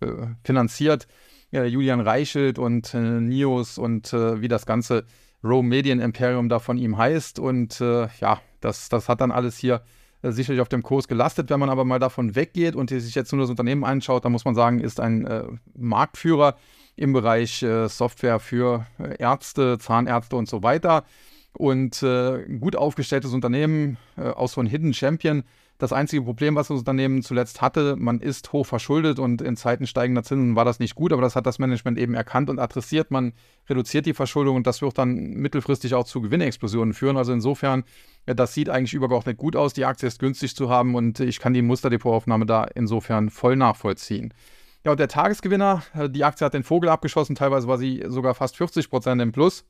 äh, 0.00 0.06
finanziert 0.44 1.06
Julian 1.50 2.00
Reichelt 2.00 2.58
und 2.58 2.92
äh, 2.92 2.98
Nios 2.98 3.78
und 3.78 4.12
äh, 4.12 4.42
wie 4.42 4.48
das 4.48 4.66
ganze 4.66 5.04
Rome 5.42 5.68
Medien 5.68 5.98
Imperium 5.98 6.50
da 6.50 6.58
von 6.58 6.76
ihm 6.76 6.98
heißt. 6.98 7.38
Und 7.38 7.80
äh, 7.80 8.08
ja, 8.20 8.42
das, 8.60 8.90
das 8.90 9.08
hat 9.08 9.22
dann 9.22 9.30
alles 9.30 9.56
hier 9.56 9.82
sicherlich 10.22 10.60
auf 10.60 10.68
dem 10.68 10.82
Kurs 10.82 11.08
gelastet. 11.08 11.48
Wenn 11.48 11.60
man 11.60 11.70
aber 11.70 11.86
mal 11.86 12.00
davon 12.00 12.34
weggeht 12.34 12.76
und 12.76 12.90
sich 12.90 13.14
jetzt 13.14 13.32
nur 13.32 13.40
das 13.40 13.48
Unternehmen 13.48 13.84
anschaut, 13.84 14.26
dann 14.26 14.32
muss 14.32 14.44
man 14.44 14.54
sagen, 14.54 14.80
ist 14.80 15.00
ein 15.00 15.60
Marktführer 15.74 16.56
im 16.98 17.12
Bereich 17.12 17.62
äh, 17.62 17.88
Software 17.88 18.40
für 18.40 18.86
äh, 18.98 19.16
Ärzte, 19.18 19.78
Zahnärzte 19.78 20.36
und 20.36 20.48
so 20.48 20.62
weiter. 20.62 21.04
Und 21.52 22.02
äh, 22.02 22.44
gut 22.58 22.76
aufgestelltes 22.76 23.32
Unternehmen, 23.32 23.96
auch 24.16 24.48
so 24.48 24.60
ein 24.60 24.66
Hidden 24.66 24.94
Champion. 24.94 25.42
Das 25.78 25.92
einzige 25.92 26.22
Problem, 26.22 26.56
was 26.56 26.68
das 26.68 26.78
Unternehmen 26.78 27.22
zuletzt 27.22 27.62
hatte, 27.62 27.94
man 27.96 28.20
ist 28.20 28.52
hoch 28.52 28.66
verschuldet 28.66 29.20
und 29.20 29.40
in 29.40 29.56
Zeiten 29.56 29.86
steigender 29.86 30.24
Zinsen 30.24 30.56
war 30.56 30.64
das 30.64 30.80
nicht 30.80 30.96
gut, 30.96 31.12
aber 31.12 31.22
das 31.22 31.36
hat 31.36 31.46
das 31.46 31.60
Management 31.60 31.98
eben 31.98 32.14
erkannt 32.14 32.50
und 32.50 32.58
adressiert. 32.58 33.12
Man 33.12 33.32
reduziert 33.68 34.04
die 34.04 34.12
Verschuldung 34.12 34.56
und 34.56 34.66
das 34.66 34.82
wird 34.82 34.98
dann 34.98 35.14
mittelfristig 35.14 35.94
auch 35.94 36.04
zu 36.04 36.20
Gewinnexplosionen 36.20 36.94
führen. 36.94 37.16
Also 37.16 37.32
insofern, 37.32 37.84
das 38.26 38.54
sieht 38.54 38.70
eigentlich 38.70 38.94
übergeordnet 38.94 39.38
gut 39.38 39.54
aus. 39.54 39.72
Die 39.72 39.84
Aktie 39.84 40.08
ist 40.08 40.18
günstig 40.18 40.56
zu 40.56 40.68
haben 40.68 40.96
und 40.96 41.20
ich 41.20 41.38
kann 41.38 41.54
die 41.54 41.62
Musterdepotaufnahme 41.62 42.44
da 42.44 42.64
insofern 42.64 43.30
voll 43.30 43.54
nachvollziehen. 43.54 44.34
Ja, 44.84 44.92
und 44.92 45.00
der 45.00 45.08
Tagesgewinner, 45.08 45.82
äh, 45.94 46.08
die 46.08 46.24
Aktie 46.24 46.44
hat 46.44 46.54
den 46.54 46.64
Vogel 46.64 46.88
abgeschossen, 46.88 47.34
teilweise 47.34 47.68
war 47.68 47.78
sie 47.78 48.04
sogar 48.06 48.34
fast 48.34 48.56
40 48.56 48.90
Prozent 48.90 49.20
im 49.20 49.32
Plus. 49.32 49.64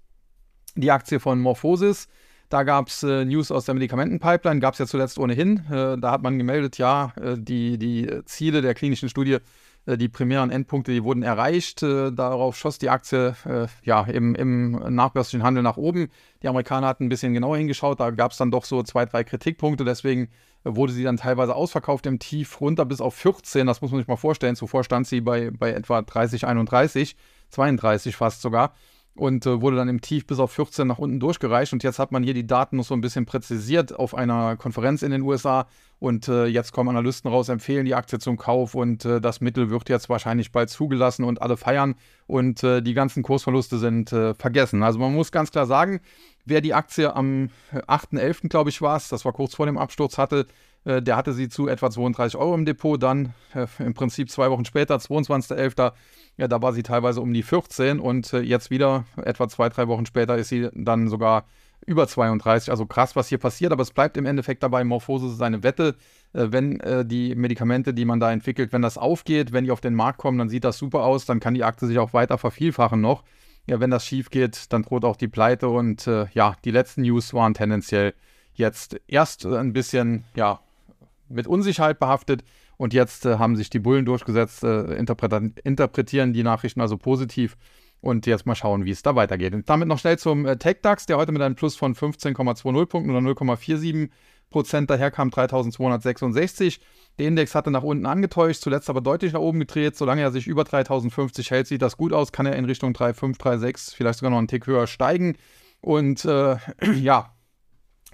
Die 0.76 0.90
Aktie 0.90 1.18
von 1.18 1.40
Morphosis, 1.40 2.08
da 2.48 2.62
gab 2.62 2.88
es 2.88 3.02
äh, 3.02 3.24
News 3.24 3.50
aus 3.50 3.66
der 3.66 3.74
Medikamentenpipeline, 3.74 4.60
gab 4.60 4.72
es 4.72 4.78
ja 4.78 4.86
zuletzt 4.86 5.18
ohnehin. 5.18 5.64
Äh, 5.70 5.98
da 5.98 6.12
hat 6.12 6.22
man 6.22 6.38
gemeldet, 6.38 6.78
ja, 6.78 7.12
äh, 7.20 7.36
die, 7.36 7.78
die 7.78 8.10
Ziele 8.24 8.62
der 8.62 8.74
klinischen 8.74 9.10
Studie, 9.10 9.38
äh, 9.84 9.98
die 9.98 10.08
primären 10.08 10.50
Endpunkte, 10.50 10.92
die 10.92 11.04
wurden 11.04 11.22
erreicht. 11.22 11.82
Darauf 11.82 12.56
schoss 12.56 12.78
die 12.78 12.88
Aktie 12.88 13.34
ja, 13.82 14.02
im, 14.04 14.34
im 14.34 14.70
nachbörslichen 14.94 15.42
Handel 15.42 15.62
nach 15.62 15.76
oben. 15.76 16.08
Die 16.42 16.48
Amerikaner 16.48 16.86
hatten 16.86 17.04
ein 17.04 17.08
bisschen 17.10 17.34
genauer 17.34 17.58
hingeschaut, 17.58 18.00
da 18.00 18.10
gab 18.10 18.32
es 18.32 18.38
dann 18.38 18.50
doch 18.50 18.64
so 18.64 18.82
zwei, 18.82 19.04
drei 19.04 19.24
Kritikpunkte, 19.24 19.84
deswegen 19.84 20.28
wurde 20.76 20.92
sie 20.92 21.04
dann 21.04 21.16
teilweise 21.16 21.54
ausverkauft 21.54 22.06
im 22.06 22.18
Tief 22.18 22.60
runter 22.60 22.84
bis 22.84 23.00
auf 23.00 23.14
14. 23.14 23.66
Das 23.66 23.80
muss 23.80 23.90
man 23.90 24.00
sich 24.00 24.08
mal 24.08 24.16
vorstellen. 24.16 24.56
Zuvor 24.56 24.84
stand 24.84 25.06
sie 25.06 25.20
bei, 25.20 25.50
bei 25.50 25.72
etwa 25.72 26.02
30, 26.02 26.46
31, 26.46 27.16
32 27.50 28.16
fast 28.16 28.42
sogar 28.42 28.74
und 29.18 29.46
äh, 29.46 29.60
wurde 29.60 29.76
dann 29.76 29.88
im 29.88 30.00
Tief 30.00 30.26
bis 30.26 30.38
auf 30.38 30.52
14 30.52 30.86
nach 30.86 30.98
unten 30.98 31.20
durchgereicht. 31.20 31.72
Und 31.72 31.82
jetzt 31.82 31.98
hat 31.98 32.12
man 32.12 32.22
hier 32.22 32.34
die 32.34 32.46
Daten 32.46 32.76
noch 32.76 32.84
so 32.84 32.94
ein 32.94 33.00
bisschen 33.00 33.26
präzisiert 33.26 33.94
auf 33.94 34.14
einer 34.14 34.56
Konferenz 34.56 35.02
in 35.02 35.10
den 35.10 35.22
USA. 35.22 35.66
Und 36.00 36.28
äh, 36.28 36.46
jetzt 36.46 36.72
kommen 36.72 36.90
Analysten 36.90 37.28
raus, 37.28 37.48
empfehlen 37.48 37.84
die 37.84 37.96
Aktie 37.96 38.20
zum 38.20 38.36
Kauf 38.36 38.76
und 38.76 39.04
äh, 39.04 39.20
das 39.20 39.40
Mittel 39.40 39.68
wird 39.68 39.88
jetzt 39.88 40.08
wahrscheinlich 40.08 40.52
bald 40.52 40.70
zugelassen 40.70 41.24
und 41.24 41.42
alle 41.42 41.56
feiern 41.56 41.96
und 42.28 42.62
äh, 42.62 42.80
die 42.82 42.94
ganzen 42.94 43.24
Kursverluste 43.24 43.78
sind 43.78 44.12
äh, 44.12 44.32
vergessen. 44.34 44.84
Also 44.84 45.00
man 45.00 45.12
muss 45.12 45.32
ganz 45.32 45.50
klar 45.50 45.66
sagen, 45.66 46.00
wer 46.44 46.60
die 46.60 46.72
Aktie 46.72 47.12
am 47.14 47.50
8.11., 47.72 48.48
glaube 48.48 48.70
ich, 48.70 48.80
war 48.80 48.96
es, 48.96 49.08
das 49.08 49.24
war 49.24 49.32
kurz 49.32 49.56
vor 49.56 49.66
dem 49.66 49.76
Absturz 49.76 50.18
hatte, 50.18 50.46
äh, 50.88 51.02
der 51.02 51.16
hatte 51.16 51.32
sie 51.32 51.48
zu 51.48 51.68
etwa 51.68 51.90
32 51.90 52.38
Euro 52.38 52.54
im 52.54 52.64
Depot. 52.64 53.00
Dann 53.00 53.34
im 53.78 53.94
Prinzip 53.94 54.30
zwei 54.30 54.50
Wochen 54.50 54.64
später, 54.64 54.96
22.11., 54.96 55.92
ja, 56.38 56.46
da 56.48 56.62
war 56.62 56.72
sie 56.72 56.84
teilweise 56.84 57.20
um 57.20 57.32
die 57.32 57.42
14 57.42 57.98
und 57.98 58.32
äh, 58.32 58.40
jetzt 58.40 58.70
wieder, 58.70 59.04
etwa 59.16 59.48
zwei, 59.48 59.68
drei 59.68 59.88
Wochen 59.88 60.06
später, 60.06 60.36
ist 60.36 60.48
sie 60.48 60.68
dann 60.72 61.08
sogar 61.08 61.46
über 61.84 62.06
32. 62.06 62.70
Also 62.70 62.86
krass, 62.86 63.16
was 63.16 63.28
hier 63.28 63.38
passiert, 63.38 63.72
aber 63.72 63.82
es 63.82 63.90
bleibt 63.90 64.16
im 64.16 64.24
Endeffekt 64.24 64.62
dabei, 64.62 64.84
Morphosis 64.84 65.32
ist 65.32 65.42
eine 65.42 65.62
Wette. 65.62 65.96
Äh, 66.32 66.46
wenn 66.50 66.80
äh, 66.80 67.04
die 67.04 67.34
Medikamente, 67.34 67.92
die 67.92 68.04
man 68.04 68.20
da 68.20 68.32
entwickelt, 68.32 68.72
wenn 68.72 68.82
das 68.82 68.96
aufgeht, 68.98 69.52
wenn 69.52 69.64
die 69.64 69.72
auf 69.72 69.80
den 69.80 69.94
Markt 69.94 70.18
kommen, 70.18 70.38
dann 70.38 70.48
sieht 70.48 70.64
das 70.64 70.78
super 70.78 71.02
aus, 71.02 71.26
dann 71.26 71.40
kann 71.40 71.54
die 71.54 71.64
Aktie 71.64 71.88
sich 71.88 71.98
auch 71.98 72.12
weiter 72.12 72.38
vervielfachen 72.38 73.00
noch. 73.00 73.24
Ja, 73.66 73.80
wenn 73.80 73.90
das 73.90 74.06
schief 74.06 74.30
geht, 74.30 74.72
dann 74.72 74.82
droht 74.82 75.04
auch 75.04 75.16
die 75.16 75.28
Pleite 75.28 75.68
und 75.68 76.06
äh, 76.06 76.26
ja, 76.32 76.54
die 76.64 76.70
letzten 76.70 77.02
News 77.02 77.34
waren 77.34 77.52
tendenziell 77.52 78.14
jetzt 78.54 78.98
erst 79.06 79.44
ein 79.44 79.72
bisschen, 79.72 80.24
ja, 80.34 80.60
mit 81.28 81.46
Unsicherheit 81.46 81.98
behaftet 81.98 82.44
und 82.76 82.94
jetzt 82.94 83.26
äh, 83.26 83.38
haben 83.38 83.56
sich 83.56 83.70
die 83.70 83.78
Bullen 83.80 84.04
durchgesetzt, 84.04 84.62
äh, 84.64 84.94
interpretieren 84.94 86.32
die 86.32 86.42
Nachrichten 86.42 86.80
also 86.80 86.96
positiv. 86.96 87.56
Und 88.00 88.26
jetzt 88.26 88.46
mal 88.46 88.54
schauen, 88.54 88.84
wie 88.84 88.92
es 88.92 89.02
da 89.02 89.16
weitergeht. 89.16 89.54
Und 89.54 89.68
damit 89.68 89.88
noch 89.88 89.98
schnell 89.98 90.18
zum 90.18 90.46
äh, 90.46 90.56
TechDAX, 90.56 91.06
der 91.06 91.16
heute 91.16 91.32
mit 91.32 91.42
einem 91.42 91.56
Plus 91.56 91.74
von 91.74 91.96
15,20 91.96 92.86
Punkten 92.86 93.10
oder 93.10 93.18
0,47 93.18 94.08
Prozent 94.50 94.88
daherkam, 94.88 95.30
3266. 95.30 96.80
Der 97.18 97.26
Index 97.26 97.54
hatte 97.54 97.70
nach 97.72 97.82
unten 97.82 98.06
angetäuscht, 98.06 98.62
zuletzt 98.62 98.88
aber 98.88 99.00
deutlich 99.00 99.32
nach 99.32 99.40
oben 99.40 99.58
gedreht. 99.58 99.96
Solange 99.96 100.22
er 100.22 100.30
sich 100.30 100.46
über 100.46 100.62
3050 100.62 101.50
hält, 101.50 101.66
sieht 101.66 101.82
das 101.82 101.96
gut 101.96 102.12
aus. 102.12 102.30
Kann 102.30 102.46
er 102.46 102.54
in 102.54 102.64
Richtung 102.64 102.92
3,5, 102.92 103.36
3,6, 103.38 103.96
vielleicht 103.96 104.20
sogar 104.20 104.30
noch 104.30 104.38
einen 104.38 104.48
Tick 104.48 104.66
höher 104.66 104.86
steigen. 104.86 105.36
Und 105.80 106.24
äh, 106.24 106.56
ja, 106.94 107.34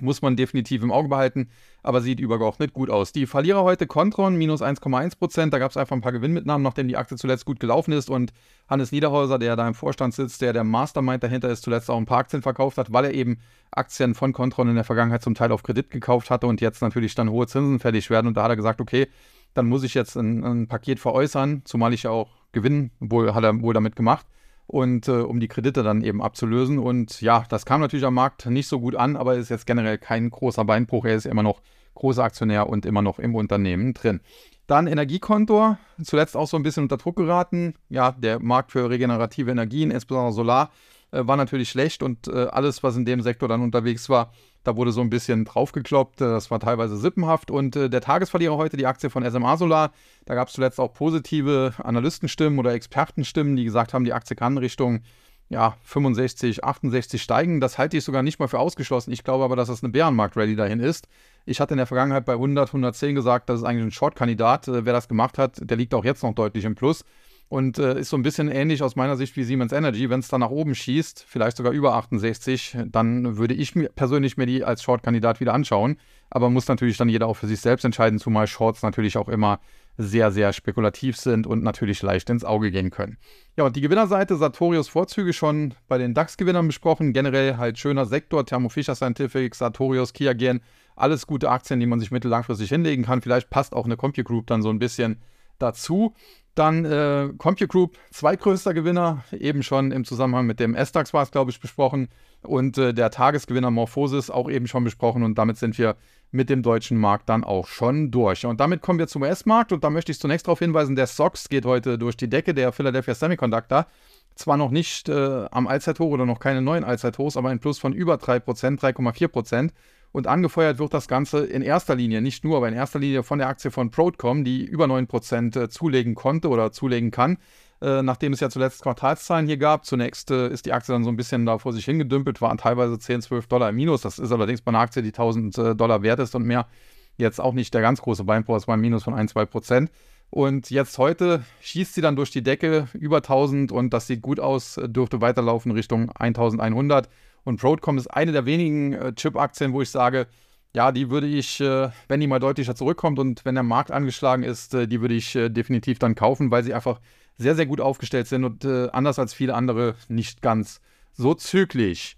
muss 0.00 0.22
man 0.22 0.36
definitiv 0.36 0.82
im 0.82 0.90
Auge 0.90 1.08
behalten, 1.08 1.48
aber 1.82 2.00
sieht 2.00 2.20
übergeordnet 2.20 2.72
gut 2.72 2.90
aus. 2.90 3.12
Die 3.12 3.26
Verlierer 3.26 3.62
heute 3.62 3.86
Contron, 3.86 4.36
minus 4.36 4.62
1,1%. 4.62 5.50
Da 5.50 5.58
gab 5.58 5.70
es 5.70 5.76
einfach 5.76 5.94
ein 5.96 6.00
paar 6.00 6.12
Gewinnmitnahmen, 6.12 6.62
nachdem 6.62 6.88
die 6.88 6.96
Aktie 6.96 7.16
zuletzt 7.16 7.44
gut 7.44 7.60
gelaufen 7.60 7.92
ist. 7.92 8.10
Und 8.10 8.32
Hannes 8.68 8.92
Niederhäuser, 8.92 9.38
der 9.38 9.56
da 9.56 9.66
im 9.68 9.74
Vorstand 9.74 10.14
sitzt, 10.14 10.40
der 10.42 10.52
der 10.52 10.64
Mastermind 10.64 11.22
dahinter 11.22 11.48
ist, 11.48 11.62
zuletzt 11.62 11.90
auch 11.90 11.96
ein 11.96 12.06
paar 12.06 12.18
Aktien 12.18 12.42
verkauft 12.42 12.78
hat, 12.78 12.92
weil 12.92 13.04
er 13.04 13.14
eben 13.14 13.38
Aktien 13.70 14.14
von 14.14 14.32
Contron 14.32 14.68
in 14.68 14.74
der 14.74 14.84
Vergangenheit 14.84 15.22
zum 15.22 15.34
Teil 15.34 15.52
auf 15.52 15.62
Kredit 15.62 15.90
gekauft 15.90 16.30
hatte 16.30 16.46
und 16.46 16.60
jetzt 16.60 16.82
natürlich 16.82 17.14
dann 17.14 17.30
hohe 17.30 17.46
Zinsen 17.46 17.78
fällig 17.78 18.10
werden. 18.10 18.28
Und 18.28 18.36
da 18.36 18.44
hat 18.44 18.50
er 18.50 18.56
gesagt, 18.56 18.80
okay, 18.80 19.08
dann 19.54 19.66
muss 19.66 19.84
ich 19.84 19.94
jetzt 19.94 20.16
ein, 20.16 20.44
ein 20.44 20.66
Paket 20.68 20.98
veräußern, 20.98 21.62
zumal 21.64 21.92
ich 21.92 22.04
ja 22.04 22.10
auch 22.10 22.30
Gewinn 22.52 22.90
wohl, 23.00 23.34
hat 23.34 23.44
er 23.44 23.60
wohl 23.60 23.74
damit 23.74 23.96
gemacht 23.96 24.26
und 24.66 25.08
äh, 25.08 25.12
um 25.12 25.40
die 25.40 25.48
Kredite 25.48 25.82
dann 25.82 26.02
eben 26.02 26.22
abzulösen. 26.22 26.78
Und 26.78 27.20
ja, 27.20 27.44
das 27.48 27.66
kam 27.66 27.80
natürlich 27.80 28.04
am 28.04 28.14
Markt 28.14 28.46
nicht 28.46 28.68
so 28.68 28.80
gut 28.80 28.96
an, 28.96 29.16
aber 29.16 29.36
ist 29.36 29.50
jetzt 29.50 29.66
generell 29.66 29.98
kein 29.98 30.30
großer 30.30 30.64
Beinbruch. 30.64 31.04
Er 31.04 31.16
ist 31.16 31.26
immer 31.26 31.42
noch 31.42 31.60
großer 31.94 32.24
Aktionär 32.24 32.68
und 32.68 32.86
immer 32.86 33.02
noch 33.02 33.18
im 33.18 33.34
Unternehmen 33.34 33.94
drin. 33.94 34.20
Dann 34.66 34.86
Energiekontor, 34.86 35.78
zuletzt 36.02 36.36
auch 36.36 36.48
so 36.48 36.56
ein 36.56 36.62
bisschen 36.62 36.84
unter 36.84 36.96
Druck 36.96 37.16
geraten. 37.16 37.74
Ja, 37.90 38.12
der 38.12 38.40
Markt 38.40 38.72
für 38.72 38.88
regenerative 38.88 39.50
Energien, 39.50 39.90
insbesondere 39.90 40.32
Solar, 40.32 40.70
äh, 41.14 41.26
war 41.26 41.36
natürlich 41.36 41.70
schlecht 41.70 42.02
und 42.02 42.28
äh, 42.28 42.46
alles, 42.46 42.82
was 42.82 42.96
in 42.96 43.04
dem 43.04 43.20
Sektor 43.20 43.48
dann 43.48 43.62
unterwegs 43.62 44.08
war, 44.08 44.32
da 44.64 44.76
wurde 44.76 44.92
so 44.92 45.00
ein 45.00 45.10
bisschen 45.10 45.44
draufgekloppt. 45.44 46.20
Äh, 46.20 46.24
das 46.24 46.50
war 46.50 46.58
teilweise 46.58 46.96
sippenhaft. 46.96 47.50
Und 47.50 47.76
äh, 47.76 47.88
der 47.88 48.00
Tagesverlierer 48.00 48.56
heute, 48.56 48.76
die 48.76 48.86
Aktie 48.86 49.10
von 49.10 49.28
SMA 49.30 49.56
Solar, 49.56 49.92
da 50.24 50.34
gab 50.34 50.48
es 50.48 50.54
zuletzt 50.54 50.80
auch 50.80 50.92
positive 50.92 51.74
Analystenstimmen 51.78 52.58
oder 52.58 52.72
Expertenstimmen, 52.72 53.56
die 53.56 53.64
gesagt 53.64 53.94
haben, 53.94 54.04
die 54.04 54.12
Aktie 54.12 54.34
kann 54.34 54.58
Richtung 54.58 55.02
ja, 55.50 55.76
65, 55.84 56.64
68 56.64 57.22
steigen. 57.22 57.60
Das 57.60 57.78
halte 57.78 57.96
ich 57.96 58.04
sogar 58.04 58.22
nicht 58.22 58.38
mal 58.38 58.48
für 58.48 58.58
ausgeschlossen. 58.58 59.12
Ich 59.12 59.24
glaube 59.24 59.44
aber, 59.44 59.56
dass 59.56 59.68
das 59.68 59.84
eine 59.84 59.92
Bärenmarkt-Rallye 59.92 60.56
dahin 60.56 60.80
ist. 60.80 61.06
Ich 61.44 61.60
hatte 61.60 61.74
in 61.74 61.78
der 61.78 61.86
Vergangenheit 61.86 62.24
bei 62.24 62.32
100, 62.32 62.70
110 62.70 63.14
gesagt, 63.14 63.48
das 63.50 63.60
ist 63.60 63.66
eigentlich 63.66 63.84
ein 63.84 63.92
Short-Kandidat. 63.92 64.68
Äh, 64.68 64.84
wer 64.86 64.92
das 64.92 65.08
gemacht 65.08 65.38
hat, 65.38 65.58
der 65.60 65.76
liegt 65.76 65.94
auch 65.94 66.04
jetzt 66.04 66.22
noch 66.22 66.34
deutlich 66.34 66.64
im 66.64 66.74
Plus. 66.74 67.04
Und 67.54 67.78
äh, 67.78 68.00
ist 68.00 68.10
so 68.10 68.16
ein 68.16 68.24
bisschen 68.24 68.48
ähnlich 68.48 68.82
aus 68.82 68.96
meiner 68.96 69.16
Sicht 69.16 69.36
wie 69.36 69.44
Siemens 69.44 69.70
Energy. 69.70 70.10
Wenn 70.10 70.18
es 70.18 70.26
dann 70.26 70.40
nach 70.40 70.50
oben 70.50 70.74
schießt, 70.74 71.24
vielleicht 71.24 71.56
sogar 71.56 71.72
über 71.72 71.94
68, 71.94 72.76
dann 72.86 73.36
würde 73.36 73.54
ich 73.54 73.76
mir 73.76 73.90
persönlich 73.90 74.36
mir 74.36 74.46
die 74.46 74.64
als 74.64 74.82
Short-Kandidat 74.82 75.38
wieder 75.38 75.54
anschauen. 75.54 75.96
Aber 76.30 76.50
muss 76.50 76.66
natürlich 76.66 76.96
dann 76.96 77.08
jeder 77.08 77.28
auch 77.28 77.36
für 77.36 77.46
sich 77.46 77.60
selbst 77.60 77.84
entscheiden, 77.84 78.18
zumal 78.18 78.48
Shorts 78.48 78.82
natürlich 78.82 79.16
auch 79.16 79.28
immer 79.28 79.60
sehr, 79.96 80.32
sehr 80.32 80.52
spekulativ 80.52 81.16
sind 81.16 81.46
und 81.46 81.62
natürlich 81.62 82.02
leicht 82.02 82.28
ins 82.28 82.44
Auge 82.44 82.72
gehen 82.72 82.90
können. 82.90 83.18
Ja, 83.56 83.62
und 83.62 83.76
die 83.76 83.82
Gewinnerseite, 83.82 84.34
Sartorius 84.34 84.88
Vorzüge 84.88 85.32
schon 85.32 85.74
bei 85.86 85.96
den 85.96 86.12
DAX-Gewinnern 86.12 86.66
besprochen. 86.66 87.12
Generell 87.12 87.56
halt 87.56 87.78
schöner 87.78 88.04
Sektor, 88.04 88.44
Thermo 88.44 88.68
Fisher 88.68 88.96
Scientific, 88.96 89.54
Sartorius, 89.54 90.12
Kiagen, 90.12 90.60
alles 90.96 91.28
gute 91.28 91.50
Aktien, 91.50 91.78
die 91.78 91.86
man 91.86 92.00
sich 92.00 92.10
mittellangfristig 92.10 92.68
hinlegen 92.68 93.04
kann. 93.04 93.22
Vielleicht 93.22 93.48
passt 93.48 93.74
auch 93.74 93.84
eine 93.84 93.96
CompuGroup 93.96 94.48
dann 94.48 94.60
so 94.60 94.70
ein 94.70 94.80
bisschen 94.80 95.20
dazu. 95.58 96.14
Dann 96.54 96.84
äh, 96.84 97.30
CompuGroup, 97.36 97.98
zweitgrößter 98.12 98.74
Gewinner, 98.74 99.24
eben 99.32 99.64
schon 99.64 99.90
im 99.90 100.04
Zusammenhang 100.04 100.46
mit 100.46 100.60
dem 100.60 100.76
S-DAX 100.76 101.12
war 101.12 101.22
es, 101.22 101.32
glaube 101.32 101.50
ich, 101.50 101.58
besprochen. 101.58 102.08
Und 102.42 102.78
äh, 102.78 102.94
der 102.94 103.10
Tagesgewinner 103.10 103.72
Morphosis 103.72 104.30
auch 104.30 104.48
eben 104.48 104.68
schon 104.68 104.84
besprochen. 104.84 105.24
Und 105.24 105.36
damit 105.36 105.56
sind 105.56 105.76
wir 105.78 105.96
mit 106.30 106.50
dem 106.50 106.62
deutschen 106.62 106.98
Markt 106.98 107.28
dann 107.28 107.44
auch 107.44 107.66
schon 107.66 108.10
durch. 108.10 108.46
Und 108.46 108.60
damit 108.60 108.82
kommen 108.82 108.98
wir 108.98 109.06
zum 109.06 109.22
US-Markt 109.22 109.72
und 109.72 109.84
da 109.84 109.90
möchte 109.90 110.10
ich 110.10 110.18
zunächst 110.18 110.46
darauf 110.48 110.58
hinweisen, 110.58 110.96
der 110.96 111.06
SOX 111.06 111.48
geht 111.48 111.64
heute 111.64 111.96
durch 111.96 112.16
die 112.16 112.28
Decke, 112.28 112.54
der 112.54 112.72
Philadelphia 112.72 113.14
Semiconductor. 113.14 113.86
Zwar 114.34 114.56
noch 114.56 114.72
nicht 114.72 115.08
äh, 115.08 115.46
am 115.52 115.68
Allzeithoch 115.68 116.10
oder 116.10 116.26
noch 116.26 116.40
keine 116.40 116.60
neuen 116.60 116.82
Allzeithochs, 116.82 117.36
aber 117.36 117.50
ein 117.50 117.60
Plus 117.60 117.78
von 117.78 117.92
über 117.92 118.16
3%, 118.16 118.40
3,4%. 118.80 119.70
Und 120.14 120.28
angefeuert 120.28 120.78
wird 120.78 120.94
das 120.94 121.08
Ganze 121.08 121.44
in 121.44 121.60
erster 121.60 121.96
Linie, 121.96 122.22
nicht 122.22 122.44
nur, 122.44 122.58
aber 122.58 122.68
in 122.68 122.74
erster 122.74 123.00
Linie 123.00 123.24
von 123.24 123.40
der 123.40 123.48
Aktie 123.48 123.72
von 123.72 123.90
Broadcom, 123.90 124.44
die 124.44 124.64
über 124.64 124.84
9% 124.84 125.60
äh, 125.60 125.68
zulegen 125.68 126.14
konnte 126.14 126.50
oder 126.50 126.70
zulegen 126.70 127.10
kann. 127.10 127.38
Äh, 127.82 128.00
nachdem 128.00 128.32
es 128.32 128.38
ja 128.38 128.48
zuletzt 128.48 128.82
Quartalszahlen 128.82 129.48
hier 129.48 129.56
gab. 129.56 129.84
Zunächst 129.84 130.30
äh, 130.30 130.50
ist 130.50 130.66
die 130.66 130.72
Aktie 130.72 130.94
dann 130.94 131.02
so 131.02 131.10
ein 131.10 131.16
bisschen 131.16 131.44
da 131.46 131.58
vor 131.58 131.72
sich 131.72 131.84
hingedümpelt, 131.84 132.40
waren 132.40 132.58
teilweise 132.58 132.96
10, 132.96 133.22
12 133.22 133.48
Dollar 133.48 133.70
im 133.70 133.74
Minus. 133.74 134.02
Das 134.02 134.20
ist 134.20 134.30
allerdings 134.30 134.62
bei 134.62 134.68
einer 134.68 134.78
Aktie, 134.78 135.02
die 135.02 135.08
1000 135.08 135.58
äh, 135.58 135.74
Dollar 135.74 136.04
wert 136.04 136.20
ist 136.20 136.36
und 136.36 136.44
mehr, 136.44 136.68
jetzt 137.16 137.40
auch 137.40 137.52
nicht 137.52 137.74
der 137.74 137.80
ganz 137.80 138.00
große 138.00 138.22
Beinbruch, 138.22 138.54
es 138.56 138.68
war 138.68 138.76
ein 138.76 138.80
Minus 138.80 139.02
von 139.02 139.14
1, 139.14 139.32
2 139.32 139.46
Prozent. 139.46 139.90
Und 140.30 140.70
jetzt 140.70 140.96
heute 140.96 141.42
schießt 141.60 141.92
sie 141.92 142.02
dann 142.02 142.14
durch 142.14 142.30
die 142.30 142.44
Decke 142.44 142.86
über 142.94 143.16
1000 143.16 143.72
und 143.72 143.92
das 143.92 144.06
sieht 144.06 144.22
gut 144.22 144.38
aus, 144.38 144.80
dürfte 144.86 145.20
weiterlaufen 145.20 145.72
Richtung 145.72 146.12
1100. 146.12 147.08
Und 147.44 147.60
Broadcom 147.60 147.98
ist 147.98 148.08
eine 148.08 148.32
der 148.32 148.46
wenigen 148.46 148.94
äh, 148.94 149.12
Chip-Aktien, 149.14 149.72
wo 149.72 149.82
ich 149.82 149.90
sage, 149.90 150.26
ja, 150.74 150.90
die 150.90 151.10
würde 151.10 151.26
ich, 151.26 151.60
äh, 151.60 151.90
wenn 152.08 152.20
die 152.20 152.26
mal 152.26 152.40
deutlicher 152.40 152.74
zurückkommt 152.74 153.18
und 153.18 153.44
wenn 153.44 153.54
der 153.54 153.62
Markt 153.62 153.90
angeschlagen 153.90 154.42
ist, 154.42 154.74
äh, 154.74 154.88
die 154.88 155.00
würde 155.00 155.14
ich 155.14 155.32
definitiv 155.32 155.98
dann 155.98 156.14
kaufen, 156.14 156.50
weil 156.50 156.64
sie 156.64 156.74
einfach 156.74 157.00
sehr, 157.36 157.54
sehr 157.54 157.66
gut 157.66 157.80
aufgestellt 157.80 158.26
sind 158.26 158.44
und 158.44 158.64
äh, 158.64 158.88
anders 158.92 159.18
als 159.18 159.34
viele 159.34 159.54
andere 159.54 159.94
nicht 160.08 160.42
ganz 160.42 160.80
so 161.12 161.34
zügig. 161.34 162.16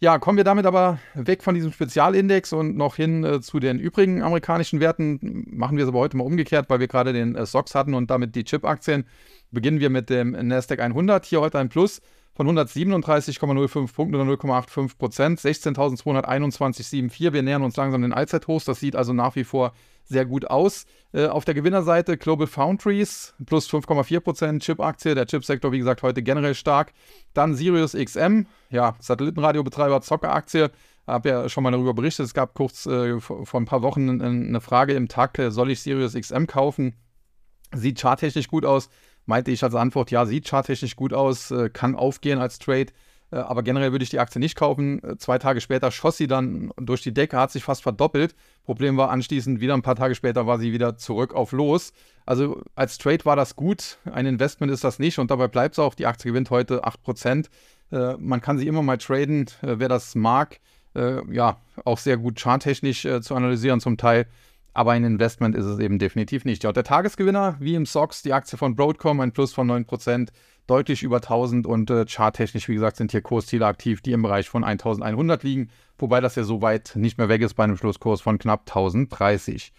Ja, 0.00 0.18
kommen 0.18 0.36
wir 0.36 0.44
damit 0.44 0.66
aber 0.66 0.98
weg 1.14 1.44
von 1.44 1.54
diesem 1.54 1.72
Spezialindex 1.72 2.52
und 2.52 2.76
noch 2.76 2.96
hin 2.96 3.22
äh, 3.22 3.40
zu 3.40 3.60
den 3.60 3.78
übrigen 3.78 4.20
amerikanischen 4.22 4.80
Werten. 4.80 5.46
Machen 5.48 5.76
wir 5.76 5.84
es 5.84 5.88
aber 5.88 6.00
heute 6.00 6.16
mal 6.16 6.24
umgekehrt, 6.24 6.68
weil 6.68 6.80
wir 6.80 6.88
gerade 6.88 7.12
den 7.12 7.36
äh, 7.36 7.46
SOX 7.46 7.76
hatten 7.76 7.94
und 7.94 8.10
damit 8.10 8.34
die 8.34 8.42
Chip-Aktien. 8.42 9.04
Beginnen 9.52 9.78
wir 9.78 9.90
mit 9.90 10.10
dem 10.10 10.32
Nasdaq 10.32 10.80
100. 10.80 11.24
Hier 11.24 11.40
heute 11.40 11.60
ein 11.60 11.68
Plus 11.68 12.00
von 12.34 12.48
137,05 12.48 13.92
Punkten 13.92 14.14
oder 14.14 14.24
0,85 14.24 14.96
Prozent, 14.96 15.40
16.221,74. 15.40 17.32
Wir 17.32 17.42
nähern 17.42 17.62
uns 17.62 17.76
langsam 17.76 18.02
den 18.02 18.12
Allzeithochs. 18.12 18.64
Das 18.64 18.80
sieht 18.80 18.96
also 18.96 19.12
nach 19.12 19.36
wie 19.36 19.44
vor 19.44 19.72
sehr 20.04 20.24
gut 20.24 20.50
aus. 20.50 20.86
Äh, 21.12 21.26
auf 21.26 21.44
der 21.44 21.54
Gewinnerseite 21.54 22.16
Global 22.16 22.46
Foundries 22.46 23.34
plus 23.44 23.68
5,4%, 23.68 24.60
Chip-Aktie, 24.60 25.14
der 25.14 25.26
Chipsektor, 25.26 25.72
wie 25.72 25.78
gesagt, 25.78 26.02
heute 26.02 26.22
generell 26.22 26.54
stark. 26.54 26.92
Dann 27.34 27.54
Sirius 27.54 27.92
XM, 27.92 28.46
ja, 28.70 28.96
Satellitenradiobetreiber, 28.98 30.00
Zockeraktie. 30.00 30.70
Habe 31.06 31.28
ja 31.28 31.48
schon 31.48 31.64
mal 31.64 31.72
darüber 31.72 31.94
berichtet. 31.94 32.26
Es 32.26 32.34
gab 32.34 32.54
kurz 32.54 32.86
äh, 32.86 33.20
vor 33.20 33.60
ein 33.60 33.64
paar 33.66 33.82
Wochen 33.82 34.22
eine 34.22 34.60
Frage 34.60 34.94
im 34.94 35.08
Tag, 35.08 35.38
äh, 35.38 35.50
soll 35.50 35.70
ich 35.70 35.80
Sirius 35.80 36.14
XM 36.14 36.46
kaufen? 36.46 36.94
Sieht 37.74 38.00
charttechnisch 38.00 38.48
gut 38.48 38.64
aus. 38.64 38.88
Meinte 39.26 39.50
ich 39.50 39.62
als 39.62 39.74
Antwort, 39.74 40.10
ja, 40.10 40.26
sieht 40.26 40.48
charttechnisch 40.48 40.96
gut 40.96 41.12
aus, 41.12 41.50
äh, 41.50 41.70
kann 41.70 41.94
aufgehen 41.94 42.38
als 42.38 42.58
Trade. 42.58 42.88
Äh, 43.32 43.36
aber 43.36 43.62
generell 43.62 43.92
würde 43.92 44.04
ich 44.04 44.10
die 44.10 44.18
Aktie 44.18 44.38
nicht 44.38 44.56
kaufen. 44.56 45.02
Äh, 45.02 45.16
zwei 45.16 45.38
Tage 45.38 45.60
später 45.60 45.90
schoss 45.90 46.16
sie 46.16 46.26
dann 46.26 46.70
durch 46.76 47.02
die 47.02 47.14
Decke, 47.14 47.38
hat 47.38 47.50
sich 47.50 47.64
fast 47.64 47.82
verdoppelt. 47.82 48.34
Problem 48.64 48.96
war 48.96 49.10
anschließend 49.10 49.60
wieder 49.60 49.74
ein 49.74 49.82
paar 49.82 49.96
Tage 49.96 50.14
später 50.14 50.46
war 50.46 50.58
sie 50.58 50.72
wieder 50.72 50.96
zurück 50.96 51.34
auf 51.34 51.52
Los. 51.52 51.92
Also 52.26 52.62
als 52.76 52.98
Trade 52.98 53.24
war 53.24 53.34
das 53.34 53.56
gut, 53.56 53.98
ein 54.04 54.26
Investment 54.26 54.70
ist 54.70 54.84
das 54.84 54.98
nicht 54.98 55.18
und 55.18 55.30
dabei 55.30 55.48
bleibt 55.48 55.74
es 55.74 55.78
auch. 55.78 55.94
Die 55.94 56.06
Aktie 56.06 56.30
gewinnt 56.30 56.50
heute 56.50 56.84
8%. 56.84 57.46
Äh, 57.90 58.16
man 58.18 58.40
kann 58.40 58.58
sie 58.58 58.66
immer 58.66 58.82
mal 58.82 58.98
traden, 58.98 59.46
wer 59.62 59.88
das 59.88 60.14
mag. 60.14 60.60
Ja, 60.94 61.56
auch 61.86 61.96
sehr 61.96 62.18
gut 62.18 62.38
charttechnisch 62.38 63.08
zu 63.22 63.34
analysieren 63.34 63.80
zum 63.80 63.96
Teil. 63.96 64.26
Aber 64.74 64.92
ein 64.92 65.04
Investment 65.04 65.54
ist 65.54 65.66
es 65.66 65.78
eben 65.78 65.98
definitiv 65.98 66.44
nicht. 66.44 66.64
Ja, 66.64 66.72
der 66.72 66.84
Tagesgewinner, 66.84 67.56
wie 67.60 67.74
im 67.74 67.84
SOX, 67.84 68.22
die 68.22 68.32
Aktie 68.32 68.56
von 68.56 68.74
Broadcom, 68.74 69.20
ein 69.20 69.32
Plus 69.32 69.52
von 69.52 69.70
9% 69.70 70.28
deutlich 70.66 71.02
über 71.02 71.16
1000 71.16 71.66
und 71.66 71.90
äh, 71.90 72.06
charttechnisch, 72.06 72.68
wie 72.68 72.74
gesagt, 72.74 72.96
sind 72.96 73.10
hier 73.10 73.20
Kursziele 73.20 73.66
aktiv, 73.66 74.00
die 74.00 74.12
im 74.12 74.22
Bereich 74.22 74.48
von 74.48 74.64
1100 74.64 75.42
liegen, 75.42 75.70
wobei 75.98 76.20
das 76.20 76.36
ja 76.36 76.44
so 76.44 76.62
weit 76.62 76.92
nicht 76.94 77.18
mehr 77.18 77.28
weg 77.28 77.42
ist 77.42 77.54
bei 77.54 77.64
einem 77.64 77.76
Schlusskurs 77.76 78.20
von 78.20 78.38
knapp 78.38 78.60
1030. 78.60 79.72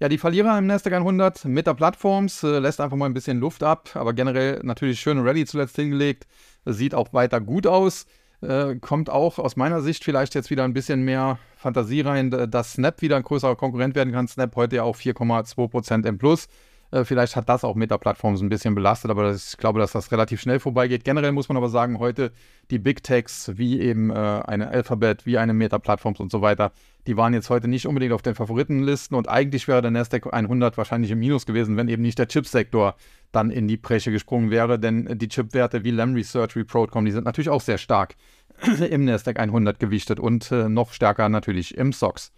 Ja, 0.00 0.08
die 0.08 0.18
Verlierer 0.18 0.56
im 0.56 0.66
Nasdaq 0.66 0.92
100 0.92 1.44
mit 1.44 1.66
der 1.66 1.74
Plattforms 1.74 2.44
äh, 2.44 2.60
lässt 2.60 2.80
einfach 2.80 2.96
mal 2.96 3.06
ein 3.06 3.14
bisschen 3.14 3.40
Luft 3.40 3.64
ab, 3.64 3.90
aber 3.94 4.12
generell 4.12 4.60
natürlich 4.62 5.00
schöne 5.00 5.24
Rallye 5.24 5.44
zuletzt 5.44 5.74
hingelegt, 5.74 6.26
sieht 6.64 6.94
auch 6.94 7.12
weiter 7.12 7.40
gut 7.40 7.66
aus. 7.66 8.06
Äh, 8.40 8.76
kommt 8.76 9.10
auch 9.10 9.38
aus 9.38 9.56
meiner 9.56 9.80
Sicht 9.80 10.04
vielleicht 10.04 10.34
jetzt 10.34 10.50
wieder 10.50 10.64
ein 10.64 10.72
bisschen 10.72 11.02
mehr 11.02 11.38
Fantasie 11.56 12.02
rein, 12.02 12.30
dass 12.30 12.74
Snap 12.74 13.02
wieder 13.02 13.16
ein 13.16 13.24
größerer 13.24 13.56
Konkurrent 13.56 13.96
werden 13.96 14.12
kann. 14.12 14.28
Snap 14.28 14.54
heute 14.54 14.76
ja 14.76 14.82
auch 14.84 14.96
4,2% 14.96 16.06
im 16.06 16.18
Plus. 16.18 16.48
Äh, 16.90 17.04
vielleicht 17.04 17.36
hat 17.36 17.48
das 17.48 17.64
auch 17.64 17.74
Meta-Plattform 17.74 18.36
so 18.36 18.44
ein 18.44 18.48
bisschen 18.48 18.74
belastet, 18.74 19.10
aber 19.10 19.32
ich 19.32 19.56
glaube, 19.58 19.78
dass 19.78 19.92
das 19.92 20.10
relativ 20.10 20.40
schnell 20.40 20.58
vorbeigeht. 20.58 21.04
Generell 21.04 21.32
muss 21.32 21.48
man 21.48 21.56
aber 21.56 21.68
sagen, 21.68 21.98
heute 21.98 22.32
die 22.70 22.78
Big 22.78 23.02
Techs 23.02 23.52
wie 23.56 23.80
eben 23.80 24.10
äh, 24.10 24.14
eine 24.14 24.68
Alphabet, 24.68 25.26
wie 25.26 25.38
eine 25.38 25.52
Meta-Plattforms 25.52 26.20
und 26.20 26.30
so 26.30 26.40
weiter, 26.40 26.72
die 27.06 27.16
waren 27.16 27.34
jetzt 27.34 27.50
heute 27.50 27.68
nicht 27.68 27.86
unbedingt 27.86 28.12
auf 28.12 28.22
den 28.22 28.34
Favoritenlisten 28.34 29.16
und 29.16 29.28
eigentlich 29.28 29.68
wäre 29.68 29.82
der 29.82 29.90
Nasdaq 29.90 30.32
100 30.32 30.76
wahrscheinlich 30.78 31.10
im 31.10 31.18
Minus 31.18 31.46
gewesen, 31.46 31.76
wenn 31.76 31.88
eben 31.88 32.02
nicht 32.02 32.18
der 32.18 32.28
Chipsektor 32.28 32.94
dann 33.32 33.50
in 33.50 33.68
die 33.68 33.76
Bresche 33.76 34.10
gesprungen 34.10 34.50
wäre, 34.50 34.78
denn 34.78 35.18
die 35.18 35.28
Chipwerte 35.28 35.84
wie 35.84 35.90
Lam 35.90 36.14
Research, 36.14 36.56
wie 36.56 36.64
Broadcom, 36.64 37.04
die 37.04 37.12
sind 37.12 37.24
natürlich 37.24 37.50
auch 37.50 37.60
sehr 37.60 37.78
stark 37.78 38.14
im 38.90 39.04
Nasdaq 39.04 39.38
100 39.38 39.78
gewichtet 39.78 40.18
und 40.20 40.50
äh, 40.50 40.68
noch 40.68 40.92
stärker 40.92 41.28
natürlich 41.28 41.76
im 41.76 41.92
SOX. 41.92 42.32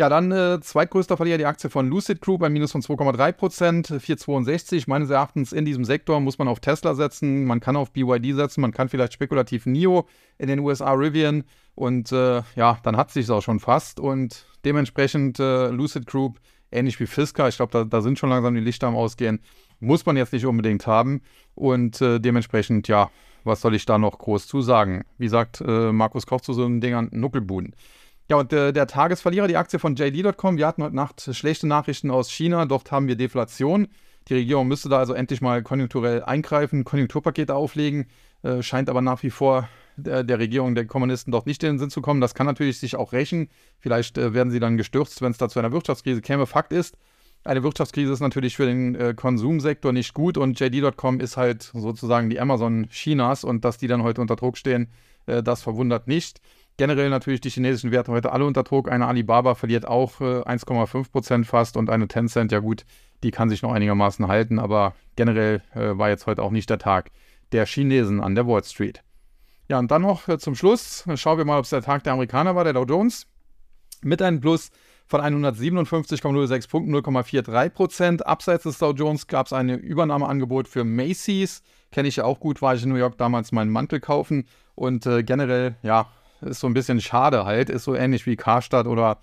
Ja, 0.00 0.08
dann 0.08 0.32
äh, 0.32 0.58
zweitgrößter 0.60 1.18
Verlierer 1.18 1.36
die 1.36 1.44
Aktie 1.44 1.68
von 1.68 1.86
Lucid 1.88 2.22
Group, 2.22 2.42
ein 2.42 2.52
Minus 2.52 2.72
von 2.72 2.80
2,3 2.80 3.32
Prozent, 3.32 3.88
4,62. 3.88 4.84
Meines 4.86 5.10
Erachtens 5.10 5.52
in 5.52 5.66
diesem 5.66 5.84
Sektor 5.84 6.18
muss 6.18 6.38
man 6.38 6.48
auf 6.48 6.60
Tesla 6.60 6.94
setzen, 6.94 7.44
man 7.44 7.60
kann 7.60 7.76
auf 7.76 7.92
BYD 7.92 8.34
setzen, 8.34 8.62
man 8.62 8.72
kann 8.72 8.88
vielleicht 8.88 9.12
spekulativ 9.12 9.66
NIO 9.66 10.08
in 10.38 10.48
den 10.48 10.60
USA 10.60 10.92
Rivian 10.92 11.44
und 11.74 12.10
äh, 12.10 12.42
ja, 12.56 12.78
dann 12.82 12.96
hat 12.96 13.10
sich 13.10 13.30
auch 13.30 13.42
schon 13.42 13.60
fast 13.60 14.00
und 14.00 14.46
dementsprechend 14.64 15.38
äh, 15.38 15.68
Lucid 15.68 16.06
Group, 16.06 16.40
ähnlich 16.70 16.98
wie 16.98 17.06
Fisker, 17.06 17.48
ich 17.48 17.56
glaube, 17.56 17.72
da, 17.72 17.84
da, 17.84 18.00
sind 18.00 18.18
schon 18.18 18.30
langsam 18.30 18.54
die 18.54 18.60
Lichter 18.60 18.86
am 18.86 18.96
Ausgehen, 18.96 19.40
muss 19.78 20.06
man 20.06 20.16
jetzt 20.16 20.32
nicht 20.32 20.46
unbedingt 20.46 20.86
haben 20.86 21.20
und 21.54 22.00
äh, 22.00 22.18
dementsprechend, 22.18 22.88
ja, 22.88 23.10
was 23.44 23.60
soll 23.60 23.74
ich 23.74 23.84
da 23.84 23.98
noch 23.98 24.18
groß 24.18 24.46
zu 24.46 24.62
sagen? 24.62 25.04
Wie 25.18 25.28
sagt 25.28 25.60
äh, 25.60 25.92
Markus 25.92 26.26
Koch 26.26 26.40
zu 26.40 26.54
so 26.54 26.64
einem 26.64 26.80
Ding 26.80 26.94
an 26.94 27.08
Nuckelbuden. 27.12 27.74
Ja, 28.28 28.36
und 28.36 28.52
äh, 28.52 28.72
der 28.72 28.86
Tagesverlierer, 28.86 29.48
die 29.48 29.56
Aktie 29.56 29.78
von 29.78 29.96
JD.com, 29.96 30.56
wir 30.56 30.66
hatten 30.66 30.82
heute 30.82 30.96
Nacht 30.96 31.28
schlechte 31.34 31.66
Nachrichten 31.66 32.10
aus 32.10 32.30
China, 32.30 32.64
dort 32.66 32.90
haben 32.92 33.08
wir 33.08 33.16
Deflation. 33.16 33.88
Die 34.28 34.34
Regierung 34.34 34.68
müsste 34.68 34.88
da 34.88 34.98
also 34.98 35.14
endlich 35.14 35.40
mal 35.40 35.62
konjunkturell 35.62 36.22
eingreifen, 36.22 36.84
Konjunkturpakete 36.84 37.54
auflegen, 37.54 38.06
äh, 38.42 38.62
scheint 38.62 38.88
aber 38.88 39.02
nach 39.02 39.22
wie 39.22 39.30
vor 39.30 39.68
der, 39.96 40.22
der, 40.22 40.38
Regierung 40.38 40.74
der 40.74 40.86
Kommunisten 40.86 41.32
dort 41.32 41.46
nicht 41.46 41.62
in 41.64 41.70
den 41.70 41.78
Sinn 41.78 41.90
zu 41.90 42.00
kommen. 42.00 42.20
Das 42.20 42.34
kann 42.34 42.46
natürlich 42.46 42.78
sich 42.78 42.96
auch 42.96 43.12
rächen. 43.12 43.48
Vielleicht 43.80 44.16
äh, 44.18 44.32
werden 44.32 44.50
sie 44.50 44.60
dann 44.60 44.76
gestürzt, 44.76 45.20
wenn 45.20 45.32
es 45.32 45.38
da 45.38 45.48
zu 45.48 45.58
einer 45.58 45.72
Wirtschaftskrise 45.72 46.22
käme. 46.22 46.46
Fakt 46.46 46.72
ist, 46.72 46.96
Eine 47.44 47.64
Wirtschaftskrise 47.64 48.12
ist 48.12 48.20
natürlich 48.20 48.56
für 48.56 48.66
den 48.66 48.94
äh, 48.94 49.14
Konsumsektor 49.14 49.92
nicht 49.92 50.14
gut 50.14 50.38
und 50.38 50.58
JD.com 50.58 51.18
ist 51.18 51.36
halt 51.36 51.62
sozusagen 51.74 52.30
die 52.30 52.38
Amazon 52.38 52.86
Chinas 52.88 53.42
und 53.42 53.64
dass 53.64 53.78
die 53.78 53.88
dann 53.88 54.04
heute 54.04 54.20
unter 54.20 54.36
Druck 54.36 54.56
stehen, 54.56 54.88
äh, 55.26 55.42
das 55.42 55.62
verwundert 55.62 56.06
nicht. 56.06 56.40
Generell 56.76 57.10
natürlich 57.10 57.40
die 57.40 57.50
chinesischen 57.50 57.90
Werte 57.90 58.12
heute 58.12 58.32
alle 58.32 58.46
unter 58.46 58.62
Druck. 58.62 58.90
Eine 58.90 59.06
Alibaba 59.06 59.54
verliert 59.54 59.86
auch 59.86 60.20
äh, 60.20 60.42
1,5 60.42 61.10
Prozent 61.12 61.46
fast 61.46 61.76
und 61.76 61.90
eine 61.90 62.08
Tencent, 62.08 62.50
ja 62.50 62.60
gut, 62.60 62.84
die 63.22 63.30
kann 63.30 63.50
sich 63.50 63.62
noch 63.62 63.72
einigermaßen 63.72 64.26
halten, 64.26 64.58
aber 64.58 64.94
generell 65.16 65.62
äh, 65.74 65.96
war 65.96 66.08
jetzt 66.08 66.26
heute 66.26 66.42
auch 66.42 66.50
nicht 66.50 66.70
der 66.70 66.78
Tag 66.78 67.10
der 67.52 67.66
Chinesen 67.66 68.20
an 68.20 68.34
der 68.34 68.46
Wall 68.46 68.64
Street. 68.64 69.02
Ja, 69.68 69.78
und 69.78 69.90
dann 69.90 70.02
noch 70.02 70.28
äh, 70.28 70.38
zum 70.38 70.54
Schluss 70.54 71.04
schauen 71.16 71.38
wir 71.38 71.44
mal, 71.44 71.58
ob 71.58 71.64
es 71.64 71.70
der 71.70 71.82
Tag 71.82 72.04
der 72.04 72.14
Amerikaner 72.14 72.56
war, 72.56 72.64
der 72.64 72.72
Dow 72.72 72.84
Jones, 72.84 73.26
mit 74.02 74.20
einem 74.22 74.40
Plus 74.40 74.70
von 75.06 75.20
157,06 75.20 76.68
Punkten, 76.68 76.94
0,43 76.96 77.68
Prozent. 77.70 78.26
Abseits 78.26 78.64
des 78.64 78.78
Dow 78.78 78.92
Jones 78.92 79.26
gab 79.26 79.46
es 79.46 79.52
ein 79.52 79.68
Übernahmeangebot 79.68 80.68
für 80.68 80.84
Macy's. 80.84 81.62
Kenne 81.90 82.08
ich 82.08 82.16
ja 82.16 82.24
auch 82.24 82.40
gut, 82.40 82.62
war 82.62 82.74
ich 82.74 82.82
in 82.82 82.88
New 82.88 82.96
York 82.96 83.18
damals 83.18 83.52
meinen 83.52 83.70
Mantel 83.70 84.00
kaufen. 84.00 84.46
Und 84.74 85.06
äh, 85.06 85.22
generell, 85.22 85.76
ja, 85.82 86.10
ist 86.42 86.60
so 86.60 86.66
ein 86.66 86.74
bisschen 86.74 87.00
schade 87.00 87.44
halt. 87.44 87.70
Ist 87.70 87.84
so 87.84 87.94
ähnlich 87.94 88.26
wie 88.26 88.36
Karstadt 88.36 88.86
oder 88.86 89.18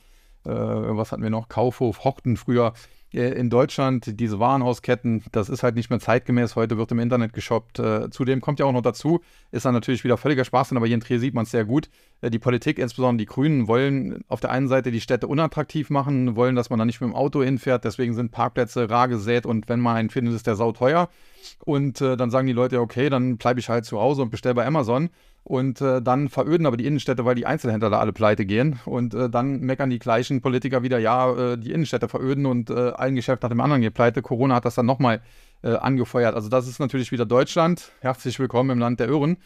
äh, 0.46 0.50
was 0.52 1.12
hatten 1.12 1.24
wir 1.24 1.30
noch? 1.30 1.50
Kaufhof, 1.50 2.04
Hochten 2.04 2.38
früher. 2.38 2.74
Äh, 3.14 3.32
in 3.34 3.50
Deutschland, 3.50 4.20
diese 4.20 4.40
Warenhausketten, 4.40 5.24
das 5.32 5.50
ist 5.50 5.64
halt 5.64 5.76
nicht 5.76 5.90
mehr 5.90 6.00
zeitgemäß. 6.00 6.56
Heute 6.56 6.78
wird 6.78 6.92
im 6.92 7.00
Internet 7.00 7.34
geshoppt. 7.34 7.80
Äh, 7.80 8.10
zudem 8.10 8.42
kommt 8.42 8.60
ja 8.60 8.66
auch 8.66 8.72
noch 8.72 8.82
dazu, 8.82 9.22
ist 9.52 9.66
dann 9.66 9.74
natürlich 9.74 10.04
wieder 10.04 10.18
völliger 10.18 10.46
Spaß, 10.46 10.74
aber 10.74 10.86
hier 10.86 10.96
in 10.96 11.02
Trier 11.02 11.20
sieht 11.20 11.34
man 11.34 11.44
es 11.44 11.52
sehr 11.52 11.66
gut. 11.66 11.90
Äh, 12.22 12.30
die 12.30 12.40
Politik, 12.40 12.80
insbesondere 12.80 13.26
die 13.26 13.26
Grünen, 13.26 13.68
wollen 13.68 14.24
auf 14.28 14.40
der 14.40 14.52
einen 14.52 14.68
Seite 14.68 14.92
die 14.92 15.02
Städte 15.02 15.28
unattraktiv 15.28 15.90
machen, 15.90 16.36
wollen, 16.36 16.56
dass 16.56 16.70
man 16.70 16.80
da 16.80 16.86
nicht 16.86 17.02
mit 17.02 17.10
dem 17.10 17.16
Auto 17.16 17.42
hinfährt. 17.44 17.84
Deswegen 17.84 18.14
sind 18.14 18.32
Parkplätze 18.32 18.90
rar 18.90 19.08
gesät 19.08 19.46
und 19.46 19.70
wenn 19.70 19.80
man 19.80 19.96
einen 19.96 20.10
findet, 20.10 20.36
ist 20.36 20.48
der 20.48 20.56
sauteuer. 20.56 21.10
Und 21.66 22.02
äh, 22.02 22.16
dann 22.16 22.30
sagen 22.30 22.48
die 22.48 22.54
Leute, 22.54 22.80
okay, 22.80 23.10
dann 23.10 23.38
bleibe 23.38 23.60
ich 23.60 23.70
halt 23.70 23.86
zu 23.86 24.00
Hause 24.00 24.22
und 24.22 24.30
bestelle 24.30 24.56
bei 24.56 24.66
Amazon. 24.66 25.10
Und 25.44 25.82
äh, 25.82 26.02
dann 26.02 26.30
veröden 26.30 26.66
aber 26.66 26.78
die 26.78 26.86
Innenstädte, 26.86 27.26
weil 27.26 27.36
die 27.36 27.46
Einzelhändler 27.46 27.90
da 27.90 28.00
alle 28.00 28.14
pleite 28.14 28.46
gehen. 28.46 28.80
Und 28.86 29.14
äh, 29.14 29.30
dann 29.30 29.62
meckern 29.62 29.90
die 29.90 30.00
gleichen 30.00 30.42
Politiker 30.42 30.84
wieder, 30.84 31.00
ja, 31.00 31.54
äh, 31.54 31.58
die 31.58 31.72
Innenstädte 31.72 32.08
veröden 32.08 32.46
und 32.46 32.70
äh, 32.70 32.92
ein 32.94 33.16
Geschäft 33.16 33.42
nach 33.44 33.50
dem 33.50 33.62
anderen 33.62 33.82
geht 33.82 33.94
pleite. 33.94 34.22
Corona 34.22 34.56
hat 34.56 34.66
das 34.66 34.76
dann 34.76 34.86
nochmal 34.86 35.22
äh, 35.64 35.72
angefeuert. 35.76 36.36
Also 36.36 36.50
das 36.50 36.68
ist 36.68 36.80
natürlich 36.80 37.12
wieder 37.12 37.26
Deutschland. 37.26 37.92
Herzlich 38.02 38.40
willkommen 38.40 38.70
im 38.70 38.80
Land 38.80 39.00
der 39.00 39.08
Irren. 39.08 39.38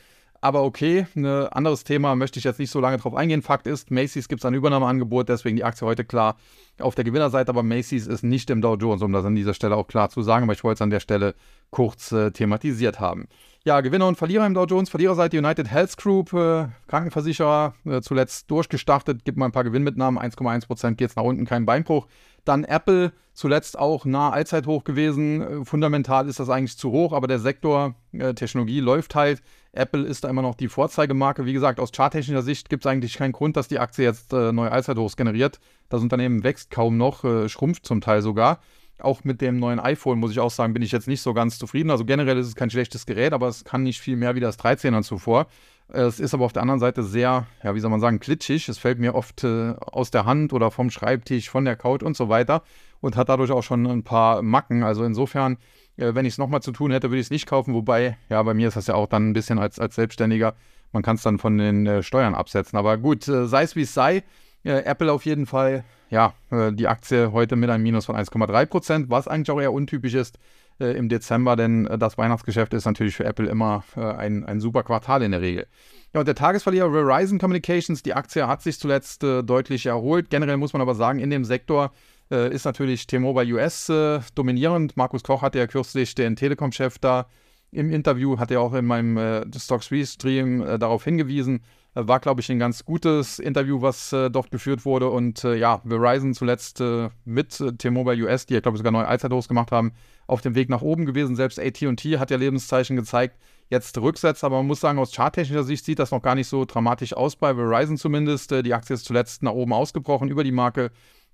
Aber 0.43 0.63
okay, 0.63 1.07
ein 1.15 1.25
anderes 1.25 1.85
Thema 1.85 2.17
möchte 2.17 2.37
ich 2.37 2.43
jetzt 2.43 2.59
nicht 2.59 2.69
so 2.69 2.81
lange 2.81 2.97
drauf 2.97 3.15
eingehen. 3.15 3.41
Fakt 3.41 3.65
ist, 3.65 3.91
Macy's 3.91 4.27
gibt 4.27 4.41
es 4.41 4.45
ein 4.45 4.53
Übernahmeangebot, 4.53 5.29
deswegen 5.29 5.55
die 5.55 5.63
Aktie 5.63 5.87
heute 5.87 6.03
klar 6.03 6.35
auf 6.81 6.95
der 6.95 7.05
Gewinnerseite, 7.05 7.47
aber 7.47 7.63
Macy's 7.63 8.07
ist 8.07 8.23
nicht 8.23 8.49
im 8.49 8.59
Dow 8.59 8.75
Jones, 8.75 9.01
um 9.03 9.13
das 9.13 9.23
an 9.23 9.35
dieser 9.35 9.53
Stelle 9.53 9.77
auch 9.77 9.87
klar 9.87 10.09
zu 10.09 10.21
sagen, 10.21 10.43
aber 10.43 10.51
ich 10.51 10.61
wollte 10.65 10.79
es 10.79 10.81
an 10.81 10.89
der 10.89 10.99
Stelle 10.99 11.35
kurz 11.69 12.11
äh, 12.11 12.31
thematisiert 12.31 12.99
haben. 12.99 13.29
Ja, 13.63 13.79
Gewinner 13.79 14.05
und 14.05 14.17
Verlierer 14.17 14.45
im 14.45 14.53
Dow 14.53 14.65
Jones. 14.65 14.89
Verliererseite 14.89 15.37
United 15.37 15.71
Health 15.71 15.95
Group, 15.95 16.33
äh, 16.33 16.67
Krankenversicherer, 16.87 17.75
äh, 17.85 18.01
zuletzt 18.01 18.51
durchgestartet, 18.51 19.23
gibt 19.23 19.37
mal 19.37 19.45
ein 19.45 19.53
paar 19.53 19.63
Gewinnmitnahmen, 19.63 20.21
1,1% 20.21 20.95
geht 20.95 21.11
es 21.11 21.15
nach 21.15 21.23
unten, 21.23 21.45
kein 21.45 21.65
Beinbruch. 21.65 22.07
Dann 22.43 22.65
Apple, 22.65 23.13
zuletzt 23.31 23.79
auch 23.79 24.03
nah 24.03 24.31
Allzeithoch 24.31 24.83
gewesen. 24.83 25.41
Äh, 25.41 25.65
fundamental 25.65 26.27
ist 26.27 26.41
das 26.41 26.49
eigentlich 26.49 26.77
zu 26.77 26.91
hoch, 26.91 27.13
aber 27.13 27.27
der 27.27 27.39
Sektor 27.39 27.95
äh, 28.11 28.33
Technologie 28.33 28.81
läuft 28.81 29.15
halt. 29.15 29.41
Apple 29.73 30.03
ist 30.03 30.23
da 30.23 30.29
immer 30.29 30.43
noch 30.43 30.55
die 30.55 30.67
Vorzeigemarke. 30.67 31.45
Wie 31.45 31.53
gesagt, 31.53 31.79
aus 31.79 31.91
charttechnischer 31.91 32.43
Sicht 32.43 32.69
gibt 32.69 32.85
es 32.85 32.91
eigentlich 32.91 33.15
keinen 33.15 33.31
Grund, 33.31 33.57
dass 33.57 33.67
die 33.67 33.79
Aktie 33.79 34.05
jetzt 34.05 34.31
äh, 34.31 34.51
neue 34.51 34.71
Allzeithochs 34.71 35.17
generiert. 35.17 35.59
Das 35.89 36.01
Unternehmen 36.01 36.43
wächst 36.43 36.69
kaum 36.69 36.97
noch, 36.97 37.23
äh, 37.23 37.49
schrumpft 37.49 37.85
zum 37.85 37.99
Teil 37.99 38.21
sogar. 38.21 38.59
Auch 38.99 39.23
mit 39.23 39.41
dem 39.41 39.57
neuen 39.57 39.79
iPhone, 39.79 40.19
muss 40.19 40.31
ich 40.31 40.39
auch 40.39 40.51
sagen, 40.51 40.73
bin 40.73 40.83
ich 40.83 40.91
jetzt 40.91 41.07
nicht 41.07 41.21
so 41.21 41.33
ganz 41.33 41.57
zufrieden. 41.57 41.89
Also 41.89 42.05
generell 42.05 42.37
ist 42.37 42.47
es 42.47 42.55
kein 42.55 42.69
schlechtes 42.69 43.07
Gerät, 43.07 43.33
aber 43.33 43.47
es 43.47 43.65
kann 43.65 43.81
nicht 43.81 43.99
viel 43.99 44.15
mehr 44.15 44.35
wie 44.35 44.39
das 44.39 44.59
13er 44.59 45.01
zuvor. 45.01 45.47
Es 45.87 46.19
ist 46.19 46.33
aber 46.33 46.45
auf 46.45 46.53
der 46.53 46.61
anderen 46.61 46.79
Seite 46.79 47.03
sehr, 47.03 47.47
ja, 47.63 47.75
wie 47.75 47.79
soll 47.79 47.89
man 47.89 47.99
sagen, 47.99 48.19
klitschig. 48.19 48.69
Es 48.69 48.77
fällt 48.77 48.99
mir 48.99 49.15
oft 49.15 49.43
äh, 49.43 49.73
aus 49.79 50.11
der 50.11 50.25
Hand 50.25 50.53
oder 50.53 50.69
vom 50.69 50.91
Schreibtisch, 50.91 51.49
von 51.49 51.65
der 51.65 51.75
Couch 51.75 52.03
und 52.03 52.15
so 52.15 52.29
weiter 52.29 52.63
und 53.01 53.17
hat 53.17 53.27
dadurch 53.27 53.51
auch 53.51 53.63
schon 53.63 53.85
ein 53.85 54.03
paar 54.03 54.41
Macken. 54.41 54.83
Also 54.83 55.03
insofern, 55.03 55.57
äh, 55.97 56.15
wenn 56.15 56.25
ich 56.25 56.33
es 56.33 56.37
nochmal 56.37 56.61
zu 56.61 56.71
tun 56.71 56.91
hätte, 56.91 57.09
würde 57.09 57.19
ich 57.19 57.27
es 57.27 57.31
nicht 57.31 57.47
kaufen. 57.47 57.73
Wobei, 57.73 58.17
ja, 58.29 58.41
bei 58.43 58.53
mir 58.53 58.67
ist 58.67 58.77
das 58.77 58.87
ja 58.87 58.95
auch 58.95 59.07
dann 59.07 59.29
ein 59.29 59.33
bisschen 59.33 59.59
als, 59.59 59.79
als 59.79 59.95
Selbstständiger. 59.95 60.55
Man 60.91 61.03
kann 61.03 61.15
es 61.15 61.23
dann 61.23 61.39
von 61.39 61.57
den 61.57 61.87
äh, 61.87 62.03
Steuern 62.03 62.35
absetzen. 62.35 62.77
Aber 62.77 62.97
gut, 62.97 63.27
äh, 63.27 63.47
sei 63.47 63.63
es 63.63 63.75
wie 63.75 63.81
es 63.81 63.93
sei. 63.93 64.23
Apple 64.65 65.11
auf 65.11 65.25
jeden 65.25 65.45
Fall 65.45 65.83
ja, 66.09 66.33
äh, 66.51 66.71
die 66.71 66.87
Aktie 66.87 67.33
heute 67.33 67.57
mit 67.57 67.69
einem 67.69 67.83
Minus 67.83 68.05
von 68.05 68.15
1,3 68.15 68.65
Prozent, 68.67 69.09
was 69.09 69.27
eigentlich 69.27 69.51
auch 69.51 69.59
eher 69.59 69.73
untypisch 69.73 70.13
ist 70.13 70.39
äh, 70.79 70.95
im 70.95 71.09
Dezember, 71.09 71.57
denn 71.57 71.83
das 71.97 72.17
Weihnachtsgeschäft 72.17 72.73
ist 72.73 72.85
natürlich 72.85 73.15
für 73.15 73.25
Apple 73.25 73.49
immer 73.49 73.83
ein, 73.95 74.45
ein 74.45 74.61
super 74.61 74.83
Quartal 74.83 75.23
in 75.23 75.31
der 75.31 75.41
Regel. 75.41 75.67
Ja, 76.13 76.19
und 76.19 76.27
der 76.27 76.35
Tagesverlierer 76.35 76.91
Verizon 76.91 77.39
Communications, 77.39 78.03
die 78.03 78.13
Aktie 78.13 78.47
hat 78.47 78.61
sich 78.61 78.79
zuletzt 78.79 79.23
äh, 79.23 79.41
deutlich 79.41 79.87
erholt. 79.87 80.29
Generell 80.29 80.57
muss 80.57 80.71
man 80.71 80.81
aber 80.83 80.93
sagen, 80.93 81.17
in 81.17 81.31
dem 81.31 81.43
Sektor 81.43 81.91
äh, 82.33 82.53
ist 82.53 82.65
natürlich 82.65 83.07
T-Mobile 83.07 83.53
US 83.53 83.91
dominierend. 84.35 84.97
Markus 84.97 85.23
Koch 85.23 85.41
hatte 85.41 85.59
ja 85.59 85.67
kürzlich 85.67 86.15
den 86.15 86.35
Telekom-Chef 86.35 86.97
da 86.99 87.27
im 87.71 87.91
Interview, 87.91 88.37
hat 88.39 88.51
er 88.51 88.61
auch 88.61 88.73
in 88.73 88.85
meinem 88.85 89.17
äh, 89.17 89.45
Stocks 89.57 89.89
Stream 90.05 90.59
darauf 90.79 91.03
hingewiesen, 91.03 91.61
war, 91.95 92.19
glaube 92.19 92.41
ich, 92.41 92.49
ein 92.51 92.59
ganz 92.59 92.85
gutes 92.85 93.39
Interview, 93.39 93.81
was 93.81 94.11
äh, 94.13 94.31
dort 94.31 94.51
geführt 94.51 94.85
wurde. 94.85 95.09
Und 95.09 95.43
äh, 95.43 95.55
ja, 95.55 95.81
Verizon 95.85 96.33
zuletzt 96.33 96.81
äh, 96.81 97.09
mit 97.25 97.59
äh, 97.59 97.73
T-Mobile 97.73 98.25
US, 98.25 98.45
die 98.45 98.55
ja, 98.55 98.59
glaube 98.61 98.75
ich, 98.75 98.79
sogar 98.79 98.91
neue 98.91 99.07
Allzeithochs 99.07 99.47
gemacht 99.47 99.71
haben, 99.71 99.93
auf 100.25 100.41
dem 100.41 100.55
Weg 100.55 100.69
nach 100.69 100.81
oben 100.81 101.05
gewesen. 101.05 101.35
Selbst 101.35 101.59
AT&T 101.59 102.17
hat 102.17 102.31
ja 102.31 102.37
Lebenszeichen 102.37 102.95
gezeigt. 102.95 103.37
Jetzt 103.69 103.97
Rücksetzer, 103.97 104.47
aber 104.47 104.57
man 104.57 104.67
muss 104.67 104.81
sagen, 104.81 104.99
aus 104.99 105.13
charttechnischer 105.13 105.63
Sicht 105.63 105.85
sieht 105.85 105.99
das 105.99 106.11
noch 106.11 106.21
gar 106.21 106.35
nicht 106.35 106.47
so 106.47 106.65
dramatisch 106.65 107.13
aus, 107.13 107.35
bei 107.35 107.53
Verizon 107.53 107.97
zumindest. 107.97 108.51
Äh, 108.51 108.63
die 108.63 108.73
Aktie 108.73 108.95
ist 108.95 109.05
zuletzt 109.05 109.43
nach 109.43 109.53
oben 109.53 109.73
ausgebrochen, 109.73 110.29
über 110.29 110.43
die 110.43 110.51
Marke 110.51 110.91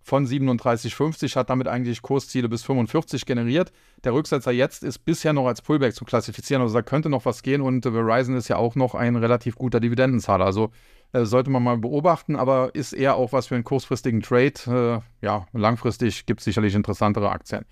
von 0.09 0.25
37,50, 0.25 1.35
hat 1.35 1.49
damit 1.49 1.67
eigentlich 1.67 2.01
Kursziele 2.01 2.49
bis 2.49 2.63
45 2.63 3.25
generiert. 3.25 3.71
Der 4.03 4.13
Rücksetzer 4.13 4.51
jetzt 4.51 4.83
ist 4.83 5.05
bisher 5.05 5.31
noch 5.31 5.47
als 5.47 5.61
Pullback 5.61 5.93
zu 5.93 6.03
klassifizieren, 6.03 6.61
also 6.61 6.73
da 6.73 6.81
könnte 6.81 7.09
noch 7.09 7.25
was 7.25 7.43
gehen 7.43 7.61
und 7.61 7.85
Verizon 7.85 8.35
ist 8.35 8.47
ja 8.47 8.57
auch 8.57 8.75
noch 8.75 8.95
ein 8.95 9.15
relativ 9.15 9.55
guter 9.55 9.79
Dividendenzahler. 9.79 10.45
Also 10.45 10.71
äh, 11.13 11.25
sollte 11.25 11.49
man 11.49 11.63
mal 11.63 11.77
beobachten, 11.77 12.35
aber 12.35 12.73
ist 12.73 12.93
eher 12.93 13.15
auch 13.15 13.31
was 13.31 13.47
für 13.47 13.55
einen 13.55 13.63
kurzfristigen 13.63 14.21
Trade. 14.21 15.01
Äh, 15.21 15.25
ja, 15.25 15.47
langfristig 15.53 16.25
gibt 16.25 16.41
es 16.41 16.45
sicherlich 16.45 16.75
interessantere 16.75 17.29
Aktien. 17.29 17.65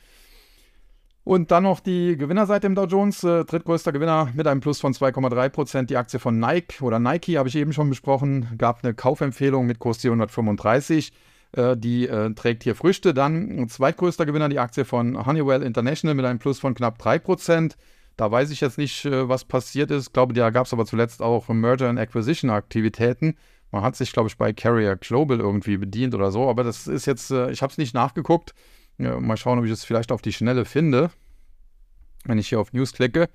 Und 1.24 1.52
dann 1.52 1.64
noch 1.64 1.82
die 1.82 2.16
Gewinnerseite 2.16 2.68
im 2.68 2.76
Dow 2.76 2.86
Jones. 2.86 3.24
Äh, 3.24 3.44
drittgrößter 3.44 3.92
Gewinner 3.92 4.30
mit 4.34 4.48
einem 4.48 4.62
Plus 4.62 4.80
von 4.80 4.94
2,3% 4.94 5.84
Die 5.84 5.98
Aktie 5.98 6.20
von 6.20 6.40
Nike 6.40 6.82
oder 6.82 7.00
Nike 7.00 7.38
habe 7.38 7.50
ich 7.50 7.56
eben 7.56 7.74
schon 7.74 7.90
besprochen. 7.90 8.48
Gab 8.58 8.84
eine 8.84 8.94
Kaufempfehlung 8.94 9.66
mit 9.66 9.80
Kurs 9.80 9.98
435. 9.98 11.12
Äh, 11.54 11.78
die 11.78 12.08
äh, 12.08 12.34
trägt 12.34 12.64
hier 12.64 12.76
Früchte. 12.76 13.14
Dann 13.14 13.68
zweitgrößter 13.70 14.26
Gewinner 14.26 14.50
die 14.50 14.60
Aktie 14.60 14.86
von 14.86 15.26
Honeywell 15.26 15.64
International 15.64 16.16
mit 16.16 16.26
einem 16.26 16.40
Plus 16.40 16.60
von 16.60 16.74
knapp 16.74 17.02
3%. 17.02 17.76
Da 18.18 18.32
weiß 18.32 18.50
ich 18.50 18.62
jetzt 18.62 18.78
nicht, 18.78 19.06
äh, 19.06 19.30
was 19.30 19.46
passiert 19.46 19.92
ist. 19.92 20.08
Ich 20.08 20.14
glaube, 20.14 20.34
da 20.34 20.50
gab 20.50 20.66
es 20.66 20.74
aber 20.74 20.86
zuletzt 20.86 21.22
auch 21.22 21.48
Merger 21.50 21.90
and 21.90 22.00
Acquisition 22.00 22.50
Aktivitäten. 22.50 23.36
Man 23.72 23.84
hat 23.84 23.96
sich, 23.96 24.12
glaube 24.12 24.30
ich, 24.30 24.38
bei 24.38 24.54
Carrier 24.54 24.96
Global 24.96 25.40
irgendwie 25.40 25.78
bedient 25.78 26.16
oder 26.16 26.32
so. 26.32 26.50
Aber 26.50 26.64
das 26.64 26.88
ist 26.88 27.06
jetzt, 27.06 27.32
äh, 27.32 27.52
ich 27.52 27.62
habe 27.62 27.72
es 27.72 27.78
nicht 27.78 27.94
nachgeguckt. 27.94 28.54
Ja, 28.98 29.20
mal 29.20 29.38
schauen, 29.38 29.60
ob 29.60 29.66
ich 29.66 29.72
es 29.72 29.86
vielleicht 29.86 30.12
auf 30.12 30.22
die 30.22 30.34
Schnelle 30.34 30.66
finde. 30.66 31.12
Wenn 32.26 32.40
ich 32.40 32.50
hier 32.50 32.60
auf 32.60 32.74
News 32.74 32.94
klicke. 32.94 33.30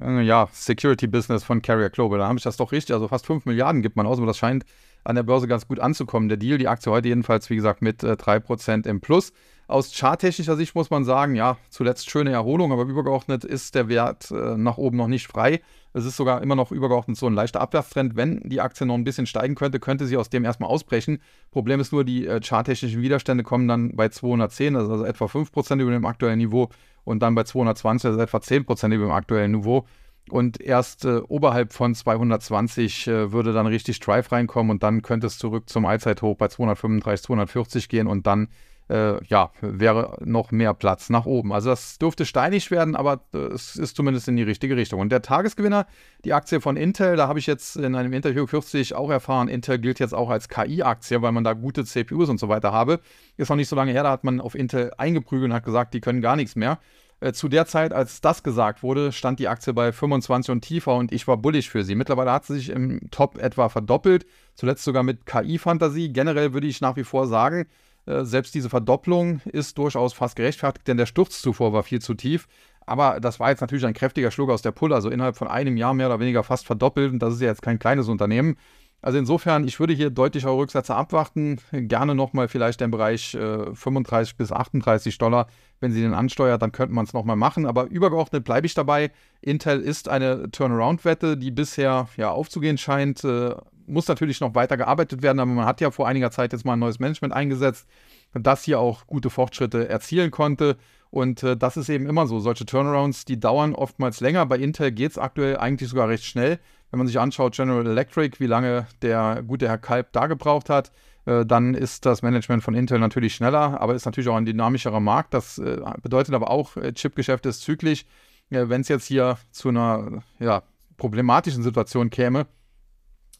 Äh, 0.00 0.22
ja, 0.22 0.48
Security 0.52 1.06
Business 1.06 1.44
von 1.44 1.62
Carrier 1.62 1.90
Global. 1.90 2.18
Da 2.18 2.28
habe 2.28 2.38
ich 2.38 2.44
das 2.44 2.56
doch 2.56 2.72
richtig. 2.72 2.94
Also 2.94 3.08
fast 3.08 3.26
5 3.26 3.44
Milliarden 3.44 3.82
gibt 3.82 3.96
man 3.96 4.06
aus, 4.06 4.18
aber 4.18 4.26
das 4.26 4.38
scheint 4.38 4.64
an 5.04 5.16
der 5.16 5.22
Börse 5.22 5.48
ganz 5.48 5.66
gut 5.66 5.80
anzukommen. 5.80 6.28
Der 6.28 6.38
Deal, 6.38 6.58
die 6.58 6.68
Aktie 6.68 6.92
heute 6.92 7.08
jedenfalls, 7.08 7.50
wie 7.50 7.56
gesagt, 7.56 7.82
mit 7.82 8.02
äh, 8.02 8.12
3% 8.12 8.86
im 8.86 9.00
Plus. 9.00 9.32
Aus 9.70 9.94
charttechnischer 9.94 10.56
Sicht 10.56 10.74
muss 10.74 10.90
man 10.90 11.04
sagen, 11.04 11.36
ja, 11.36 11.56
zuletzt 11.68 12.10
schöne 12.10 12.32
Erholung, 12.32 12.72
aber 12.72 12.82
übergeordnet 12.82 13.44
ist 13.44 13.76
der 13.76 13.88
Wert 13.88 14.30
äh, 14.32 14.56
nach 14.56 14.78
oben 14.78 14.96
noch 14.96 15.06
nicht 15.06 15.28
frei. 15.28 15.60
Es 15.92 16.04
ist 16.04 16.16
sogar 16.16 16.42
immer 16.42 16.56
noch 16.56 16.72
übergeordnet 16.72 17.16
so 17.16 17.26
ein 17.26 17.34
leichter 17.34 17.60
Abwärtstrend. 17.60 18.16
Wenn 18.16 18.40
die 18.44 18.60
Aktie 18.60 18.84
noch 18.84 18.94
ein 18.94 19.04
bisschen 19.04 19.26
steigen 19.26 19.54
könnte, 19.54 19.78
könnte 19.78 20.06
sie 20.06 20.16
aus 20.16 20.28
dem 20.28 20.44
erstmal 20.44 20.70
ausbrechen. 20.70 21.20
Problem 21.52 21.78
ist 21.78 21.92
nur, 21.92 22.04
die 22.04 22.26
äh, 22.26 22.40
charttechnischen 22.40 23.00
Widerstände 23.00 23.44
kommen 23.44 23.68
dann 23.68 23.94
bei 23.94 24.08
210, 24.08 24.74
das 24.74 24.84
ist 24.84 24.90
also 24.90 25.04
etwa 25.04 25.26
5% 25.26 25.80
über 25.80 25.92
dem 25.92 26.04
aktuellen 26.04 26.38
Niveau, 26.38 26.68
und 27.04 27.20
dann 27.22 27.34
bei 27.34 27.44
220, 27.44 28.10
das 28.10 28.16
ist 28.16 28.22
etwa 28.22 28.38
10% 28.38 28.94
über 28.94 29.04
dem 29.04 29.12
aktuellen 29.12 29.52
Niveau. 29.52 29.86
Und 30.30 30.60
erst 30.60 31.04
äh, 31.04 31.20
oberhalb 31.28 31.72
von 31.72 31.94
220 31.94 33.06
äh, 33.06 33.32
würde 33.32 33.52
dann 33.52 33.66
richtig 33.66 34.00
Drive 34.00 34.32
reinkommen 34.32 34.70
und 34.70 34.82
dann 34.82 35.02
könnte 35.02 35.26
es 35.26 35.38
zurück 35.38 35.68
zum 35.68 35.86
Allzeithoch 35.86 36.36
bei 36.36 36.48
235, 36.48 37.24
240 37.24 37.88
gehen 37.88 38.06
und 38.06 38.26
dann 38.26 38.48
äh, 38.90 39.24
ja, 39.26 39.52
wäre 39.60 40.18
noch 40.24 40.50
mehr 40.50 40.74
Platz 40.74 41.10
nach 41.10 41.24
oben. 41.24 41.52
Also 41.52 41.70
das 41.70 41.98
dürfte 41.98 42.26
steinig 42.26 42.70
werden, 42.72 42.96
aber 42.96 43.20
äh, 43.32 43.38
es 43.38 43.76
ist 43.76 43.94
zumindest 43.94 44.26
in 44.26 44.36
die 44.36 44.42
richtige 44.42 44.76
Richtung. 44.76 44.98
Und 45.00 45.12
der 45.12 45.22
Tagesgewinner, 45.22 45.86
die 46.24 46.32
Aktie 46.32 46.60
von 46.60 46.76
Intel, 46.76 47.16
da 47.16 47.28
habe 47.28 47.38
ich 47.38 47.46
jetzt 47.46 47.76
in 47.76 47.94
einem 47.94 48.12
Interview 48.12 48.46
kürzlich 48.46 48.94
auch 48.94 49.10
erfahren, 49.10 49.46
Intel 49.46 49.78
gilt 49.78 50.00
jetzt 50.00 50.12
auch 50.12 50.28
als 50.28 50.48
KI-Aktie, 50.48 51.22
weil 51.22 51.30
man 51.30 51.44
da 51.44 51.52
gute 51.52 51.84
CPUs 51.84 52.28
und 52.28 52.40
so 52.40 52.48
weiter 52.48 52.72
habe. 52.72 53.00
Ist 53.36 53.48
noch 53.48 53.56
nicht 53.56 53.68
so 53.68 53.76
lange 53.76 53.92
her, 53.92 54.02
da 54.02 54.10
hat 54.10 54.24
man 54.24 54.40
auf 54.40 54.56
Intel 54.56 54.92
eingeprügelt 54.98 55.50
und 55.50 55.54
hat 55.54 55.64
gesagt, 55.64 55.94
die 55.94 56.00
können 56.00 56.20
gar 56.20 56.34
nichts 56.34 56.56
mehr. 56.56 56.80
Äh, 57.20 57.32
zu 57.32 57.48
der 57.48 57.66
Zeit, 57.66 57.92
als 57.92 58.20
das 58.20 58.42
gesagt 58.42 58.82
wurde, 58.82 59.12
stand 59.12 59.38
die 59.38 59.48
Aktie 59.48 59.74
bei 59.74 59.92
25 59.92 60.50
und 60.50 60.62
tiefer 60.62 60.96
und 60.96 61.12
ich 61.12 61.28
war 61.28 61.36
bullig 61.36 61.68
für 61.68 61.84
sie. 61.84 61.94
Mittlerweile 61.94 62.32
hat 62.32 62.46
sie 62.46 62.54
sich 62.54 62.70
im 62.70 63.10
Top 63.10 63.38
etwa 63.38 63.68
verdoppelt, 63.68 64.26
zuletzt 64.54 64.84
sogar 64.84 65.02
mit 65.02 65.26
KI-Fantasie. 65.26 66.12
Generell 66.12 66.54
würde 66.54 66.66
ich 66.66 66.80
nach 66.80 66.96
wie 66.96 67.04
vor 67.04 67.26
sagen, 67.26 67.66
äh, 68.06 68.24
selbst 68.24 68.54
diese 68.54 68.70
Verdopplung 68.70 69.40
ist 69.44 69.76
durchaus 69.76 70.14
fast 70.14 70.36
gerechtfertigt, 70.36 70.88
denn 70.88 70.96
der 70.96 71.06
Sturz 71.06 71.42
zuvor 71.42 71.72
war 71.72 71.82
viel 71.82 72.00
zu 72.00 72.14
tief. 72.14 72.48
Aber 72.86 73.20
das 73.20 73.38
war 73.38 73.50
jetzt 73.50 73.60
natürlich 73.60 73.84
ein 73.84 73.94
kräftiger 73.94 74.30
Schluck 74.30 74.50
aus 74.50 74.62
der 74.62 74.72
Pulle, 74.72 74.94
also 74.94 75.10
innerhalb 75.10 75.36
von 75.36 75.46
einem 75.46 75.76
Jahr 75.76 75.94
mehr 75.94 76.06
oder 76.06 76.18
weniger 76.18 76.42
fast 76.42 76.66
verdoppelt. 76.66 77.12
Und 77.12 77.20
das 77.20 77.34
ist 77.34 77.40
ja 77.40 77.48
jetzt 77.48 77.62
kein 77.62 77.78
kleines 77.78 78.08
Unternehmen. 78.08 78.56
Also 79.02 79.18
insofern, 79.18 79.66
ich 79.66 79.80
würde 79.80 79.94
hier 79.94 80.10
deutlich 80.10 80.44
eure 80.44 80.58
Rücksätze 80.58 80.94
abwarten. 80.94 81.58
Gerne 81.72 82.14
nochmal 82.14 82.48
vielleicht 82.48 82.80
den 82.80 82.90
Bereich 82.90 83.34
äh, 83.34 83.74
35 83.74 84.36
bis 84.36 84.52
38 84.52 85.16
Dollar. 85.16 85.46
Wenn 85.80 85.92
sie 85.92 86.02
den 86.02 86.12
ansteuert, 86.12 86.60
dann 86.60 86.72
könnte 86.72 86.94
man 86.94 87.06
es 87.06 87.14
nochmal 87.14 87.36
machen. 87.36 87.64
Aber 87.64 87.86
übergeordnet 87.86 88.44
bleibe 88.44 88.66
ich 88.66 88.74
dabei. 88.74 89.10
Intel 89.40 89.80
ist 89.80 90.08
eine 90.08 90.50
Turnaround-Wette, 90.50 91.38
die 91.38 91.50
bisher 91.50 92.08
ja 92.16 92.30
aufzugehen 92.30 92.76
scheint. 92.76 93.24
Äh, 93.24 93.54
muss 93.86 94.06
natürlich 94.06 94.40
noch 94.40 94.54
weiter 94.54 94.76
gearbeitet 94.76 95.22
werden, 95.22 95.40
aber 95.40 95.50
man 95.50 95.66
hat 95.66 95.80
ja 95.80 95.90
vor 95.90 96.06
einiger 96.06 96.30
Zeit 96.30 96.52
jetzt 96.52 96.64
mal 96.64 96.74
ein 96.74 96.78
neues 96.78 97.00
Management 97.00 97.34
eingesetzt, 97.34 97.88
das 98.32 98.62
hier 98.62 98.78
auch 98.78 99.06
gute 99.06 99.30
Fortschritte 99.30 99.88
erzielen 99.88 100.30
konnte. 100.30 100.76
Und 101.10 101.42
äh, 101.42 101.56
das 101.56 101.76
ist 101.76 101.88
eben 101.88 102.06
immer 102.06 102.26
so. 102.26 102.38
Solche 102.38 102.66
Turnarounds, 102.66 103.24
die 103.24 103.40
dauern 103.40 103.74
oftmals 103.74 104.20
länger. 104.20 104.46
Bei 104.46 104.58
Intel 104.58 104.92
geht 104.92 105.12
es 105.12 105.18
aktuell 105.18 105.56
eigentlich 105.56 105.90
sogar 105.90 106.08
recht 106.08 106.24
schnell. 106.24 106.60
Wenn 106.90 106.98
man 106.98 107.06
sich 107.06 107.20
anschaut, 107.20 107.54
General 107.54 107.86
Electric, 107.86 108.40
wie 108.40 108.46
lange 108.46 108.86
der 109.02 109.42
gute 109.46 109.68
Herr 109.68 109.78
Kalb 109.78 110.12
da 110.12 110.26
gebraucht 110.26 110.68
hat, 110.68 110.90
äh, 111.26 111.46
dann 111.46 111.74
ist 111.74 112.06
das 112.06 112.22
Management 112.22 112.62
von 112.62 112.74
Intel 112.74 112.98
natürlich 112.98 113.34
schneller, 113.34 113.80
aber 113.80 113.94
ist 113.94 114.06
natürlich 114.06 114.28
auch 114.28 114.36
ein 114.36 114.44
dynamischerer 114.44 115.00
Markt. 115.00 115.34
Das 115.34 115.58
äh, 115.58 115.80
bedeutet 116.02 116.34
aber 116.34 116.50
auch, 116.50 116.76
äh, 116.76 116.92
Chipgeschäft 116.92 117.46
ist 117.46 117.62
zyklisch. 117.62 118.04
Wenn 118.52 118.80
es 118.80 118.88
jetzt 118.88 119.06
hier 119.06 119.38
zu 119.52 119.68
einer 119.68 120.24
ja, 120.40 120.64
problematischen 120.96 121.62
Situation 121.62 122.10
käme, 122.10 122.48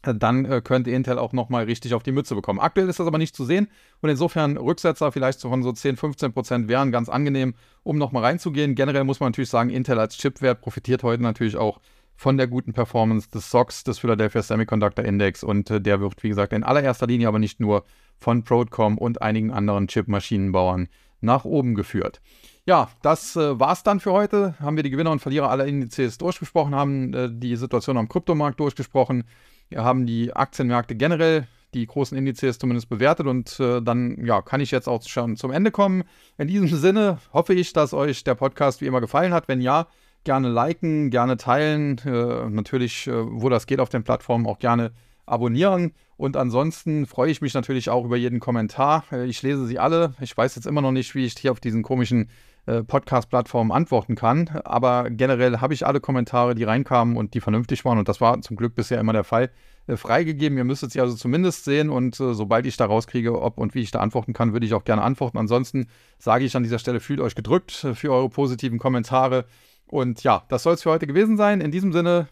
dann 0.03 0.63
könnte 0.63 0.89
Intel 0.89 1.19
auch 1.19 1.33
nochmal 1.33 1.65
richtig 1.65 1.93
auf 1.93 2.01
die 2.01 2.13
Mütze 2.13 2.33
bekommen. 2.33 2.61
Aktuell 2.61 2.87
ist 2.87 3.01
das 3.01 3.07
aber 3.07 3.17
nicht 3.17 3.35
zu 3.35 3.43
sehen 3.43 3.67
und 3.99 4.09
insofern 4.09 4.55
Rücksetzer 4.55 5.11
vielleicht 5.11 5.41
von 5.41 5.63
so 5.63 5.73
10, 5.73 5.97
15 5.97 6.31
Prozent 6.31 6.69
wären 6.69 6.93
ganz 6.93 7.09
angenehm, 7.09 7.55
um 7.83 7.97
nochmal 7.97 8.23
reinzugehen. 8.23 8.73
Generell 8.73 9.03
muss 9.03 9.19
man 9.19 9.31
natürlich 9.31 9.49
sagen, 9.49 9.69
Intel 9.69 9.99
als 9.99 10.17
Chipwert 10.17 10.61
profitiert 10.61 11.03
heute 11.03 11.23
natürlich 11.23 11.57
auch 11.57 11.81
von 12.21 12.37
der 12.37 12.45
guten 12.45 12.71
Performance 12.71 13.31
des 13.31 13.49
SOX, 13.49 13.83
des 13.83 13.97
Philadelphia 13.97 14.43
Semiconductor 14.43 15.03
Index 15.03 15.43
und 15.43 15.71
äh, 15.71 15.81
der 15.81 16.01
wird, 16.01 16.21
wie 16.21 16.29
gesagt, 16.29 16.53
in 16.53 16.63
allererster 16.63 17.07
Linie 17.07 17.27
aber 17.27 17.39
nicht 17.39 17.59
nur 17.59 17.83
von 18.19 18.43
Broadcom 18.43 18.99
und 18.99 19.23
einigen 19.23 19.49
anderen 19.49 19.87
Chipmaschinenbauern 19.87 20.87
nach 21.21 21.45
oben 21.45 21.73
geführt. 21.73 22.21
Ja, 22.67 22.91
das 23.01 23.35
äh, 23.35 23.59
war's 23.59 23.81
dann 23.81 23.99
für 23.99 24.11
heute. 24.11 24.53
Haben 24.59 24.75
wir 24.75 24.83
die 24.83 24.91
Gewinner 24.91 25.09
und 25.09 25.19
Verlierer 25.19 25.49
aller 25.49 25.65
Indizes 25.65 26.19
durchgesprochen, 26.19 26.75
haben 26.75 27.11
äh, 27.15 27.27
die 27.31 27.55
Situation 27.55 27.97
am 27.97 28.07
Kryptomarkt 28.07 28.59
durchgesprochen. 28.59 29.23
Wir 29.69 29.83
haben 29.83 30.05
die 30.05 30.31
Aktienmärkte 30.31 30.93
generell, 30.93 31.47
die 31.73 31.87
großen 31.87 32.15
Indizes 32.15 32.59
zumindest 32.59 32.87
bewertet 32.87 33.25
und 33.25 33.59
äh, 33.59 33.81
dann 33.81 34.23
ja, 34.23 34.43
kann 34.43 34.61
ich 34.61 34.69
jetzt 34.69 34.87
auch 34.87 35.01
schon 35.07 35.37
zum 35.37 35.49
Ende 35.49 35.71
kommen. 35.71 36.03
In 36.37 36.47
diesem 36.47 36.67
Sinne 36.67 37.17
hoffe 37.33 37.55
ich, 37.55 37.73
dass 37.73 37.95
euch 37.95 38.23
der 38.23 38.35
Podcast 38.35 38.79
wie 38.79 38.85
immer 38.85 39.01
gefallen 39.01 39.33
hat. 39.33 39.47
Wenn 39.47 39.59
ja, 39.59 39.87
gerne 40.23 40.49
liken, 40.49 41.09
gerne 41.09 41.37
teilen. 41.37 41.97
Äh, 42.05 42.49
natürlich, 42.49 43.07
äh, 43.07 43.13
wo 43.13 43.49
das 43.49 43.67
geht 43.67 43.79
auf 43.79 43.89
den 43.89 44.03
Plattformen, 44.03 44.45
auch 44.45 44.59
gerne 44.59 44.91
abonnieren. 45.25 45.93
Und 46.17 46.37
ansonsten 46.37 47.07
freue 47.07 47.31
ich 47.31 47.41
mich 47.41 47.53
natürlich 47.53 47.89
auch 47.89 48.05
über 48.05 48.17
jeden 48.17 48.39
Kommentar. 48.39 49.05
Äh, 49.11 49.25
ich 49.25 49.41
lese 49.41 49.65
sie 49.65 49.79
alle. 49.79 50.13
Ich 50.19 50.35
weiß 50.37 50.55
jetzt 50.55 50.67
immer 50.67 50.81
noch 50.81 50.91
nicht, 50.91 51.15
wie 51.15 51.25
ich 51.25 51.35
hier 51.37 51.51
auf 51.51 51.59
diesen 51.59 51.81
komischen 51.81 52.29
äh, 52.67 52.83
Podcast-Plattformen 52.83 53.71
antworten 53.71 54.15
kann. 54.15 54.49
Aber 54.63 55.09
generell 55.09 55.59
habe 55.59 55.73
ich 55.73 55.87
alle 55.87 55.99
Kommentare, 55.99 56.53
die 56.53 56.63
reinkamen 56.63 57.17
und 57.17 57.33
die 57.33 57.41
vernünftig 57.41 57.83
waren, 57.85 57.97
und 57.97 58.07
das 58.07 58.21
war 58.21 58.39
zum 58.41 58.55
Glück 58.55 58.75
bisher 58.75 58.99
immer 58.99 59.13
der 59.13 59.23
Fall, 59.23 59.49
äh, 59.87 59.97
freigegeben. 59.97 60.57
Ihr 60.59 60.63
müsstet 60.63 60.91
sie 60.91 61.01
also 61.01 61.15
zumindest 61.15 61.65
sehen 61.65 61.89
und 61.89 62.15
sobald 62.15 62.67
ich 62.67 62.77
da 62.77 62.85
rauskriege, 62.85 63.41
ob 63.41 63.57
und 63.57 63.73
wie 63.73 63.81
ich 63.81 63.89
da 63.89 63.99
antworten 63.99 64.33
kann, 64.33 64.53
würde 64.53 64.67
ich 64.67 64.75
auch 64.75 64.83
gerne 64.83 65.01
antworten. 65.01 65.39
Ansonsten 65.39 65.87
sage 66.19 66.45
ich 66.45 66.55
an 66.55 66.61
dieser 66.61 66.77
Stelle, 66.77 66.99
fühlt 66.99 67.19
euch 67.19 67.33
gedrückt 67.33 67.71
für 67.71 68.11
eure 68.11 68.29
positiven 68.29 68.77
Kommentare. 68.77 69.45
Und 69.91 70.23
ja, 70.23 70.43
das 70.47 70.63
soll 70.63 70.73
es 70.73 70.83
für 70.83 70.89
heute 70.89 71.05
gewesen 71.05 71.37
sein. 71.37 71.61
In 71.61 71.69
diesem 71.69 71.91
Sinne 71.91 72.27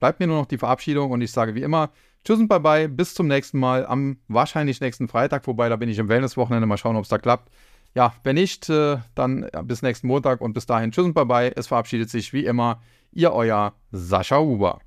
bleibt 0.00 0.18
mir 0.18 0.26
nur 0.26 0.38
noch 0.38 0.46
die 0.46 0.58
Verabschiedung 0.58 1.10
und 1.10 1.20
ich 1.20 1.30
sage 1.30 1.54
wie 1.54 1.62
immer, 1.62 1.90
Tschüss 2.24 2.38
und 2.38 2.48
bye 2.48 2.60
bye, 2.60 2.88
bis 2.88 3.14
zum 3.14 3.26
nächsten 3.26 3.58
Mal 3.58 3.84
am 3.84 4.16
wahrscheinlich 4.28 4.80
nächsten 4.80 5.08
Freitag, 5.08 5.46
wobei 5.46 5.68
da 5.68 5.76
bin 5.76 5.88
ich 5.88 5.98
im 5.98 6.08
Wellnesswochenende, 6.08 6.66
mal 6.66 6.76
schauen, 6.76 6.96
ob 6.96 7.02
es 7.02 7.08
da 7.08 7.18
klappt. 7.18 7.52
Ja, 7.94 8.14
wenn 8.22 8.36
nicht, 8.36 8.70
äh, 8.70 8.98
dann 9.14 9.46
bis 9.64 9.82
nächsten 9.82 10.06
Montag 10.06 10.40
und 10.40 10.54
bis 10.54 10.64
dahin 10.64 10.92
tschüss 10.92 11.04
und 11.04 11.14
bye 11.14 11.26
bye. 11.26 11.52
Es 11.54 11.66
verabschiedet 11.66 12.08
sich 12.10 12.32
wie 12.32 12.44
immer 12.44 12.80
Ihr 13.12 13.32
euer 13.32 13.74
Sascha 13.90 14.38
Huber. 14.38 14.80